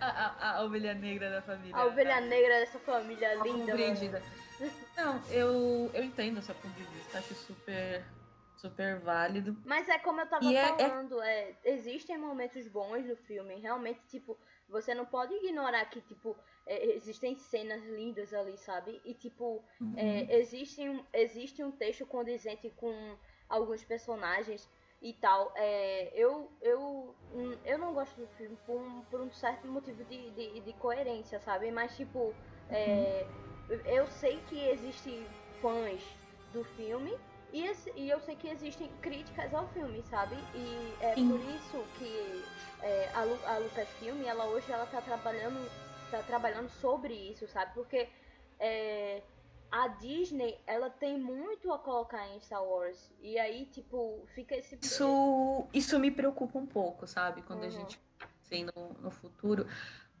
A, 0.00 0.06
a- 0.06 0.56
a 0.58 0.62
ovelha 0.64 0.94
negra 0.94 1.30
da 1.30 1.42
família. 1.42 1.76
A 1.76 1.86
ovelha 1.86 2.20
negra 2.20 2.60
dessa 2.60 2.78
família 2.78 3.30
A 3.30 3.34
linda. 3.44 3.72
compreendida. 3.72 4.22
Não, 4.96 5.20
eu, 5.30 5.90
eu 5.92 6.04
entendo 6.04 6.38
essa 6.38 6.54
ponto 6.54 6.74
de 6.74 6.82
vista. 6.84 7.18
Acho 7.18 7.34
super, 7.34 8.04
super 8.56 8.98
válido. 9.00 9.56
Mas 9.64 9.88
é 9.88 9.98
como 9.98 10.20
eu 10.20 10.26
tava 10.26 10.44
E 10.44 10.56
é- 10.56 10.60
é- 10.60 10.88
falando, 10.88 11.20
é, 11.22 11.54
existem 11.64 12.16
momentos 12.18 12.66
bons 12.68 13.04
no 13.06 13.16
filme. 13.16 13.56
Realmente, 13.56 14.00
tipo, 14.08 14.38
você 14.68 14.94
não 14.94 15.04
pode 15.06 15.34
ignorar 15.34 15.84
que, 15.86 16.00
tipo, 16.00 16.36
é, 16.66 16.94
existem 16.94 17.36
cenas 17.36 17.82
lindas 17.84 18.32
ali, 18.32 18.56
sabe? 18.58 19.00
E, 19.04 19.14
tipo, 19.14 19.64
Uhum. 19.80 19.94
é, 19.96 20.36
existe, 20.38 20.80
um, 20.88 21.04
existe 21.12 21.62
um 21.62 21.70
texto 21.72 22.06
condizente 22.06 22.70
com 22.76 23.16
alguns 23.48 23.84
personagens 23.84 24.68
e 25.08 25.12
tal. 25.14 25.52
É, 25.54 26.10
eu, 26.14 26.50
eu, 26.60 27.14
hum, 27.32 27.56
eu 27.64 27.78
não 27.78 27.94
gosto 27.94 28.20
do 28.20 28.26
filme 28.28 28.56
por 28.66 28.76
um, 28.80 29.02
por 29.04 29.20
um 29.20 29.30
certo 29.30 29.68
motivo 29.68 30.04
de, 30.04 30.30
de, 30.32 30.60
de 30.60 30.72
coerência, 30.74 31.38
sabe? 31.40 31.70
Mas, 31.70 31.96
tipo, 31.96 32.34
é, 32.68 33.26
eu 33.84 34.06
sei 34.08 34.40
que 34.40 34.58
existem 34.68 35.26
fãs 35.60 36.02
do 36.52 36.64
filme 36.64 37.12
e, 37.52 37.64
esse- 37.66 37.92
e 37.96 38.10
eu 38.10 38.20
sei 38.20 38.34
que 38.36 38.48
existem 38.48 38.88
críticas 39.00 39.54
ao 39.54 39.68
filme, 39.68 40.02
sabe? 40.02 40.36
E 40.54 40.96
é 41.00 41.14
Sim. 41.14 41.28
por 41.28 41.40
isso 41.40 41.86
que 41.94 42.44
é, 42.80 43.10
a, 43.14 43.22
Lu, 43.24 43.40
a 43.44 43.58
Lucasfilm, 43.58 44.22
ela 44.24 44.46
hoje 44.46 44.70
ela 44.72 44.86
tá 44.86 45.00
trabalhando, 45.00 45.70
tá 46.10 46.22
trabalhando 46.22 46.68
sobre 46.68 47.14
isso, 47.14 47.46
sabe? 47.46 47.72
Porque 47.74 48.08
é, 48.58 49.22
a 49.84 49.88
Disney, 49.88 50.58
ela 50.66 50.88
tem 50.90 51.18
muito 51.18 51.72
a 51.72 51.78
colocar 51.78 52.26
em 52.28 52.40
Star 52.40 52.62
Wars. 52.64 53.12
E 53.20 53.38
aí, 53.38 53.66
tipo, 53.66 54.24
fica 54.34 54.54
esse. 54.56 54.78
Isso, 54.82 55.66
isso 55.72 55.98
me 55.98 56.10
preocupa 56.10 56.58
um 56.58 56.66
pouco, 56.66 57.06
sabe? 57.06 57.42
Quando 57.42 57.62
a 57.62 57.66
Uhum. 57.66 57.70
gente 57.70 58.00
pensa 58.48 58.72
no, 58.76 58.88
no 58.94 59.10
futuro. 59.10 59.66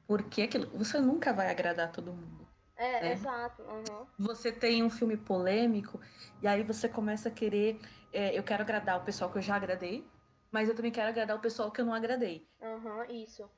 Porque 0.06 0.42
aquilo, 0.42 0.66
você 0.78 1.00
nunca 1.00 1.32
vai 1.32 1.50
agradar 1.50 1.90
todo 1.92 2.12
mundo. 2.12 2.46
É, 2.76 3.08
É. 3.08 3.12
exato. 3.12 3.62
uhum. 3.62 4.06
Você 4.18 4.52
tem 4.52 4.82
um 4.82 4.90
filme 4.90 5.16
polêmico, 5.16 6.00
e 6.42 6.46
aí 6.46 6.62
você 6.62 6.88
começa 6.88 7.28
a 7.28 7.32
querer. 7.32 7.78
é, 8.12 8.38
eu 8.38 8.42
quero 8.42 8.62
agradar 8.62 8.98
o 9.00 9.04
pessoal 9.04 9.30
que 9.30 9.38
eu 9.38 9.42
já 9.42 9.56
agradei, 9.56 10.06
mas 10.50 10.68
eu 10.68 10.74
também 10.74 10.90
quero 10.92 11.08
agradar 11.08 11.36
o 11.36 11.40
pessoal 11.40 11.70
que 11.70 11.80
eu 11.80 11.84
não 11.84 11.92
agradei. 11.94 12.48
Uhum, 12.60 13.04
isso. 13.10 13.50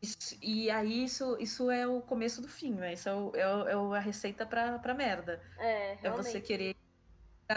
Isso- 0.00 0.36
e 0.40 0.70
aí 0.70 1.04
isso, 1.04 1.36
isso 1.40 1.70
é 1.70 1.86
o 1.86 2.00
começo 2.00 2.40
do 2.40 2.48
fim, 2.48 2.72
né? 2.74 2.92
Isso 2.94 3.08
é, 3.08 3.14
o- 3.14 3.32
é 3.36 3.76
o- 3.76 3.94
é 3.94 3.98
a 3.98 4.00
receita 4.00 4.46
pra, 4.46 4.78
pra 4.78 4.94
merda. 4.94 5.40
É, 5.58 5.98
É 6.02 6.10
você 6.10 6.40
querer 6.40 6.76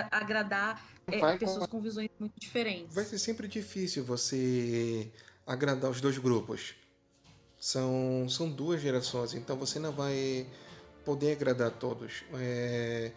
agradar 0.10 0.82
é, 1.08 1.20
Vai 1.20 1.34
com- 1.34 1.46
pessoas 1.46 1.68
com 1.68 1.80
visões 1.82 2.10
muito 2.20 2.39
diferentes. 2.39 2.96
Vai 2.96 3.04
ser 3.06 3.20
sempre 3.20 3.48
difícil 3.48 4.04
você 4.04 5.12
agradar 5.46 5.92
os 5.92 6.00
dois 6.02 6.18
grupos. 6.18 6.76
São, 7.60 8.28
são 8.28 8.50
duas 8.50 8.82
gerações, 8.82 9.34
então 9.36 9.56
você 9.56 9.78
não 9.78 9.92
vai 9.92 10.48
poder 11.06 11.34
agradar 11.34 11.68
a 11.68 11.72
todos. 11.72 12.24
É, 12.39 13.12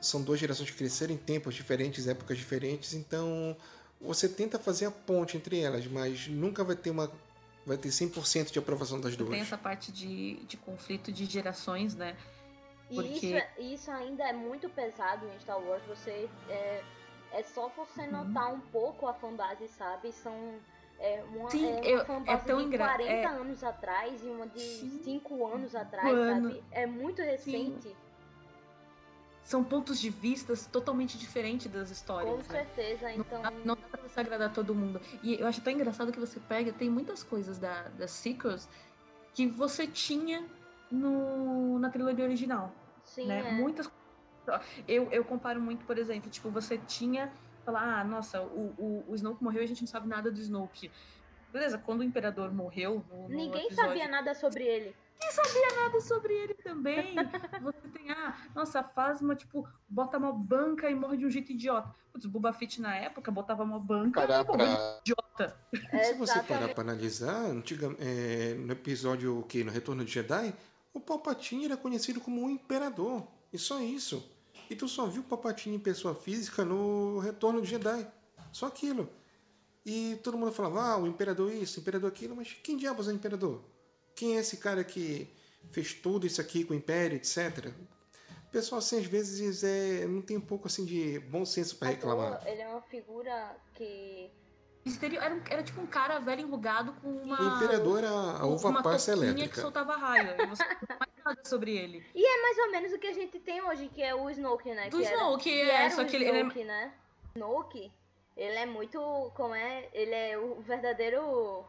são 0.00 0.22
duas 0.22 0.40
gerações 0.40 0.70
que 0.70 0.76
cresceram 0.76 1.12
em 1.12 1.18
tempos 1.18 1.54
diferentes, 1.54 2.06
épocas 2.08 2.38
diferentes, 2.38 2.94
então 2.94 3.54
você 4.00 4.28
tenta 4.28 4.58
fazer 4.58 4.86
a 4.86 4.90
ponte 4.90 5.36
entre 5.36 5.60
elas, 5.60 5.86
mas 5.86 6.26
nunca 6.28 6.64
vai 6.64 6.74
ter 6.76 6.90
uma 6.90 7.10
vai 7.66 7.76
ter 7.76 7.88
100% 7.88 8.52
de 8.52 8.58
aprovação 8.58 9.00
das 9.00 9.16
duas. 9.16 9.30
Tem 9.30 9.40
essa 9.40 9.58
parte 9.58 9.90
de, 9.92 10.36
de 10.44 10.56
conflito 10.56 11.10
de 11.12 11.24
gerações, 11.26 11.94
né? 11.96 12.16
E 12.88 12.94
Porque- 12.94 13.10
isso, 13.58 13.60
isso 13.74 13.90
ainda 13.90 14.22
é 14.28 14.32
muito 14.32 14.68
pesado 14.70 15.26
em 15.26 15.40
Star 15.40 15.58
Wars. 15.60 15.82
Você 15.88 16.28
é, 16.48 16.82
é 17.32 17.42
só 17.42 17.68
você 17.76 18.02
Uhum. 18.02 18.24
notar 18.24 18.54
um 18.54 18.60
pouco 18.60 19.08
a 19.08 19.14
fanbase, 19.14 19.66
sabe? 19.68 20.12
São 20.12 20.54
é, 20.98 21.22
uma, 21.24 21.50
Sim, 21.50 21.66
é 21.68 21.72
uma 21.72 21.84
eu- 21.84 22.00
é 22.00 22.04
fanbase 22.06 22.46
tão 22.46 22.58
de 22.58 22.64
engra- 22.64 22.84
40 22.86 23.10
é- 23.12 23.24
anos 23.26 23.62
atrás 23.64 24.22
e 24.24 24.26
uma 24.28 24.46
de 24.46 24.60
Sim. 24.60 25.00
5 25.04 25.46
anos 25.46 25.74
atrás, 25.74 26.08
sabe? 26.16 26.64
É 26.70 26.86
muito 26.86 27.20
recente. 27.20 27.94
São 29.46 29.62
pontos 29.62 30.00
de 30.00 30.10
vistas 30.10 30.66
totalmente 30.66 31.16
diferentes 31.16 31.70
das 31.70 31.88
histórias. 31.88 32.44
Com 32.46 32.52
né? 32.52 32.64
certeza, 32.64 33.12
então. 33.12 33.40
Não, 33.40 33.52
não 33.64 33.76
dá 33.76 33.96
pra 33.96 34.02
você 34.02 34.18
agradar 34.18 34.52
todo 34.52 34.74
mundo. 34.74 35.00
E 35.22 35.40
eu 35.40 35.46
acho 35.46 35.60
tão 35.60 35.72
engraçado 35.72 36.10
que 36.10 36.18
você 36.18 36.40
pega, 36.40 36.72
tem 36.72 36.90
muitas 36.90 37.22
coisas 37.22 37.56
da, 37.56 37.84
das 37.90 38.10
sequels 38.10 38.68
que 39.32 39.46
você 39.46 39.86
tinha 39.86 40.44
no, 40.90 41.78
na 41.78 41.90
trilogia 41.90 42.24
original. 42.24 42.72
Sim, 43.04 43.28
né? 43.28 43.48
é. 43.48 43.52
Muitas 43.52 43.88
eu, 44.88 45.08
eu 45.12 45.24
comparo 45.24 45.60
muito, 45.60 45.84
por 45.84 45.96
exemplo, 45.96 46.28
tipo, 46.28 46.50
você 46.50 46.76
tinha 46.78 47.32
falar, 47.64 48.00
ah, 48.00 48.04
nossa, 48.04 48.42
o, 48.42 48.74
o, 48.76 49.04
o 49.08 49.14
Snoke 49.14 49.44
morreu 49.44 49.60
e 49.60 49.64
a 49.64 49.68
gente 49.68 49.82
não 49.82 49.88
sabe 49.88 50.08
nada 50.08 50.28
do 50.28 50.40
Snoke. 50.40 50.90
Beleza, 51.56 51.78
quando 51.78 52.00
o 52.00 52.04
Imperador 52.04 52.52
morreu 52.52 53.02
no, 53.10 53.22
no 53.22 53.28
Ninguém 53.34 53.64
episódio, 53.64 53.88
sabia 53.88 54.08
nada 54.08 54.34
sobre 54.34 54.62
ele. 54.62 54.94
nada 55.74 56.00
sobre 56.02 56.34
ele 56.34 56.52
também. 56.52 57.14
Você 57.62 57.88
tem, 57.94 58.10
ah, 58.10 58.36
nossa, 58.54 58.80
a 58.80 58.84
Phasma, 58.84 59.34
tipo, 59.34 59.66
bota 59.88 60.18
uma 60.18 60.34
banca 60.34 60.90
e 60.90 60.94
morre 60.94 61.16
de 61.16 61.24
um 61.24 61.30
jeito 61.30 61.52
idiota. 61.52 61.94
Putz, 62.12 62.26
o 62.26 62.28
Boba 62.28 62.52
Fett 62.52 62.78
na 62.78 62.94
época 62.94 63.30
botava 63.30 63.62
uma 63.62 63.80
banca 63.80 64.20
Parar 64.20 64.42
e 64.42 64.44
pra. 64.44 65.00
idiota. 65.00 65.58
Se 66.04 66.12
você 66.18 66.42
parar 66.42 66.74
para 66.74 66.82
analisar, 66.82 67.46
antiga, 67.46 67.86
é, 68.00 68.52
no 68.52 68.72
episódio 68.72 69.42
que 69.48 69.64
no 69.64 69.72
Retorno 69.72 70.04
de 70.04 70.12
Jedi, 70.12 70.54
o 70.92 71.00
Palpatine 71.00 71.64
era 71.64 71.76
conhecido 71.78 72.20
como 72.20 72.42
um 72.42 72.50
imperador. 72.50 73.26
E 73.50 73.56
só 73.56 73.80
isso. 73.80 74.30
E 74.68 74.76
tu 74.76 74.86
só 74.86 75.06
viu 75.06 75.22
o 75.22 75.24
Palpatine 75.24 75.76
em 75.76 75.80
pessoa 75.80 76.14
física 76.14 76.66
no 76.66 77.18
Retorno 77.18 77.62
de 77.62 77.68
Jedi. 77.68 78.06
Só 78.52 78.66
aquilo. 78.66 79.08
E 79.86 80.16
todo 80.22 80.36
mundo 80.36 80.50
falava, 80.50 80.82
ah, 80.82 80.96
o 80.98 81.06
imperador 81.06 81.52
isso, 81.52 81.78
o 81.78 81.82
imperador 81.82 82.10
aquilo, 82.10 82.34
mas 82.34 82.52
quem 82.62 82.76
diabos 82.76 83.06
é 83.06 83.12
o 83.12 83.14
imperador? 83.14 83.62
Quem 84.16 84.36
é 84.36 84.40
esse 84.40 84.56
cara 84.56 84.82
que 84.82 85.32
fez 85.70 85.94
tudo 85.94 86.26
isso 86.26 86.40
aqui 86.40 86.64
com 86.64 86.74
o 86.74 86.76
império, 86.76 87.16
etc. 87.16 87.70
O 88.48 88.50
pessoal, 88.50 88.80
assim, 88.80 88.98
às 88.98 89.06
vezes 89.06 89.62
é, 89.62 90.04
não 90.06 90.20
tem 90.22 90.36
um 90.36 90.40
pouco 90.40 90.66
assim 90.66 90.84
de 90.84 91.20
bom 91.20 91.44
senso 91.44 91.76
para 91.76 91.88
reclamar. 91.88 92.42
Ele 92.46 92.62
é 92.62 92.68
uma 92.68 92.82
figura 92.82 93.56
que. 93.74 94.28
Era, 95.20 95.34
um- 95.34 95.42
era 95.50 95.62
tipo 95.64 95.80
um 95.80 95.86
cara 95.86 96.18
velho 96.20 96.42
enrugado 96.42 96.92
com 97.02 97.08
uma. 97.08 97.40
O 97.40 97.56
imperador 97.56 97.98
era 97.98 98.10
a 98.10 98.46
uva 98.46 98.68
uma 98.68 98.82
passa 98.82 99.12
touquinha 99.12 99.34
que 99.34 99.40
elétrica. 99.40 99.60
soltava 99.60 99.96
raio. 99.96 100.30
E 100.40 100.46
você 100.46 100.62
não 100.64 100.70
sabe 100.70 100.86
mais 101.00 101.10
nada 101.24 101.40
sobre 101.44 101.76
ele. 101.76 102.04
É 102.14 102.42
mais 102.42 102.58
ou 102.58 102.70
menos 102.70 102.92
o 102.92 102.98
que 102.98 103.06
a 103.08 103.12
gente 103.12 103.38
tem 103.40 103.60
hoje, 103.62 103.88
que 103.88 104.00
é 104.02 104.14
o 104.14 104.30
Snoke, 104.30 104.72
né? 104.74 104.88
Do 104.88 104.98
que 104.98 105.04
era- 105.04 105.16
Snoke, 105.16 105.42
que 105.42 105.60
é, 105.60 105.74
era 105.82 105.90
só 105.94 106.02
o 106.02 106.06
que 106.06 106.16
ele, 106.16 106.24
ele 106.26 106.38
é 106.38 106.40
Snoke, 106.42 106.64
né? 106.64 106.92
Snoke, 107.34 107.92
ele 108.36 108.56
é 108.56 108.66
muito. 108.66 108.98
Como 109.34 109.54
é? 109.54 109.88
Ele 109.92 110.14
é 110.14 110.38
o 110.38 110.60
verdadeiro. 110.60 111.64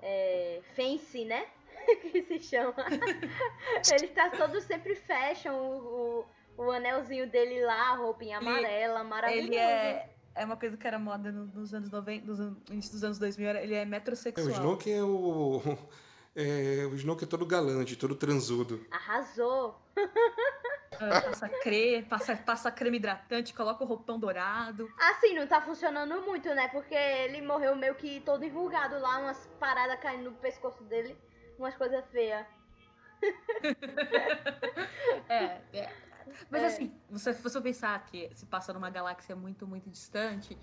É, 0.00 0.60
fancy, 0.76 1.24
né? 1.24 1.46
que 2.12 2.22
se 2.24 2.38
chama. 2.40 2.74
ele 3.92 4.08
tá 4.08 4.30
todo 4.30 4.60
sempre 4.60 4.94
fashion, 4.94 5.52
o, 5.54 6.26
o, 6.58 6.64
o 6.64 6.70
anelzinho 6.70 7.28
dele 7.30 7.64
lá, 7.64 7.92
a 7.92 7.96
roupinha 7.96 8.38
Ele- 8.38 8.48
amarela, 8.48 9.04
maravilhoso. 9.04 9.48
Ele 9.48 9.56
é. 9.56 10.10
É 10.36 10.44
uma 10.44 10.56
coisa 10.56 10.76
que 10.76 10.84
era 10.86 10.98
moda 10.98 11.30
no- 11.30 11.46
nos 11.46 11.72
anos 11.72 11.90
90, 11.90 12.26
nos 12.26 12.38
início 12.68 12.92
dos 12.92 13.04
anos 13.04 13.18
2000, 13.20 13.48
era- 13.48 13.62
ele 13.62 13.74
é 13.74 13.82
É, 13.82 13.84
metrosexual. 13.84 14.46
o 14.48 14.50
Snoke 14.50 14.92
é 14.92 15.02
o. 15.02 15.62
É, 16.36 16.84
o 16.90 16.94
Snoke 16.96 17.22
é 17.22 17.26
todo 17.28 17.46
galante, 17.46 17.94
todo 17.94 18.16
transudo. 18.16 18.84
Arrasou. 18.90 19.80
Ah, 21.00 21.20
Passa, 21.22 21.48
cre, 21.48 22.02
passa, 22.02 22.36
passa 22.36 22.70
creme 22.70 22.96
hidratante, 22.98 23.54
coloca 23.54 23.82
o 23.82 23.86
roupão 23.86 24.18
dourado. 24.18 24.88
Assim, 24.98 25.34
não 25.34 25.46
tá 25.46 25.60
funcionando 25.60 26.20
muito, 26.22 26.48
né? 26.54 26.68
Porque 26.68 26.94
ele 26.94 27.42
morreu 27.42 27.74
meio 27.76 27.94
que 27.94 28.20
todo 28.20 28.44
enrugado 28.44 28.98
lá, 28.98 29.18
umas 29.18 29.46
paradas 29.58 29.98
caindo 30.00 30.30
no 30.30 30.36
pescoço 30.36 30.82
dele, 30.84 31.16
umas 31.58 31.74
coisas 31.76 32.04
feias. 32.10 32.46
É, 35.28 35.60
é. 35.72 35.92
Mas 36.50 36.62
É. 36.62 36.66
assim, 36.66 36.94
você, 37.08 37.32
se 37.32 37.42
você 37.42 37.60
pensar 37.60 38.04
que 38.06 38.30
se 38.34 38.46
passa 38.46 38.72
numa 38.72 38.90
galáxia 38.90 39.36
muito, 39.36 39.66
muito 39.66 39.88
distante, 39.90 40.58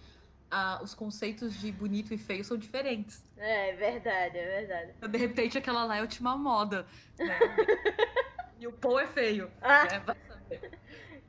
ah, 0.49 0.79
os 0.83 0.93
conceitos 0.93 1.53
de 1.59 1.71
bonito 1.71 2.13
e 2.13 2.17
feio 2.17 2.43
são 2.43 2.57
diferentes. 2.57 3.25
É 3.37 3.73
verdade, 3.73 4.37
é 4.37 4.45
verdade. 4.61 4.93
De 5.07 5.17
repente 5.17 5.57
aquela 5.57 5.85
lá 5.85 5.95
é 5.95 5.99
a 5.99 6.01
última 6.01 6.35
moda. 6.35 6.85
Né? 7.17 7.39
e 8.61 8.67
o 8.67 8.73
Paul 8.73 8.99
é 8.99 9.07
feio. 9.07 9.51
Ah, 9.61 9.85
né? 9.85 9.99
Vai 9.99 10.15
saber. 10.27 10.79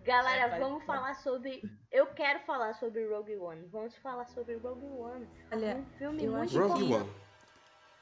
galera, 0.05 0.57
É, 0.57 0.59
vamos 0.61 0.85
vai. 0.85 0.97
falar 0.97 1.15
sobre. 1.15 1.63
Eu 1.91 2.07
quero 2.09 2.41
falar 2.41 2.75
sobre 2.75 3.07
Rogue 3.09 3.37
One. 3.37 3.67
Vamos 3.67 3.97
falar 3.97 4.27
sobre 4.27 4.57
Rogue 4.57 4.85
One. 4.87 5.27
Olha, 5.51 5.77
Um 5.77 5.85
filme 5.99 6.25
eu 6.25 6.33
muito 6.33 6.59
Rogue 6.59 6.85
bom. 6.85 6.95
One. 6.97 7.11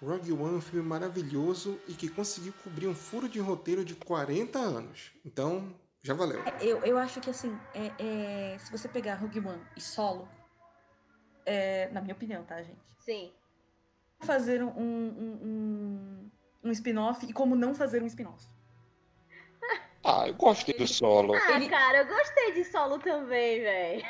Rogue 0.03 0.33
One 0.33 0.55
é 0.55 0.57
um 0.59 0.61
filme 0.61 0.89
maravilhoso 0.89 1.79
e 1.87 1.93
que 1.93 2.09
conseguiu 2.09 2.53
cobrir 2.65 2.89
um 2.89 2.95
furo 2.95 3.29
de 3.29 3.39
roteiro 3.39 3.85
de 3.85 3.95
40 3.95 4.59
anos. 4.59 5.13
Então, 5.25 5.75
já 6.03 6.15
valeu. 6.15 6.43
eu, 6.61 6.79
eu 6.85 6.97
acho 6.99 7.21
que 7.21 7.29
assim, 7.31 7.57
é, 7.75 8.55
é, 8.55 8.59
se 8.59 8.73
você 8.73 8.89
pegar 8.89 9.17
Rogue 9.17 9.39
One 9.41 9.63
e 9.77 9.81
Solo, 9.81 10.27
é, 11.45 11.89
na 11.91 12.01
minha 12.01 12.15
opinião, 12.15 12.43
tá, 12.45 12.63
gente? 12.63 12.81
Sim. 13.01 13.31
Fazer 14.21 14.63
um, 14.63 14.69
um, 14.69 15.39
um, 15.43 16.31
um 16.65 16.71
spin-off 16.71 17.27
e 17.27 17.33
como 17.35 17.55
não 17.55 17.75
fazer 17.75 18.03
um 18.03 18.07
spin-off. 18.07 18.47
Ah, 20.13 20.27
eu 20.29 20.35
gostei 20.35 20.75
do 20.75 20.87
solo. 20.87 21.35
Ah, 21.35 21.57
Ele- 21.57 21.69
cara, 21.69 21.99
eu 21.99 22.07
gostei 22.07 22.53
de 22.53 22.65
solo 22.65 22.99
também, 22.99 23.61
velho. 23.61 24.03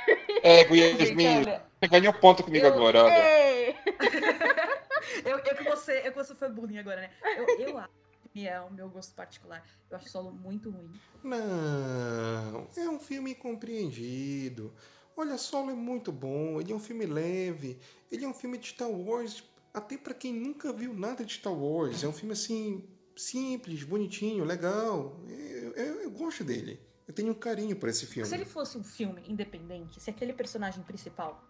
É, 0.43 0.63
Yasmin, 0.63 1.39
olha, 1.39 1.67
você 1.81 1.89
ganhou 1.89 2.13
ponto 2.15 2.43
comigo 2.43 2.67
eu- 2.67 2.73
agora, 2.73 3.05
olha. 3.05 3.77
Eu, 5.25 5.39
eu 5.39 5.57
que 5.57 5.65
você, 5.65 6.03
eu 6.05 6.13
que 6.13 6.19
você 6.19 6.35
foi 6.35 6.49
bullying 6.51 6.79
agora, 6.79 7.01
né? 7.01 7.11
Eu, 7.37 7.59
eu 7.69 7.79
acho 7.79 7.89
que 8.33 8.47
é 8.47 8.61
o 8.61 8.71
meu 8.71 8.89
gosto 8.89 9.15
particular. 9.15 9.63
Eu 9.91 9.97
acho 9.97 10.09
solo 10.09 10.31
muito 10.31 10.71
ruim. 10.71 10.91
Não, 11.23 12.69
é 12.77 12.89
um 12.89 12.99
filme 12.99 13.35
compreendido. 13.35 14.73
Olha, 15.17 15.37
Solo 15.37 15.71
é 15.71 15.75
muito 15.75 16.13
bom, 16.13 16.61
ele 16.61 16.73
é 16.73 16.75
um 16.75 16.81
filme 16.81 17.05
leve, 17.07 17.79
ele 18.11 18.25
é 18.25 18.29
um 18.29 18.33
filme 18.33 18.57
de 18.57 18.69
Star 18.69 18.89
Wars, 18.91 19.43
até 19.75 19.99
pra 19.99 20.15
quem 20.15 20.33
nunca 20.33 20.73
viu 20.73 20.95
nada 20.95 21.25
de 21.25 21.35
Star 21.35 21.53
Wars. 21.53 22.03
É 22.05 22.09
um 22.09 22.13
filme 22.13 22.33
assim, 22.33 22.89
simples, 23.21 23.83
bonitinho, 23.85 24.45
legal. 24.45 25.17
Eu, 25.29 25.73
eu- 25.73 26.01
eu 26.03 26.11
gosto 26.11 26.43
dele. 26.45 26.81
Eu 27.07 27.13
tenho 27.15 27.31
um 27.33 27.35
carinho 27.35 27.77
por 27.77 27.89
esse 27.89 28.07
filme. 28.07 28.29
Se 28.29 28.35
ele 28.35 28.45
fosse 28.45 28.79
um 28.79 28.85
filme 28.85 29.23
independente, 29.29 30.01
se 30.01 30.09
aquele 30.11 30.33
personagem 30.33 30.83
principal 30.85 31.43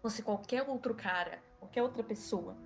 fosse 0.00 0.22
qualquer 0.22 0.62
outro 0.68 0.94
cara, 0.94 1.42
qualquer 1.58 1.82
outra 1.82 2.02
pessoa, 2.02 2.56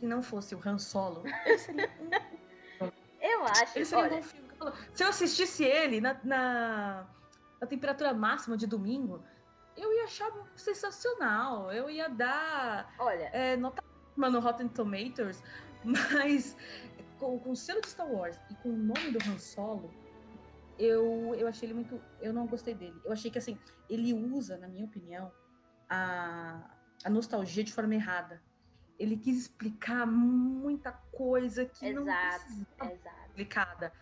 que 0.00 0.06
não 0.06 0.22
fosse 0.22 0.54
o 0.54 0.60
Han 0.64 0.78
Solo, 0.78 1.22
ele 1.44 1.58
seria 1.58 1.90
um, 2.00 2.90
Eu 3.20 3.44
acho, 3.44 3.76
ele 3.76 3.84
seria 3.84 4.04
um 4.04 4.06
olha, 4.08 4.16
bom 4.16 4.22
filme. 4.22 4.48
Se 4.94 5.02
eu 5.04 5.08
assistisse 5.08 5.64
ele 5.64 6.00
na, 6.00 6.18
na, 6.24 7.06
na 7.60 7.66
temperatura 7.66 8.12
máxima 8.14 8.56
de 8.56 8.66
domingo, 8.66 9.22
eu 9.76 9.92
ia 9.92 10.04
achar 10.04 10.30
sensacional. 10.56 11.70
Eu 11.72 11.88
ia 11.90 12.08
dar 12.08 12.92
olha, 12.98 13.24
é, 13.32 13.56
nota 13.56 13.82
no 14.16 14.40
Rotten 14.40 14.68
Tomatoes, 14.68 15.42
mas 15.84 16.56
com, 17.18 17.38
com 17.38 17.50
o 17.50 17.56
selo 17.56 17.80
de 17.80 17.88
Star 17.88 18.10
Wars 18.10 18.38
e 18.50 18.54
com 18.56 18.70
o 18.70 18.76
nome 18.76 19.12
do 19.12 19.18
Han 19.30 19.38
Solo, 19.38 19.90
eu, 20.78 21.34
eu 21.36 21.46
achei 21.46 21.68
ele 21.68 21.74
muito. 21.74 22.00
Eu 22.20 22.32
não 22.32 22.46
gostei 22.46 22.74
dele. 22.74 23.00
Eu 23.04 23.12
achei 23.12 23.30
que 23.30 23.38
assim, 23.38 23.58
ele 23.88 24.12
usa, 24.12 24.56
na 24.56 24.66
minha 24.66 24.84
opinião, 24.84 25.30
a, 25.88 26.70
a 27.04 27.10
nostalgia 27.10 27.62
de 27.62 27.72
forma 27.72 27.94
errada. 27.94 28.42
Ele 28.98 29.16
quis 29.16 29.38
explicar 29.38 30.06
muita 30.06 30.92
coisa 30.92 31.64
que 31.64 31.92
não 31.92 32.02
exato, 32.02 32.44
precisava 32.44 32.92
exato. 32.92 33.26
explicada. 33.28 33.92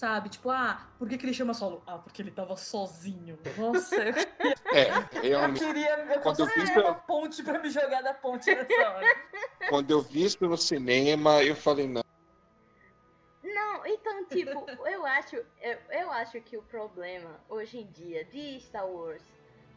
Sabe? 0.00 0.30
Tipo, 0.30 0.48
ah, 0.48 0.88
por 0.98 1.06
que, 1.06 1.18
que 1.18 1.26
ele 1.26 1.34
chama 1.34 1.52
solo? 1.52 1.82
Ah, 1.86 1.98
porque 1.98 2.22
ele 2.22 2.30
tava 2.30 2.56
sozinho. 2.56 3.38
Nossa, 3.58 3.96
eu, 3.96 4.14
É, 4.72 4.88
eu 5.18 5.20
realmente. 5.38 5.58
queria. 5.62 5.90
Eu 6.14 6.20
Quando 6.22 6.40
eu 6.40 6.46
consegui 6.46 6.66
fiz, 6.68 6.76
uma 6.76 6.88
eu- 6.88 6.94
ponte 6.94 7.42
pra 7.42 7.58
me 7.58 7.68
jogar 7.68 8.00
da 8.00 8.14
ponte 8.14 8.46
nessa 8.54 8.72
hora. 8.80 9.06
Quando 9.68 9.90
eu 9.90 10.00
vi 10.00 10.24
isso 10.24 10.38
no 10.40 10.56
cinema, 10.56 11.42
eu 11.44 11.54
falei, 11.54 11.86
não. 11.86 12.00
Não, 13.44 13.86
então, 13.86 14.24
tipo, 14.24 14.70
eu 14.86 15.04
acho, 15.04 15.36
eu, 15.36 15.78
eu 15.90 16.10
acho 16.12 16.40
que 16.40 16.56
o 16.56 16.62
problema 16.62 17.38
hoje 17.46 17.76
em 17.80 17.86
dia 17.90 18.24
de 18.24 18.58
Star 18.60 18.88
Wars, 18.88 19.22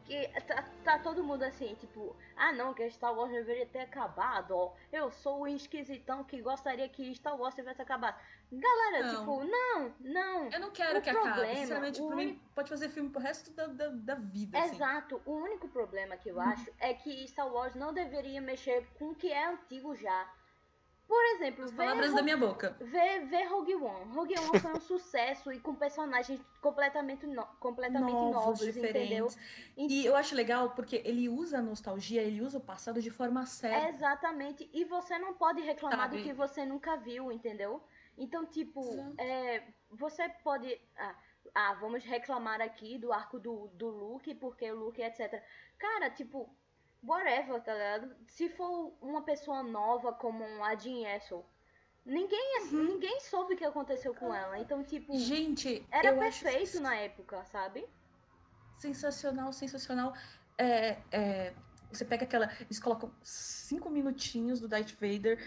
que 0.05 0.27
tá, 0.41 0.63
tá 0.83 0.99
todo 0.99 1.23
mundo 1.23 1.43
assim, 1.43 1.75
tipo, 1.75 2.15
ah 2.35 2.51
não, 2.51 2.73
que 2.73 2.89
Star 2.89 3.13
Wars 3.13 3.31
deveria 3.31 3.65
ter 3.65 3.79
acabado, 3.79 4.51
ó. 4.55 4.73
Eu 4.91 5.11
sou 5.11 5.41
o 5.41 5.47
esquisitão 5.47 6.23
que 6.23 6.41
gostaria 6.41 6.87
que 6.89 7.13
Star 7.15 7.39
Wars 7.39 7.55
tivesse 7.55 7.81
acabado. 7.81 8.15
Galera, 8.51 9.07
Não. 9.07 9.19
tipo, 9.19 9.43
não, 9.45 9.93
não. 10.01 10.49
Eu 10.51 10.59
não 10.59 10.71
quero 10.71 10.99
O 10.99 11.01
que 11.01 11.09
acabe. 11.09 11.25
problema, 11.25 11.55
Sinceramente, 11.55 12.01
o 12.01 12.07
pra 12.07 12.15
mim, 12.17 12.39
pode 12.53 12.69
fazer 12.69 12.89
filme 12.89 13.09
pro 13.09 13.19
resto 13.21 13.49
da, 13.51 13.65
da, 13.67 13.87
da 13.87 14.15
vida. 14.15 14.59
assim. 14.59 14.75
Exato, 14.75 15.21
o 15.25 15.31
único 15.31 15.67
problema 15.69 16.15
que 16.17 16.29
eu 16.29 16.39
acho 16.39 16.69
é 16.79 16.93
que 16.93 17.27
Star 17.27 17.51
Wars 17.51 17.73
não 17.73 17.91
deveria 17.93 18.39
mexer 18.41 18.85
com 18.99 19.09
o 19.09 19.15
que 19.15 19.31
é 19.31 19.45
antigo 19.47 19.95
já. 19.95 20.31
Por 21.13 21.25
exemplo, 21.35 21.65
As 21.65 21.69
vê 21.71 21.77
palavras 21.77 22.09
Ro- 22.09 22.15
da 22.15 22.21
minha 22.23 22.37
boca. 22.37 22.75
Vê, 22.79 23.19
vê 23.19 23.43
Rogue 23.43 23.75
One. 23.75 24.11
Rogue 24.15 24.33
One 24.39 24.59
foi 24.59 24.71
um 24.73 24.79
sucesso 24.81 25.51
e 25.51 25.59
com 25.59 25.75
personagens 25.75 26.41
completamente, 26.59 27.27
no- 27.27 27.45
completamente 27.59 28.11
novos, 28.31 28.65
entendeu? 28.65 29.27
E 29.77 30.03
eu 30.07 30.15
acho 30.15 30.33
legal 30.33 30.71
porque 30.71 31.03
ele 31.05 31.29
usa 31.29 31.59
a 31.59 31.61
nostalgia, 31.61 32.23
ele 32.23 32.41
usa 32.41 32.57
o 32.57 32.61
passado 32.61 32.99
de 32.99 33.11
forma 33.11 33.45
certa. 33.45 33.89
Exatamente. 33.89 34.67
E 34.73 34.83
você 34.85 35.19
não 35.19 35.35
pode 35.35 35.61
reclamar 35.61 36.09
do 36.09 36.15
Sabe? 36.15 36.23
que 36.23 36.33
você 36.33 36.65
nunca 36.65 36.95
viu, 36.97 37.31
entendeu? 37.31 37.83
Então, 38.17 38.43
tipo, 38.43 38.81
é, 39.19 39.61
você 39.91 40.27
pode. 40.43 40.81
Ah, 40.97 41.15
ah, 41.53 41.73
vamos 41.75 42.03
reclamar 42.03 42.59
aqui 42.59 42.97
do 42.97 43.13
arco 43.13 43.37
do, 43.39 43.67
do 43.75 43.87
Luke, 43.87 44.33
porque 44.33 44.71
o 44.71 44.75
Luke, 44.79 44.99
etc. 44.99 45.43
Cara, 45.77 46.09
tipo, 46.09 46.49
whatever, 47.03 47.61
tá 47.61 47.73
ligado? 47.73 48.15
Se 48.27 48.49
for 48.49 48.93
uma 49.01 49.21
pessoa 49.23 49.61
nova 49.63 50.13
como 50.13 50.43
um 50.43 50.63
Adin 50.63 51.05
Essel, 51.05 51.45
Ninguém, 52.05 52.57
assim, 52.57 52.83
ninguém 52.83 53.21
soube 53.21 53.53
o 53.53 53.57
que 53.57 53.63
aconteceu 53.63 54.13
com 54.13 54.33
ela. 54.33 54.59
Então, 54.59 54.83
tipo, 54.83 55.17
Gente, 55.17 55.87
era 55.89 56.09
eu 56.09 56.21
acho 56.21 56.43
perfeito 56.43 56.81
na 56.81 56.93
época, 56.95 57.45
sabe? 57.45 57.87
sensacional, 58.77 59.53
sensacional. 59.53 60.13
É, 60.57 60.97
é, 61.11 61.53
você 61.89 62.03
pega 62.03 62.25
aquela. 62.25 62.51
Eles 62.59 62.79
colocam 62.79 63.09
cinco 63.21 63.89
minutinhos 63.89 64.59
do 64.59 64.67
Darth 64.67 64.91
Vader 64.99 65.39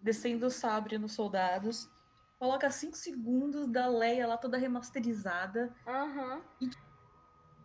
descendo 0.00 0.46
o 0.46 0.50
sabre 0.50 0.98
nos 0.98 1.12
soldados. 1.12 1.90
Coloca 2.38 2.70
cinco 2.70 2.96
segundos 2.96 3.66
da 3.66 3.88
Leia 3.88 4.26
lá 4.26 4.36
toda 4.36 4.56
remasterizada. 4.56 5.74
Aham. 5.86 6.42
E- 6.60 6.70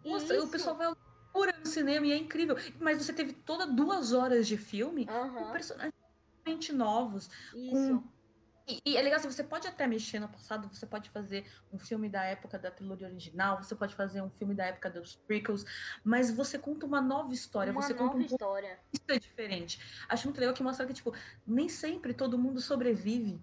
Nossa, 0.09 0.35
Isso. 0.35 0.45
o 0.45 0.49
pessoal 0.49 0.75
vai 0.75 0.87
loucura 1.33 1.57
no 1.57 1.65
cinema 1.65 2.05
e 2.07 2.11
é 2.11 2.17
incrível. 2.17 2.55
Mas 2.79 2.97
você 3.03 3.13
teve 3.13 3.33
toda 3.33 3.65
duas 3.67 4.13
horas 4.13 4.47
de 4.47 4.57
filme 4.57 5.05
com 5.05 5.13
Aham. 5.13 5.51
personagens 5.51 5.93
totalmente 6.37 6.73
novos. 6.73 7.29
Isso. 7.53 8.03
E, 8.67 8.79
e 8.85 8.97
é 8.97 9.01
legal, 9.01 9.17
assim, 9.19 9.31
você 9.31 9.43
pode 9.43 9.67
até 9.67 9.87
mexer 9.87 10.19
no 10.19 10.29
passado, 10.29 10.67
você 10.71 10.85
pode 10.85 11.09
fazer 11.09 11.45
um 11.71 11.79
filme 11.79 12.07
da 12.07 12.23
época 12.23 12.59
da 12.59 12.69
trilogia 12.69 13.07
original, 13.07 13.57
você 13.57 13.75
pode 13.75 13.95
fazer 13.95 14.21
um 14.21 14.29
filme 14.29 14.53
da 14.53 14.65
época 14.65 14.91
dos 14.91 15.15
prequels, 15.15 15.65
mas 16.03 16.29
você 16.31 16.59
conta 16.59 16.85
uma 16.85 17.01
nova 17.01 17.33
história, 17.33 17.73
Uma 17.73 17.81
você 17.81 17.93
nova 17.95 18.03
conta 18.03 18.17
um 18.17 18.25
história. 18.25 18.79
de 18.91 18.99
vista 18.99 19.19
diferente. 19.19 20.05
Acho 20.07 20.27
muito 20.27 20.39
legal 20.39 20.53
que 20.53 20.61
mostra 20.61 20.85
que, 20.85 20.93
tipo, 20.93 21.11
nem 21.47 21.67
sempre 21.67 22.13
todo 22.13 22.37
mundo 22.37 22.61
sobrevive. 22.61 23.41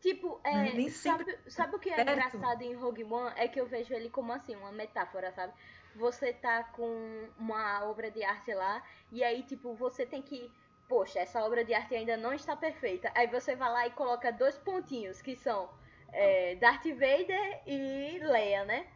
Tipo, 0.00 0.40
é? 0.44 0.72
Nem 0.74 0.88
sempre 0.88 1.32
sabe, 1.32 1.50
sabe 1.50 1.76
o 1.76 1.78
que 1.78 1.90
é 1.90 2.00
engraçado 2.02 2.62
em 2.62 2.74
Rogue 2.74 3.04
One? 3.04 3.34
É 3.36 3.48
que 3.48 3.60
eu 3.60 3.66
vejo 3.66 3.92
ele 3.92 4.08
como 4.08 4.32
assim, 4.32 4.56
uma 4.56 4.72
metáfora, 4.72 5.30
sabe? 5.32 5.52
Você 5.96 6.32
tá 6.32 6.64
com 6.64 7.28
uma 7.38 7.84
obra 7.84 8.10
de 8.10 8.22
arte 8.22 8.54
lá, 8.54 8.82
e 9.10 9.22
aí, 9.24 9.42
tipo, 9.42 9.74
você 9.74 10.06
tem 10.06 10.22
que. 10.22 10.50
Poxa, 10.88 11.20
essa 11.20 11.44
obra 11.44 11.64
de 11.64 11.72
arte 11.72 11.94
ainda 11.94 12.16
não 12.16 12.32
está 12.32 12.56
perfeita. 12.56 13.12
Aí 13.14 13.26
você 13.28 13.54
vai 13.54 13.70
lá 13.70 13.86
e 13.86 13.90
coloca 13.92 14.32
dois 14.32 14.58
pontinhos, 14.58 15.22
que 15.22 15.36
são 15.36 15.70
é, 16.12 16.56
Darth 16.56 16.84
Vader 16.86 17.62
e 17.66 18.18
Leia, 18.18 18.64
né? 18.64 18.86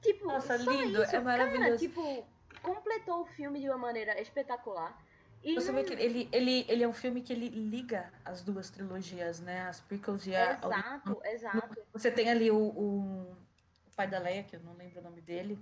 Tipo, 0.00 0.26
Nossa, 0.26 0.56
lindo, 0.56 1.02
isso, 1.02 1.16
é 1.16 1.20
maravilhoso. 1.20 1.62
Cara, 1.64 1.78
tipo, 1.78 2.26
completou 2.62 3.22
o 3.22 3.24
filme 3.24 3.60
de 3.60 3.68
uma 3.68 3.78
maneira 3.78 4.20
espetacular. 4.20 4.96
E 5.42 5.54
Você 5.54 5.72
não- 5.72 5.78
vê 5.80 5.84
que 5.84 5.92
ele, 5.94 6.28
ele, 6.30 6.64
ele 6.68 6.84
é 6.84 6.88
um 6.88 6.92
filme 6.92 7.20
que 7.20 7.32
ele 7.32 7.48
liga 7.48 8.12
as 8.24 8.42
duas 8.42 8.70
trilogias, 8.70 9.40
né? 9.40 9.62
As 9.62 9.80
prequels 9.80 10.26
e 10.26 10.34
a, 10.36 10.52
a 10.52 10.66
Exato, 10.66 11.20
exato. 11.24 11.86
Você 11.92 12.10
tem 12.10 12.30
ali 12.30 12.50
o, 12.50 12.56
o, 12.56 13.32
o 13.32 13.90
pai 13.96 14.06
da 14.06 14.20
Leia, 14.20 14.44
que 14.44 14.54
eu 14.54 14.60
não 14.60 14.74
lembro 14.74 15.00
o 15.00 15.02
nome 15.02 15.20
dele. 15.20 15.58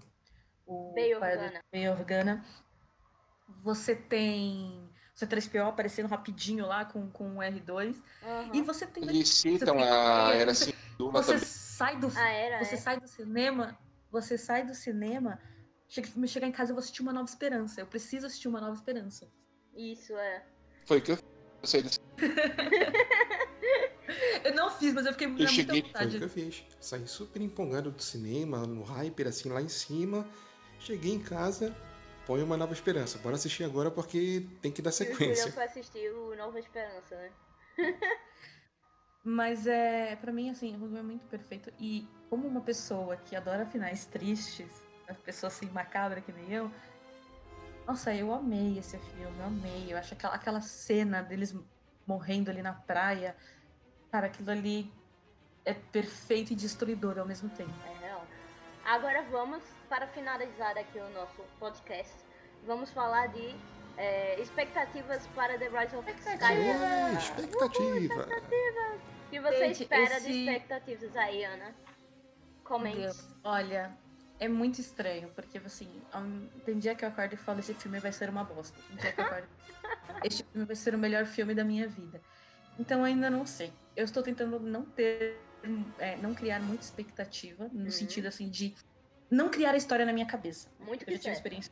O 0.71 0.93
do- 0.95 1.15
Organa. 1.17 1.61
Bail 1.73 1.91
Organa. 1.93 2.45
Você 3.63 3.95
tem 3.97 4.89
o 5.17 5.19
C3PO 5.19 5.69
aparecendo 5.69 6.07
rapidinho 6.09 6.65
lá 6.67 6.85
com, 6.85 7.11
com 7.11 7.37
o 7.37 7.41
R2. 7.41 7.97
Aham. 8.23 8.51
E 8.55 8.63
você 8.63 8.87
tem. 8.87 9.03
Eles 9.05 9.29
citam 9.29 9.75
Você 9.75 9.81
tem- 9.83 9.91
a 9.91 10.33
Era 10.35 10.55
você- 10.55 10.75
Você 10.99 11.39
sai 11.41 11.97
do. 11.99 12.07
Era, 12.19 12.65
Você 12.65 12.75
é. 12.75 12.79
sai 12.79 13.01
do 13.01 13.09
cinema. 13.09 13.79
Você 14.13 14.39
sai 14.39 14.65
do 14.65 14.75
cinema. 14.75 15.41
Chega, 15.89 16.09
me 16.15 16.29
chegar 16.29 16.47
em 16.47 16.53
casa, 16.53 16.71
eu 16.71 16.75
vou 16.77 16.81
assistir 16.81 17.03
uma 17.03 17.13
nova 17.13 17.29
esperança. 17.29 17.81
Eu 17.81 17.87
preciso 17.87 18.27
assistir 18.27 18.47
uma 18.49 18.61
nova 18.61 18.75
esperança. 18.75 19.29
Isso, 19.75 20.17
é. 20.17 20.45
Foi 20.87 20.99
o 20.99 21.03
que 21.03 21.13
eu 21.13 21.17
fiz. 21.17 21.25
Eu 21.63 21.69
saí 21.69 21.83
do 21.83 21.91
Eu 24.45 24.55
não 24.55 24.71
fiz, 24.71 24.93
mas 24.93 25.07
eu 25.07 25.13
fiquei 25.13 25.27
muito 25.27 25.47
cheguei- 25.49 25.83
muita 25.83 25.99
Foi 25.99 26.07
o 26.07 26.11
que 26.11 26.19
vontade. 26.19 26.23
eu 26.23 26.29
fiz. 26.29 26.65
Saí 26.81 27.07
super 27.07 27.41
empolgado 27.43 27.91
do 27.91 28.03
cinema, 28.03 28.67
no 28.67 28.83
hyper, 28.83 29.29
assim, 29.29 29.49
lá 29.49 29.61
em 29.61 29.69
cima. 29.69 30.27
Cheguei 30.81 31.13
em 31.13 31.21
casa, 31.21 31.75
põe 32.27 32.43
uma 32.43 32.57
nova 32.57 32.73
esperança. 32.73 33.19
Bora 33.19 33.37
assistir 33.37 33.65
agora 33.65 33.91
porque 33.91 34.47
tem 34.63 34.73
que 34.73 34.81
dar 34.81 34.93
sequência. 34.93 35.53
foi 35.53 35.65
assistir 35.65 36.11
o 36.11 36.35
Nova 36.37 36.59
Esperança, 36.59 37.15
né? 37.17 37.31
Mas 39.23 39.67
é, 39.67 40.17
para 40.17 40.33
mim, 40.33 40.49
assim, 40.49 40.75
o 40.77 40.79
filme 40.79 40.99
é 40.99 41.03
muito 41.03 41.27
perfeito. 41.27 41.71
E 41.79 42.09
como 42.31 42.49
uma 42.49 42.63
pessoa 42.63 43.17
que 43.17 43.37
adora 43.37 43.67
finais 43.67 44.07
tristes, 44.07 44.71
uma 45.07 45.15
pessoa 45.17 45.49
assim 45.49 45.67
macabra 45.67 46.23
que 46.23 46.33
nem 46.33 46.51
eu, 46.51 46.71
nossa, 47.87 48.15
eu 48.15 48.33
amei 48.33 48.79
esse 48.79 48.97
filme, 48.97 49.39
eu 49.39 49.45
amei. 49.45 49.93
Eu 49.93 49.99
acho 49.99 50.15
aquela, 50.15 50.35
aquela 50.35 50.61
cena 50.61 51.23
deles 51.23 51.55
morrendo 52.07 52.51
ali 52.51 52.63
na 52.63 52.73
praia, 52.73 53.37
cara, 54.11 54.29
aquilo 54.29 54.51
ali 54.51 54.91
é 55.65 55.75
perfeito 55.75 56.53
e 56.53 56.57
destruidor 56.57 57.19
ao 57.19 57.27
mesmo 57.27 57.49
tempo. 57.51 57.73
Agora 58.85 59.23
vamos, 59.31 59.63
para 59.89 60.07
finalizar 60.09 60.77
aqui 60.77 60.99
o 60.99 61.09
nosso 61.11 61.43
podcast, 61.59 62.13
vamos 62.67 62.91
falar 62.91 63.29
de 63.29 63.55
é, 63.97 64.41
expectativas 64.41 65.27
para 65.29 65.59
The 65.59 65.69
Rise 65.69 65.97
of 65.97 66.11
Skywalker. 66.11 66.59
É, 66.59 67.13
expectativa. 67.15 68.27
O 69.27 69.31
que 69.31 69.41
você 69.41 69.59
Gente, 69.59 69.83
espera 69.83 70.21
de 70.21 70.31
esse- 70.31 70.41
expectativas 70.41 71.17
aí, 71.17 71.45
Ana? 71.45 71.75
Comente. 72.65 72.99
Deus, 72.99 73.29
olha, 73.45 73.97
é 74.41 74.49
muito 74.49 74.81
estranho, 74.81 75.29
porque 75.35 75.59
assim, 75.59 76.03
tem 76.65 76.79
dia 76.79 76.95
que 76.95 77.05
eu 77.05 77.09
acordo 77.09 77.35
e 77.35 77.37
falo, 77.37 77.61
esse 77.61 77.75
filme 77.75 78.01
vai 78.01 78.13
ser 78.13 78.29
uma 78.29 78.43
bosta. 78.45 78.79
Tem 78.89 78.97
dia 78.97 79.13
que 79.13 79.21
eu 79.21 79.25
acordo, 79.25 79.49
este 80.25 80.43
filme 80.45 80.67
vai 80.67 80.77
ser 80.77 80.95
o 80.95 80.99
melhor 80.99 81.27
filme 81.27 81.55
da 81.55 81.63
minha 81.65 81.87
vida. 81.87 82.21
Então 82.79 83.05
ainda 83.05 83.29
não 83.29 83.45
sei. 83.47 83.73
Eu 83.95 84.05
estou 84.05 84.23
tentando 84.23 84.59
não 84.59 84.85
ter, 84.85 85.39
é, 85.99 86.17
não 86.17 86.35
criar 86.35 86.61
muita 86.61 86.85
expectativa, 86.85 87.69
no 87.73 87.85
Uhum. 87.85 87.91
sentido 87.91 88.27
assim 88.27 88.49
de 88.49 88.75
não 89.31 89.49
criar 89.49 89.73
a 89.73 89.77
história 89.77 90.05
na 90.07 90.13
minha 90.13 90.27
cabeça. 90.27 90.69
Muito 90.79 91.05
Eu 91.07 91.13
já 91.13 91.19
tive 91.19 91.35
experiência 91.35 91.71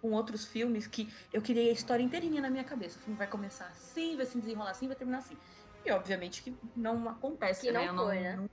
com 0.00 0.12
outros 0.12 0.46
filmes 0.46 0.86
que 0.86 1.08
eu 1.32 1.40
criei 1.42 1.70
a 1.70 1.72
história 1.72 2.02
inteirinha 2.02 2.40
na 2.40 2.50
minha 2.50 2.64
cabeça. 2.64 2.98
O 2.98 3.02
filme 3.02 3.16
vai 3.18 3.26
começar 3.26 3.66
assim, 3.66 4.16
vai 4.16 4.26
se 4.26 4.38
desenrolar 4.38 4.70
assim, 4.70 4.86
vai 4.86 4.96
terminar 4.96 5.18
assim. 5.18 5.36
E 5.84 5.90
obviamente 5.90 6.42
que 6.42 6.56
não 6.74 7.08
acontece, 7.08 7.62
Que 7.66 7.72
não 7.72 7.80
né? 7.80 7.88
Eu 7.90 7.94
foi, 7.96 8.20
né? 8.20 8.36
não, 8.36 8.48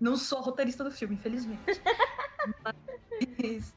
não 0.00 0.16
sou 0.16 0.40
roteirista 0.40 0.82
do 0.82 0.90
filme, 0.90 1.14
infelizmente. 1.14 1.62
Mas- 2.64 3.74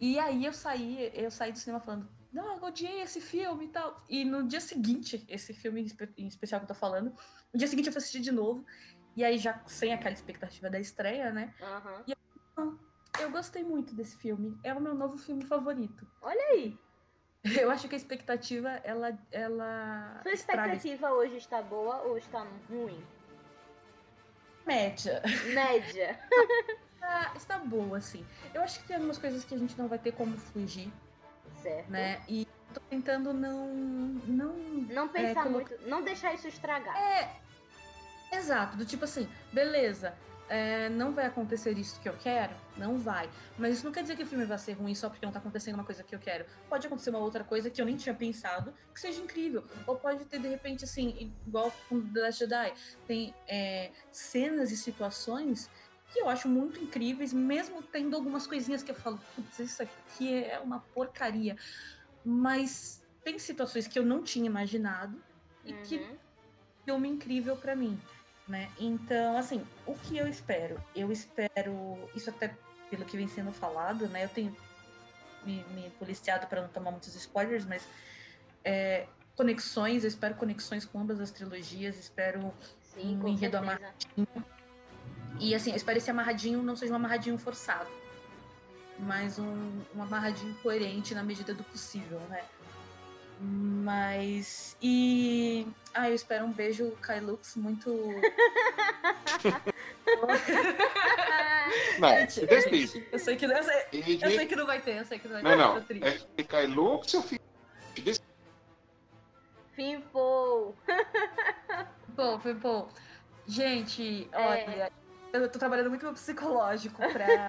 E 0.00 0.18
aí 0.18 0.44
eu 0.44 0.52
saí, 0.52 1.10
eu 1.14 1.30
saí 1.30 1.52
do 1.52 1.58
cinema 1.58 1.80
falando, 1.80 2.08
não, 2.32 2.56
eu 2.56 2.62
odiei 2.64 3.00
esse 3.02 3.20
filme 3.20 3.66
e 3.66 3.68
tal. 3.68 4.04
E 4.08 4.24
no 4.24 4.46
dia 4.46 4.60
seguinte, 4.60 5.24
esse 5.28 5.52
filme 5.52 5.80
em 5.80 5.84
espe- 5.84 6.12
em 6.16 6.26
especial 6.26 6.60
que 6.60 6.64
eu 6.64 6.68
tô 6.68 6.74
falando, 6.74 7.12
no 7.52 7.58
dia 7.58 7.66
seguinte 7.68 7.86
eu 7.86 7.92
fui 7.92 7.98
assistir 7.98 8.20
de 8.20 8.32
novo. 8.32 8.64
E 9.16 9.24
aí 9.24 9.38
já 9.38 9.60
sem 9.66 9.92
aquela 9.92 10.14
expectativa 10.14 10.70
da 10.70 10.78
estreia, 10.78 11.32
né? 11.32 11.52
Aham. 11.60 12.04
Eu 13.20 13.30
gostei 13.30 13.62
muito 13.64 13.92
desse 13.94 14.16
filme. 14.16 14.58
É 14.62 14.72
o 14.72 14.80
meu 14.80 14.94
novo 14.94 15.18
filme 15.18 15.44
favorito. 15.44 16.06
Olha 16.22 16.42
aí. 16.52 16.78
Eu 17.60 17.70
acho 17.70 17.88
que 17.88 17.94
a 17.94 17.98
expectativa, 17.98 18.68
ela. 18.84 19.18
ela 19.32 20.20
Sua 20.22 20.32
estraga 20.32 20.74
expectativa 20.74 21.10
hoje 21.12 21.36
está 21.36 21.60
boa 21.60 22.02
ou 22.02 22.16
está 22.16 22.46
ruim? 22.68 23.02
média. 24.66 25.20
Média. 25.52 26.18
Está, 26.94 27.32
está 27.36 27.58
boa, 27.58 27.98
assim. 27.98 28.24
Eu 28.54 28.62
acho 28.62 28.80
que 28.80 28.86
tem 28.86 28.96
algumas 28.96 29.18
coisas 29.18 29.44
que 29.44 29.54
a 29.54 29.58
gente 29.58 29.76
não 29.76 29.88
vai 29.88 29.98
ter 29.98 30.12
como 30.12 30.36
fugir, 30.36 30.92
Certo. 31.62 31.90
né? 31.90 32.20
E 32.28 32.46
tô 32.74 32.80
tentando 32.88 33.32
não. 33.32 33.68
Não. 34.26 34.54
Não 34.90 35.08
pensar 35.08 35.42
colocar- 35.44 35.50
muito, 35.50 35.88
não 35.88 36.02
deixar 36.02 36.34
isso 36.34 36.48
estragar. 36.48 36.96
É. 36.96 37.36
Exato, 38.32 38.76
do 38.76 38.84
tipo 38.84 39.04
assim, 39.04 39.28
beleza. 39.52 40.14
é, 40.48 40.88
não 40.88 41.12
vai 41.12 41.26
acontecer 41.26 41.78
isso 41.78 42.00
que 42.00 42.08
eu 42.08 42.16
quero? 42.16 42.52
Não 42.76 42.98
vai. 42.98 43.30
Mas 43.56 43.74
isso 43.76 43.84
não 43.84 43.92
quer 43.92 44.02
dizer 44.02 44.16
que 44.16 44.24
o 44.24 44.26
filme 44.26 44.44
vai 44.44 44.58
ser 44.58 44.72
ruim 44.72 44.96
só 44.96 45.08
porque 45.08 45.24
não 45.24 45.32
tá 45.32 45.38
acontecendo 45.38 45.74
uma 45.74 45.84
coisa 45.84 46.02
que 46.02 46.12
eu 46.12 46.18
quero. 46.18 46.44
Pode 46.68 46.84
acontecer 46.88 47.10
uma 47.10 47.20
outra 47.20 47.44
coisa 47.44 47.70
que 47.70 47.80
eu 47.80 47.86
nem 47.86 47.96
tinha 47.96 48.12
pensado 48.14 48.74
que 48.92 49.00
seja 49.00 49.20
incrível. 49.22 49.64
Ou 49.86 49.94
pode 49.94 50.24
ter, 50.24 50.40
de 50.40 50.48
repente, 50.48 50.82
assim, 50.84 51.32
igual 51.46 51.72
com 51.88 52.00
The 52.00 52.20
Last 52.20 52.40
Jedi, 52.40 52.72
tem 53.06 53.32
é, 53.46 53.92
cenas 54.10 54.72
e 54.72 54.76
situações 54.76 55.70
que 56.12 56.20
eu 56.20 56.28
acho 56.28 56.48
muito 56.48 56.80
incríveis, 56.80 57.32
mesmo 57.32 57.82
tendo 57.82 58.16
algumas 58.16 58.46
coisinhas 58.46 58.82
que 58.82 58.90
eu 58.90 58.94
falo, 58.96 59.18
putz, 59.34 59.58
isso 59.60 59.82
aqui 59.82 60.44
é 60.44 60.58
uma 60.58 60.80
porcaria. 60.92 61.56
Mas 62.24 63.00
tem 63.24 63.38
situações 63.38 63.86
que 63.86 63.98
eu 63.98 64.04
não 64.04 64.22
tinha 64.22 64.46
imaginado 64.46 65.22
e 65.64 65.72
que 65.72 65.98
Uhum. 65.98 66.18
filme 66.84 67.08
incrível 67.08 67.56
pra 67.56 67.76
mim, 67.76 67.98
né? 68.48 68.68
Então, 68.78 69.36
assim, 69.36 69.64
o 69.86 69.94
que 69.94 70.16
eu 70.16 70.26
espero? 70.26 70.82
Eu 70.94 71.12
espero, 71.12 72.10
isso 72.14 72.30
até 72.30 72.56
pelo 72.90 73.04
que 73.04 73.16
vem 73.16 73.28
sendo 73.28 73.52
falado, 73.52 74.08
né? 74.08 74.24
Eu 74.24 74.28
tenho 74.28 74.56
me, 75.44 75.62
me 75.74 75.90
policiado 75.90 76.46
para 76.46 76.62
não 76.62 76.68
tomar 76.68 76.90
muitos 76.90 77.14
spoilers, 77.14 77.64
mas 77.64 77.86
é, 78.64 79.06
conexões, 79.36 80.02
eu 80.02 80.08
espero 80.08 80.34
conexões 80.34 80.84
com 80.84 80.98
ambas 80.98 81.20
as 81.20 81.30
trilogias, 81.30 81.96
espero 81.96 82.52
Sim, 82.82 83.18
um 83.22 83.28
enredo 83.28 83.58
certeza. 83.58 83.94
E 85.40 85.54
assim, 85.54 85.70
eu 85.70 85.76
espero 85.76 85.98
esse 85.98 86.10
amarradinho 86.10 86.62
não 86.62 86.76
seja 86.76 86.92
um 86.92 86.96
amarradinho 86.96 87.38
forçado, 87.38 87.88
mas 88.98 89.38
um, 89.38 89.80
um 89.96 90.02
amarradinho 90.02 90.54
coerente 90.62 91.14
na 91.14 91.22
medida 91.22 91.54
do 91.54 91.64
possível, 91.64 92.20
né? 92.28 92.44
Mas. 93.42 94.76
E. 94.82 95.66
Ah, 95.94 96.10
eu 96.10 96.14
espero 96.14 96.44
um 96.44 96.52
beijo 96.52 96.92
Kylux 97.02 97.56
muito. 97.56 97.90
Não, 101.98 102.08
gente, 102.08 102.46
eu 103.12 103.18
sei 103.18 103.36
que 103.36 103.46
não, 103.46 103.56
eu 103.56 103.62
sei, 103.62 103.86
E 103.92 104.18
eu 104.22 104.30
sei 104.30 104.46
que 104.46 104.56
não 104.56 104.66
vai 104.66 104.80
ter, 104.80 104.98
eu 104.98 105.04
sei 105.04 105.18
que 105.18 105.28
não 105.28 105.40
vai 105.40 105.42
Não, 105.42 105.50
ter. 105.50 105.56
não. 105.56 105.74
tô 105.74 105.80
triste. 105.86 106.26
É 106.36 106.40
Skylux 106.42 107.14
ou 107.14 107.22
Fimple. 109.74 110.74
Bom, 112.08 112.38
foi 112.40 112.54
bom. 112.54 112.88
Gente, 113.46 114.28
É. 114.32 114.90
eu 115.32 115.48
tô 115.48 115.58
trabalhando 115.58 115.90
muito 115.90 116.04
no 116.06 116.12
psicológico 116.12 116.96
pra, 116.96 117.48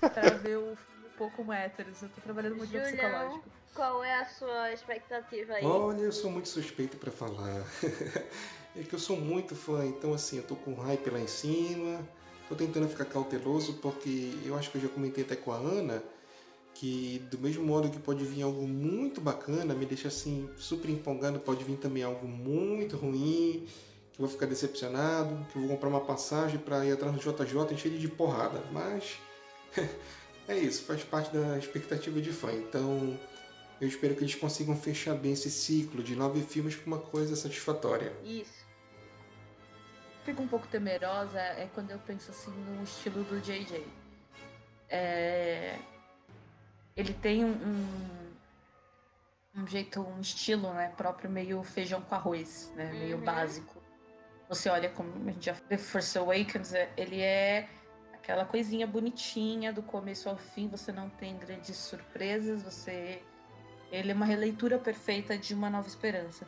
pra 0.10 0.30
ver 0.36 0.56
o 0.56 0.76
filme 0.76 1.06
um 1.06 1.16
pouco 1.16 1.52
héteros. 1.52 2.02
Eu 2.02 2.08
tô 2.08 2.20
trabalhando 2.20 2.56
muito 2.56 2.72
no 2.72 2.84
Julião. 2.84 3.10
psicológico. 3.10 3.44
Qual 3.74 4.04
é 4.04 4.20
a 4.20 4.24
sua 4.24 4.72
expectativa 4.72 5.54
aí? 5.54 5.64
Olha, 5.64 6.02
eu 6.02 6.12
sou 6.12 6.30
muito 6.30 6.48
suspeito 6.48 6.96
pra 6.96 7.10
falar. 7.10 7.64
é 8.76 8.82
que 8.82 8.94
eu 8.94 8.98
sou 8.98 9.16
muito 9.16 9.56
fã, 9.56 9.84
então 9.84 10.14
assim, 10.14 10.36
eu 10.36 10.44
tô 10.44 10.54
com 10.54 10.74
hype 10.74 11.10
lá 11.10 11.18
em 11.18 11.26
cima. 11.26 12.00
Tô 12.48 12.54
tentando 12.54 12.88
ficar 12.88 13.06
cauteloso 13.06 13.74
porque 13.74 14.32
eu 14.44 14.56
acho 14.56 14.70
que 14.70 14.78
eu 14.78 14.82
já 14.82 14.88
comentei 14.88 15.24
até 15.24 15.34
com 15.34 15.50
a 15.50 15.56
Ana 15.56 16.02
que 16.74 17.22
do 17.30 17.38
mesmo 17.38 17.64
modo 17.64 17.88
que 17.88 17.98
pode 17.98 18.24
vir 18.24 18.42
algo 18.42 18.66
muito 18.66 19.20
bacana, 19.20 19.74
me 19.74 19.86
deixa 19.86 20.08
assim 20.08 20.50
super 20.56 20.90
empolgado, 20.90 21.38
pode 21.38 21.62
vir 21.64 21.76
também 21.76 22.02
algo 22.02 22.26
muito 22.26 22.96
ruim, 22.96 23.66
que 24.14 24.20
vou 24.20 24.28
ficar 24.28 24.46
decepcionado, 24.46 25.44
que 25.50 25.56
eu 25.56 25.62
vou 25.62 25.70
comprar 25.72 25.88
uma 25.88 26.00
passagem 26.00 26.58
para 26.58 26.84
ir 26.86 26.92
atrás 26.92 27.12
do 27.14 27.20
JJ 27.20 27.72
encher 27.74 27.88
ele 27.88 27.98
de 27.98 28.08
porrada. 28.08 28.62
Mas 28.72 29.18
é 30.48 30.56
isso, 30.56 30.84
faz 30.84 31.02
parte 31.04 31.32
da 31.36 31.58
expectativa 31.58 32.20
de 32.20 32.32
fã. 32.32 32.52
Então 32.52 33.18
eu 33.80 33.88
espero 33.88 34.14
que 34.14 34.22
eles 34.22 34.34
consigam 34.36 34.76
fechar 34.76 35.14
bem 35.16 35.32
esse 35.32 35.50
ciclo 35.50 36.02
de 36.02 36.14
nove 36.14 36.40
filmes 36.42 36.76
com 36.76 36.86
uma 36.86 36.98
coisa 37.00 37.34
satisfatória. 37.34 38.12
Isso. 38.24 38.64
Fico 40.24 40.40
um 40.42 40.48
pouco 40.48 40.66
temerosa 40.68 41.38
é 41.38 41.68
quando 41.74 41.90
eu 41.90 41.98
penso 41.98 42.30
assim 42.30 42.50
no 42.52 42.82
estilo 42.84 43.24
do 43.24 43.40
JJ. 43.40 43.84
É, 44.88 45.76
Ele 46.96 47.12
tem 47.14 47.44
um, 47.44 47.50
um, 49.56 49.60
um 49.62 49.66
jeito, 49.66 50.00
um 50.00 50.20
estilo, 50.20 50.72
né, 50.72 50.92
próprio 50.96 51.28
meio 51.28 51.62
feijão 51.64 52.00
com 52.00 52.14
arroz, 52.14 52.70
né, 52.76 52.92
meio 52.92 53.16
Uhum. 53.18 53.24
básico. 53.24 53.82
Você 54.48 54.68
olha 54.68 54.88
como 54.90 55.28
a 55.28 55.32
gente 55.32 55.46
já 55.46 55.54
The 55.54 55.78
Force 55.78 56.16
Awakens, 56.18 56.74
é- 56.74 56.90
ele 56.96 57.20
é 57.22 57.68
aquela 58.12 58.44
coisinha 58.44 58.86
bonitinha 58.86 59.72
do 59.72 59.82
começo 59.82 60.28
ao 60.28 60.36
fim, 60.36 60.68
você 60.68 60.92
não 60.92 61.08
tem 61.10 61.36
grandes 61.38 61.76
surpresas, 61.76 62.62
você 62.62 63.22
ele 63.92 64.10
é 64.10 64.14
uma 64.14 64.26
releitura 64.26 64.78
perfeita 64.78 65.36
de 65.38 65.54
Uma 65.54 65.70
Nova 65.70 65.86
Esperança. 65.86 66.46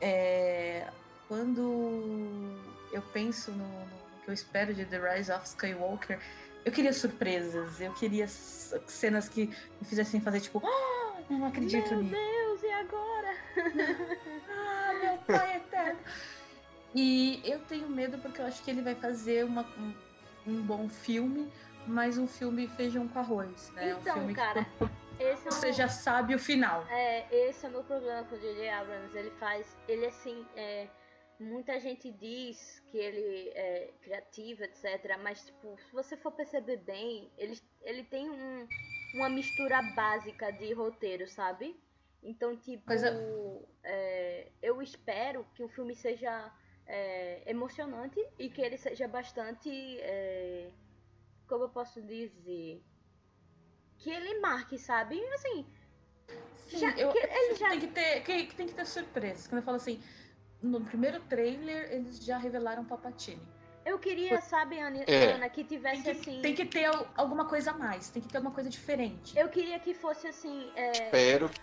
É, 0.00 0.86
Quando 1.28 2.58
eu 2.92 3.02
penso 3.12 3.50
no, 3.52 3.64
no 3.64 4.20
que 4.24 4.28
eu 4.30 4.34
espero 4.34 4.74
de 4.74 4.84
The 4.84 4.98
Rise 5.16 5.30
of 5.32 5.44
Skywalker, 5.46 6.18
eu 6.64 6.72
queria 6.72 6.92
surpresas, 6.92 7.80
eu 7.80 7.92
queria 7.94 8.26
cenas 8.28 9.28
que 9.28 9.46
me 9.80 9.86
fizessem 9.86 10.20
fazer 10.20 10.40
tipo, 10.40 10.60
ah, 10.64 11.20
não 11.30 11.46
acredito 11.46 11.88
Meu 11.90 12.02
nisso. 12.02 12.14
Deus, 12.16 12.62
e 12.62 12.72
agora? 12.72 13.34
Ah, 14.52 14.92
meu 15.00 15.18
pai 15.18 15.56
eterno. 15.56 16.00
E 16.94 17.40
eu 17.44 17.60
tenho 17.60 17.88
medo 17.88 18.18
porque 18.18 18.40
eu 18.40 18.46
acho 18.46 18.62
que 18.64 18.70
ele 18.70 18.82
vai 18.82 18.94
fazer 18.94 19.44
uma- 19.44 19.66
um, 19.78 19.94
um 20.46 20.62
bom 20.62 20.88
filme, 20.88 21.50
mas 21.86 22.18
um 22.18 22.26
filme 22.26 22.66
feijão 22.68 23.06
com 23.08 23.18
arroz, 23.18 23.70
né? 23.72 23.94
um 23.94 23.98
Então, 24.00 24.14
filme 24.14 24.34
cara, 24.34 24.64
que 25.16 25.22
é 25.24 25.36
você 25.36 25.72
já 25.72 25.88
sabe 25.88 26.34
o 26.34 26.38
final. 26.38 26.84
É, 26.88 27.26
esse 27.48 27.64
é 27.64 27.68
o 27.68 27.72
meu 27.72 27.84
problema 27.84 28.24
com 28.24 28.34
o 28.34 28.38
J.J. 28.40 28.68
Abrams. 28.70 29.16
Ele 29.16 29.30
faz. 29.32 29.76
Ele 29.88 30.06
assim. 30.06 30.44
É, 30.56 30.88
muita 31.38 31.78
gente 31.78 32.10
diz 32.10 32.82
que 32.90 32.98
ele 32.98 33.50
é 33.54 33.90
criativo, 34.02 34.64
etc. 34.64 35.16
Mas, 35.22 35.44
tipo, 35.46 35.78
se 35.86 35.92
você 35.92 36.16
for 36.16 36.32
perceber 36.32 36.78
bem, 36.78 37.30
ele, 37.38 37.58
ele 37.82 38.02
tem 38.04 38.28
um, 38.28 38.66
uma 39.14 39.28
mistura 39.28 39.80
básica 39.94 40.50
de 40.50 40.72
roteiro, 40.72 41.28
sabe? 41.28 41.78
Então, 42.22 42.56
tipo. 42.56 42.84
Coisa- 42.86 43.10
é, 43.84 44.48
eu 44.60 44.82
espero 44.82 45.46
que 45.54 45.62
o 45.62 45.68
filme 45.68 45.94
seja 45.94 46.50
é, 46.86 47.42
emocionante 47.46 48.20
e 48.38 48.48
que 48.50 48.60
ele 48.60 48.76
seja 48.78 49.06
bastante. 49.08 49.70
é, 50.00 50.70
como 51.48 51.64
eu 51.64 51.68
posso 51.68 52.00
dizer? 52.02 52.82
Que 53.98 54.10
ele 54.10 54.38
marque, 54.40 54.78
sabe? 54.78 55.20
Assim. 55.34 55.66
Sim, 56.68 56.78
Já- 56.78 56.90
eu, 56.96 57.10
que 57.12 57.18
eu 57.18 57.24
ele 57.28 57.54
já- 57.56 57.68
tem 57.70 57.80
que 57.80 57.86
ter, 57.88 58.20
que, 58.22 58.46
que 58.46 58.54
tem 58.54 58.66
que 58.68 58.74
ter 58.74 58.86
surpresas. 58.86 59.46
Quando 59.48 59.58
eu 59.60 59.64
falo 59.64 59.76
assim, 59.76 60.00
no 60.62 60.80
primeiro 60.82 61.20
trailer 61.22 61.92
eles 61.92 62.24
já 62.24 62.38
revelaram 62.38 62.84
Papatini. 62.84 63.42
Eu 63.84 63.98
queria, 63.98 64.40
sabe, 64.42 64.78
Ana, 64.78 65.02
É. 65.08 65.32
Ana, 65.32 65.48
que 65.48 65.64
tivesse 65.64 66.02
Tem 66.04 66.14
que, 66.14 66.20
assim. 66.30 66.42
tem 66.42 66.54
que 66.54 66.66
ter 66.66 66.84
al- 66.84 67.08
alguma 67.16 67.46
coisa 67.48 67.70
a 67.72 67.74
mais, 67.74 68.10
tem 68.10 68.22
que 68.22 68.28
ter 68.28 68.36
alguma 68.36 68.54
coisa 68.54 68.68
diferente. 68.70 69.36
Eu 69.36 69.48
queria 69.48 69.78
que 69.80 69.92
fosse 69.94 70.28
assim. 70.28 70.70
é, 70.76 70.90
Espero 70.92 71.48
que 71.48 71.60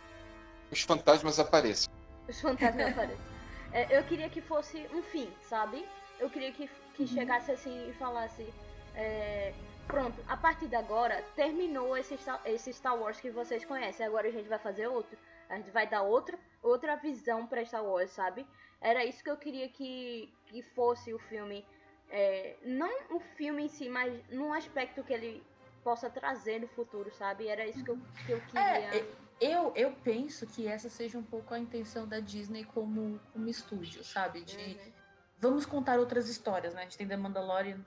os 0.72 0.82
fantasmas 0.82 1.40
apareçam. 1.40 1.94
Os 2.28 2.42
fantasmas 2.42 2.88
aparecem. 2.92 3.37
É, 3.72 3.98
eu 3.98 4.04
queria 4.04 4.30
que 4.30 4.42
fosse 4.42 4.88
um 4.94 5.02
fim, 5.04 5.32
sabe? 5.42 5.86
Eu 6.20 6.30
queria 6.30 6.52
que, 6.52 6.68
que 6.94 7.02
Uhum. 7.04 7.08
chegasse 7.08 7.52
assim 7.52 7.90
e 7.90 7.94
falasse. 7.94 8.52
é, 8.96 9.54
pronto, 9.86 10.20
a 10.28 10.36
partir 10.36 10.68
de 10.68 10.76
agora 10.76 11.22
terminou 11.36 11.96
esse, 11.96 12.18
Star- 12.18 12.42
esse 12.46 12.74
Star 12.74 12.98
Wars 12.98 13.20
que 13.22 13.30
vocês 13.30 13.64
conhecem. 13.64 14.06
Agora 14.06 14.28
a 14.28 14.32
gente 14.32 14.50
vai 14.50 14.58
fazer 14.60 14.88
outro. 14.88 15.18
A 15.50 15.56
gente 15.58 15.70
vai 15.72 15.86
dar 15.88 16.02
outra, 16.02 16.38
outra 16.64 16.96
visão 16.96 17.46
pra 17.48 17.64
Star 17.64 17.86
Wars, 17.86 18.10
sabe? 18.12 18.46
Era 18.82 19.06
isso 19.06 19.24
que 19.24 19.30
eu 19.30 19.38
queria 19.38 19.70
que, 19.70 20.34
que 20.48 20.62
fosse 20.62 21.14
o 21.14 21.20
filme. 21.20 21.64
É, 22.10 22.56
não 22.64 22.90
o 23.12 23.20
filme 23.20 23.64
em 23.66 23.68
si, 23.70 23.88
mas 23.90 24.12
num 24.30 24.52
aspecto 24.54 25.04
que 25.04 25.14
ele 25.14 25.44
possa 25.84 26.10
trazer 26.10 26.60
no 26.60 26.68
futuro, 26.68 27.12
sabe? 27.12 27.48
Era 27.48 27.66
isso 27.68 27.84
que 27.84 27.92
eu, 27.92 28.00
que 28.26 28.32
eu 28.32 28.42
queria. 28.42 28.62
É, 28.96 29.06
eu, 29.40 29.72
eu 29.76 29.92
penso 30.04 30.46
que 30.48 30.68
essa 30.68 30.90
seja 30.90 31.18
um 31.18 31.24
pouco 31.24 31.54
a 31.54 31.60
intenção 31.60 32.08
da 32.08 32.20
Disney 32.20 32.64
como, 32.64 33.20
como 33.34 33.48
estúdio, 33.48 34.04
sabe? 34.04 34.42
De 34.44 34.58
Uhum. 34.58 34.92
vamos 35.40 35.66
contar 35.66 36.00
outras 36.00 36.28
histórias, 36.30 36.74
né? 36.74 36.82
A 36.82 36.84
gente 36.84 36.98
tem 36.98 37.08
The 37.08 37.18
Mandalorian 37.18 37.86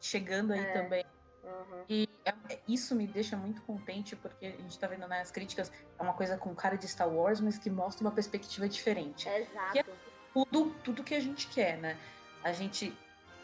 chegando 0.00 0.52
aí 0.52 0.60
É. 0.60 0.72
também. 0.72 1.04
Uhum. 1.44 1.84
E 1.88 2.08
é- 2.24 2.58
isso 2.68 2.94
me 2.94 3.06
deixa 3.06 3.36
muito 3.36 3.62
contente, 3.62 4.14
porque 4.16 4.46
a 4.46 4.50
gente 4.50 4.78
tá 4.78 4.86
vendo 4.86 5.06
nas 5.08 5.30
críticas, 5.30 5.72
é 5.98 6.02
uma 6.02 6.12
coisa 6.12 6.36
com 6.36 6.54
cara 6.54 6.76
de 6.76 6.86
Star 6.86 7.08
Wars, 7.08 7.40
mas 7.40 7.58
que 7.58 7.70
mostra 7.70 8.04
uma 8.04 8.12
perspectiva 8.12 8.68
diferente. 8.68 9.28
Exato. 9.28 9.90
Tudo, 10.34 10.74
tudo 10.84 11.02
que 11.02 11.14
a 11.14 11.20
gente 11.20 11.48
quer, 11.48 11.78
né? 11.78 11.96
A 12.44 12.52
gente 12.52 12.96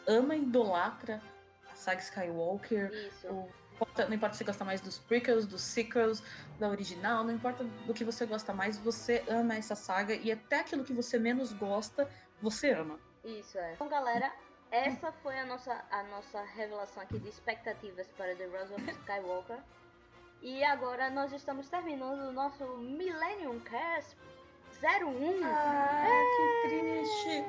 ama 0.07 0.35
e 0.35 0.41
idolatra 0.43 1.21
a 1.71 1.75
saga 1.75 1.99
Skywalker, 2.01 2.91
Isso. 2.93 3.27
o- 3.27 3.49
não 4.07 4.13
importa 4.13 4.35
se 4.35 4.39
você 4.39 4.43
gosta 4.45 4.65
mais 4.65 4.81
dos 4.81 4.97
prequels, 4.97 5.45
dos 5.45 5.61
sequels, 5.61 6.23
da 6.59 6.69
original, 6.69 7.23
não 7.23 7.33
importa 7.33 7.63
do 7.63 7.93
que 7.93 8.03
você 8.03 8.25
gosta 8.25 8.53
mais, 8.53 8.77
você 8.77 9.23
ama 9.27 9.55
essa 9.55 9.75
saga 9.75 10.15
e 10.15 10.31
até 10.31 10.59
aquilo 10.59 10.83
que 10.83 10.93
você 10.93 11.19
menos 11.19 11.51
gosta, 11.53 12.09
você 12.41 12.71
ama. 12.71 12.99
Isso 13.23 13.57
é. 13.57 13.73
Então, 13.73 13.87
galera, 13.87 14.31
essa 14.71 15.11
foi 15.11 15.39
a 15.39 15.45
nossa, 15.45 15.83
a 15.89 16.03
nossa 16.03 16.41
revelação 16.43 17.01
aqui 17.01 17.19
de 17.19 17.29
expectativas 17.29 18.07
para 18.17 18.35
The 18.35 18.45
Rise 18.45 18.73
of 18.73 18.91
Skywalker. 18.91 19.59
E 20.41 20.63
agora 20.63 21.09
nós 21.09 21.33
estamos 21.33 21.67
terminando 21.69 22.29
o 22.29 22.31
nosso 22.31 22.65
Millennium 22.77 23.59
Cast 23.61 24.15
01. 24.83 25.43
Ah, 25.43 26.05
que 26.35 26.69
triste! 26.69 27.45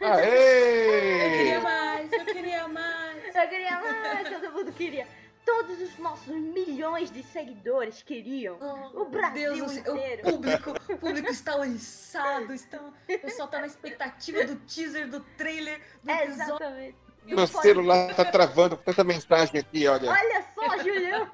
Eu 0.00 0.08
queria 0.08 1.56
Aê! 1.56 1.60
mais, 1.60 2.12
eu 2.12 2.24
queria 2.24 2.68
mais. 2.68 3.34
Eu 3.34 3.48
queria 3.48 3.80
mais, 3.80 4.28
todo 4.28 4.52
mundo 4.52 4.72
queria. 4.72 5.06
Todos 5.46 5.80
os 5.80 5.96
nossos 5.98 6.26
milhões 6.26 7.10
de 7.10 7.22
seguidores 7.22 8.02
queriam. 8.02 8.58
Oh, 8.60 9.02
O 9.02 9.04
Brasil 9.06 9.54
Deus 9.54 9.76
inteiro. 9.76 10.28
O 10.28 10.32
público, 10.32 10.70
o 10.70 10.74
público 10.98 11.30
está 11.30 11.56
oriçado, 11.56 12.52
está, 12.52 12.78
o 12.78 12.92
pessoal 13.20 13.48
tá 13.48 13.60
na 13.60 13.66
expectativa 13.66 14.44
do 14.44 14.56
teaser, 14.56 15.08
do 15.08 15.20
trailer, 15.38 15.80
do 16.02 16.10
episódio. 16.10 16.44
Exatamente. 16.54 16.96
Meu 17.24 17.36
Do 17.36 17.48
pod- 17.48 17.62
celular 17.62 18.14
tá 18.14 18.24
travando 18.24 18.76
com 18.76 18.82
tanta 18.84 19.02
mensagem 19.04 19.60
aqui, 19.60 19.86
olha. 19.86 20.10
Olha 20.10 20.44
só, 20.54 20.78
Julião! 20.78 21.30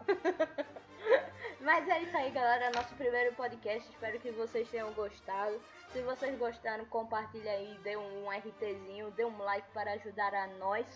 Mas 1.60 1.88
é 1.88 2.02
isso 2.02 2.16
aí, 2.16 2.30
galera. 2.30 2.70
Nosso 2.74 2.94
primeiro 2.94 3.34
podcast. 3.34 3.88
Espero 3.88 4.18
que 4.18 4.30
vocês 4.32 4.68
tenham 4.68 4.92
gostado. 4.92 5.60
Se 5.92 6.00
vocês 6.02 6.36
gostaram, 6.38 6.84
compartilha 6.86 7.50
aí, 7.52 7.78
dê 7.84 7.96
um 7.96 8.28
RTzinho, 8.30 9.10
dê 9.12 9.24
um 9.24 9.38
like 9.38 9.68
para 9.72 9.92
ajudar 9.92 10.34
a 10.34 10.46
nós. 10.58 10.86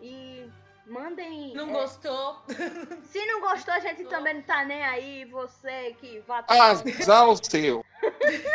E 0.00 0.48
mandem. 0.88 1.52
Não 1.54 1.70
é, 1.70 1.72
gostou? 1.72 2.42
Se 3.10 3.24
não 3.26 3.40
gostou, 3.40 3.74
a 3.74 3.80
gente 3.80 4.04
também 4.04 4.34
não 4.34 4.42
tá 4.42 4.64
nem 4.64 4.82
aí. 4.82 5.24
Você 5.26 5.96
que 6.00 6.20
vá. 6.26 6.44
Azar 6.48 7.28
o 7.28 7.36
seu. 7.36 7.84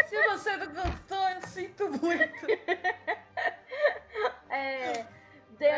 Se 0.07 0.27
você 0.29 0.57
não 0.57 0.67
gostou, 0.67 1.29
eu 1.29 1.41
sinto 1.47 1.89
muito. 1.89 2.47
É, 4.49 5.05
dê, 5.57 5.71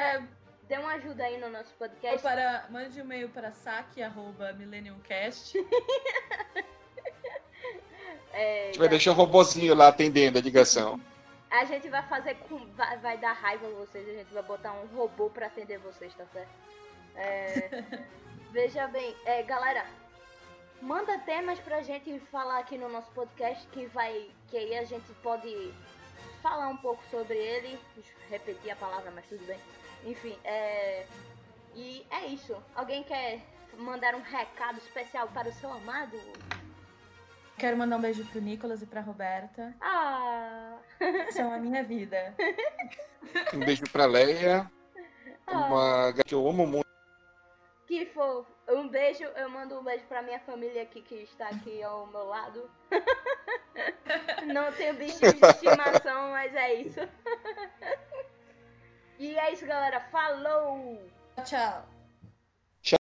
dê 0.68 0.78
uma 0.78 0.93
ajuda 0.95 1.24
aí 1.24 1.39
no 1.39 1.49
nosso 1.49 1.72
Ou 1.80 1.88
podcast. 1.88 2.22
para, 2.22 2.66
mande 2.70 2.99
um 2.99 3.03
e-mail 3.06 3.30
para 3.30 3.51
saque.millenniumcast. 3.51 5.58
É, 8.38 8.64
A 8.64 8.66
gente 8.66 8.80
vai 8.80 8.89
deixar 8.89 9.12
o 9.12 9.14
robozinho 9.14 9.74
lá 9.74 9.88
atendendo 9.88 10.38
a 10.38 10.41
ligação. 10.41 10.99
A 11.49 11.63
gente 11.65 11.89
vai 11.89 12.01
fazer 12.03 12.35
com. 12.35 12.57
Vai, 12.73 12.97
vai 12.97 13.17
dar 13.17 13.33
raiva 13.33 13.67
a 13.67 13.71
vocês, 13.71 14.07
a 14.07 14.13
gente 14.13 14.33
vai 14.33 14.43
botar 14.43 14.73
um 14.73 14.85
robô 14.87 15.29
pra 15.29 15.47
atender 15.47 15.77
vocês, 15.79 16.13
tá 16.15 16.25
certo? 16.25 16.49
É, 17.15 17.83
veja 18.51 18.87
bem, 18.87 19.15
é, 19.25 19.43
galera, 19.43 19.85
manda 20.81 21.17
temas 21.19 21.59
pra 21.59 21.81
gente 21.81 22.19
falar 22.31 22.59
aqui 22.59 22.77
no 22.77 22.89
nosso 22.89 23.11
podcast 23.11 23.65
que 23.67 23.85
vai. 23.87 24.29
Que 24.49 24.57
aí 24.57 24.77
a 24.77 24.83
gente 24.83 25.11
pode 25.23 25.73
falar 26.41 26.67
um 26.67 26.77
pouco 26.77 27.03
sobre 27.09 27.37
ele. 27.37 27.79
Repetir 28.29 28.71
a 28.71 28.75
palavra, 28.75 29.11
mas 29.11 29.25
tudo 29.27 29.45
bem. 29.45 29.59
Enfim, 30.05 30.37
é. 30.43 31.05
E 31.73 32.05
é 32.09 32.27
isso. 32.27 32.55
Alguém 32.75 33.03
quer 33.03 33.41
mandar 33.77 34.15
um 34.15 34.21
recado 34.21 34.77
especial 34.77 35.27
para 35.29 35.49
o 35.49 35.53
seu 35.53 35.71
amado? 35.71 36.17
Quero 37.58 37.78
mandar 37.78 37.97
um 37.97 38.01
beijo 38.01 38.26
pro 38.26 38.41
Nicolas 38.41 38.82
e 38.82 38.86
pra 38.86 39.01
Roberta. 39.01 39.74
Ah! 39.80 40.78
São 41.32 41.51
a 41.53 41.58
minha 41.58 41.84
vida. 41.84 42.36
Um 43.53 43.60
beijo 43.60 43.84
pra 43.91 44.06
Leia, 44.06 44.70
uma 45.47 46.12
gata 46.12 46.24
que 46.24 46.36
eu 46.36 46.47
amo 46.47 46.68
muito. 46.68 46.86
Que 47.88 48.06
fofo. 48.08 48.51
Um 48.68 48.88
beijo, 48.88 49.24
eu 49.24 49.49
mando 49.49 49.80
um 49.80 49.84
beijo 49.84 50.03
pra 50.06 50.22
minha 50.22 50.39
família 50.39 50.82
aqui 50.82 51.01
que 51.01 51.16
está 51.16 51.47
aqui 51.47 51.82
ao 51.84 52.08
meu 52.08 52.26
lado. 52.26 52.70
Não 54.45 54.72
tenho 54.74 54.95
bichinhos 54.95 55.34
de 55.34 55.45
estimação, 55.45 56.32
mas 56.32 56.53
é 56.56 56.74
isso. 56.74 56.99
E 59.20 59.38
é 59.38 59.53
isso, 59.53 59.66
galera. 59.66 60.01
Falou! 60.12 60.99
Tchau. 61.45 61.86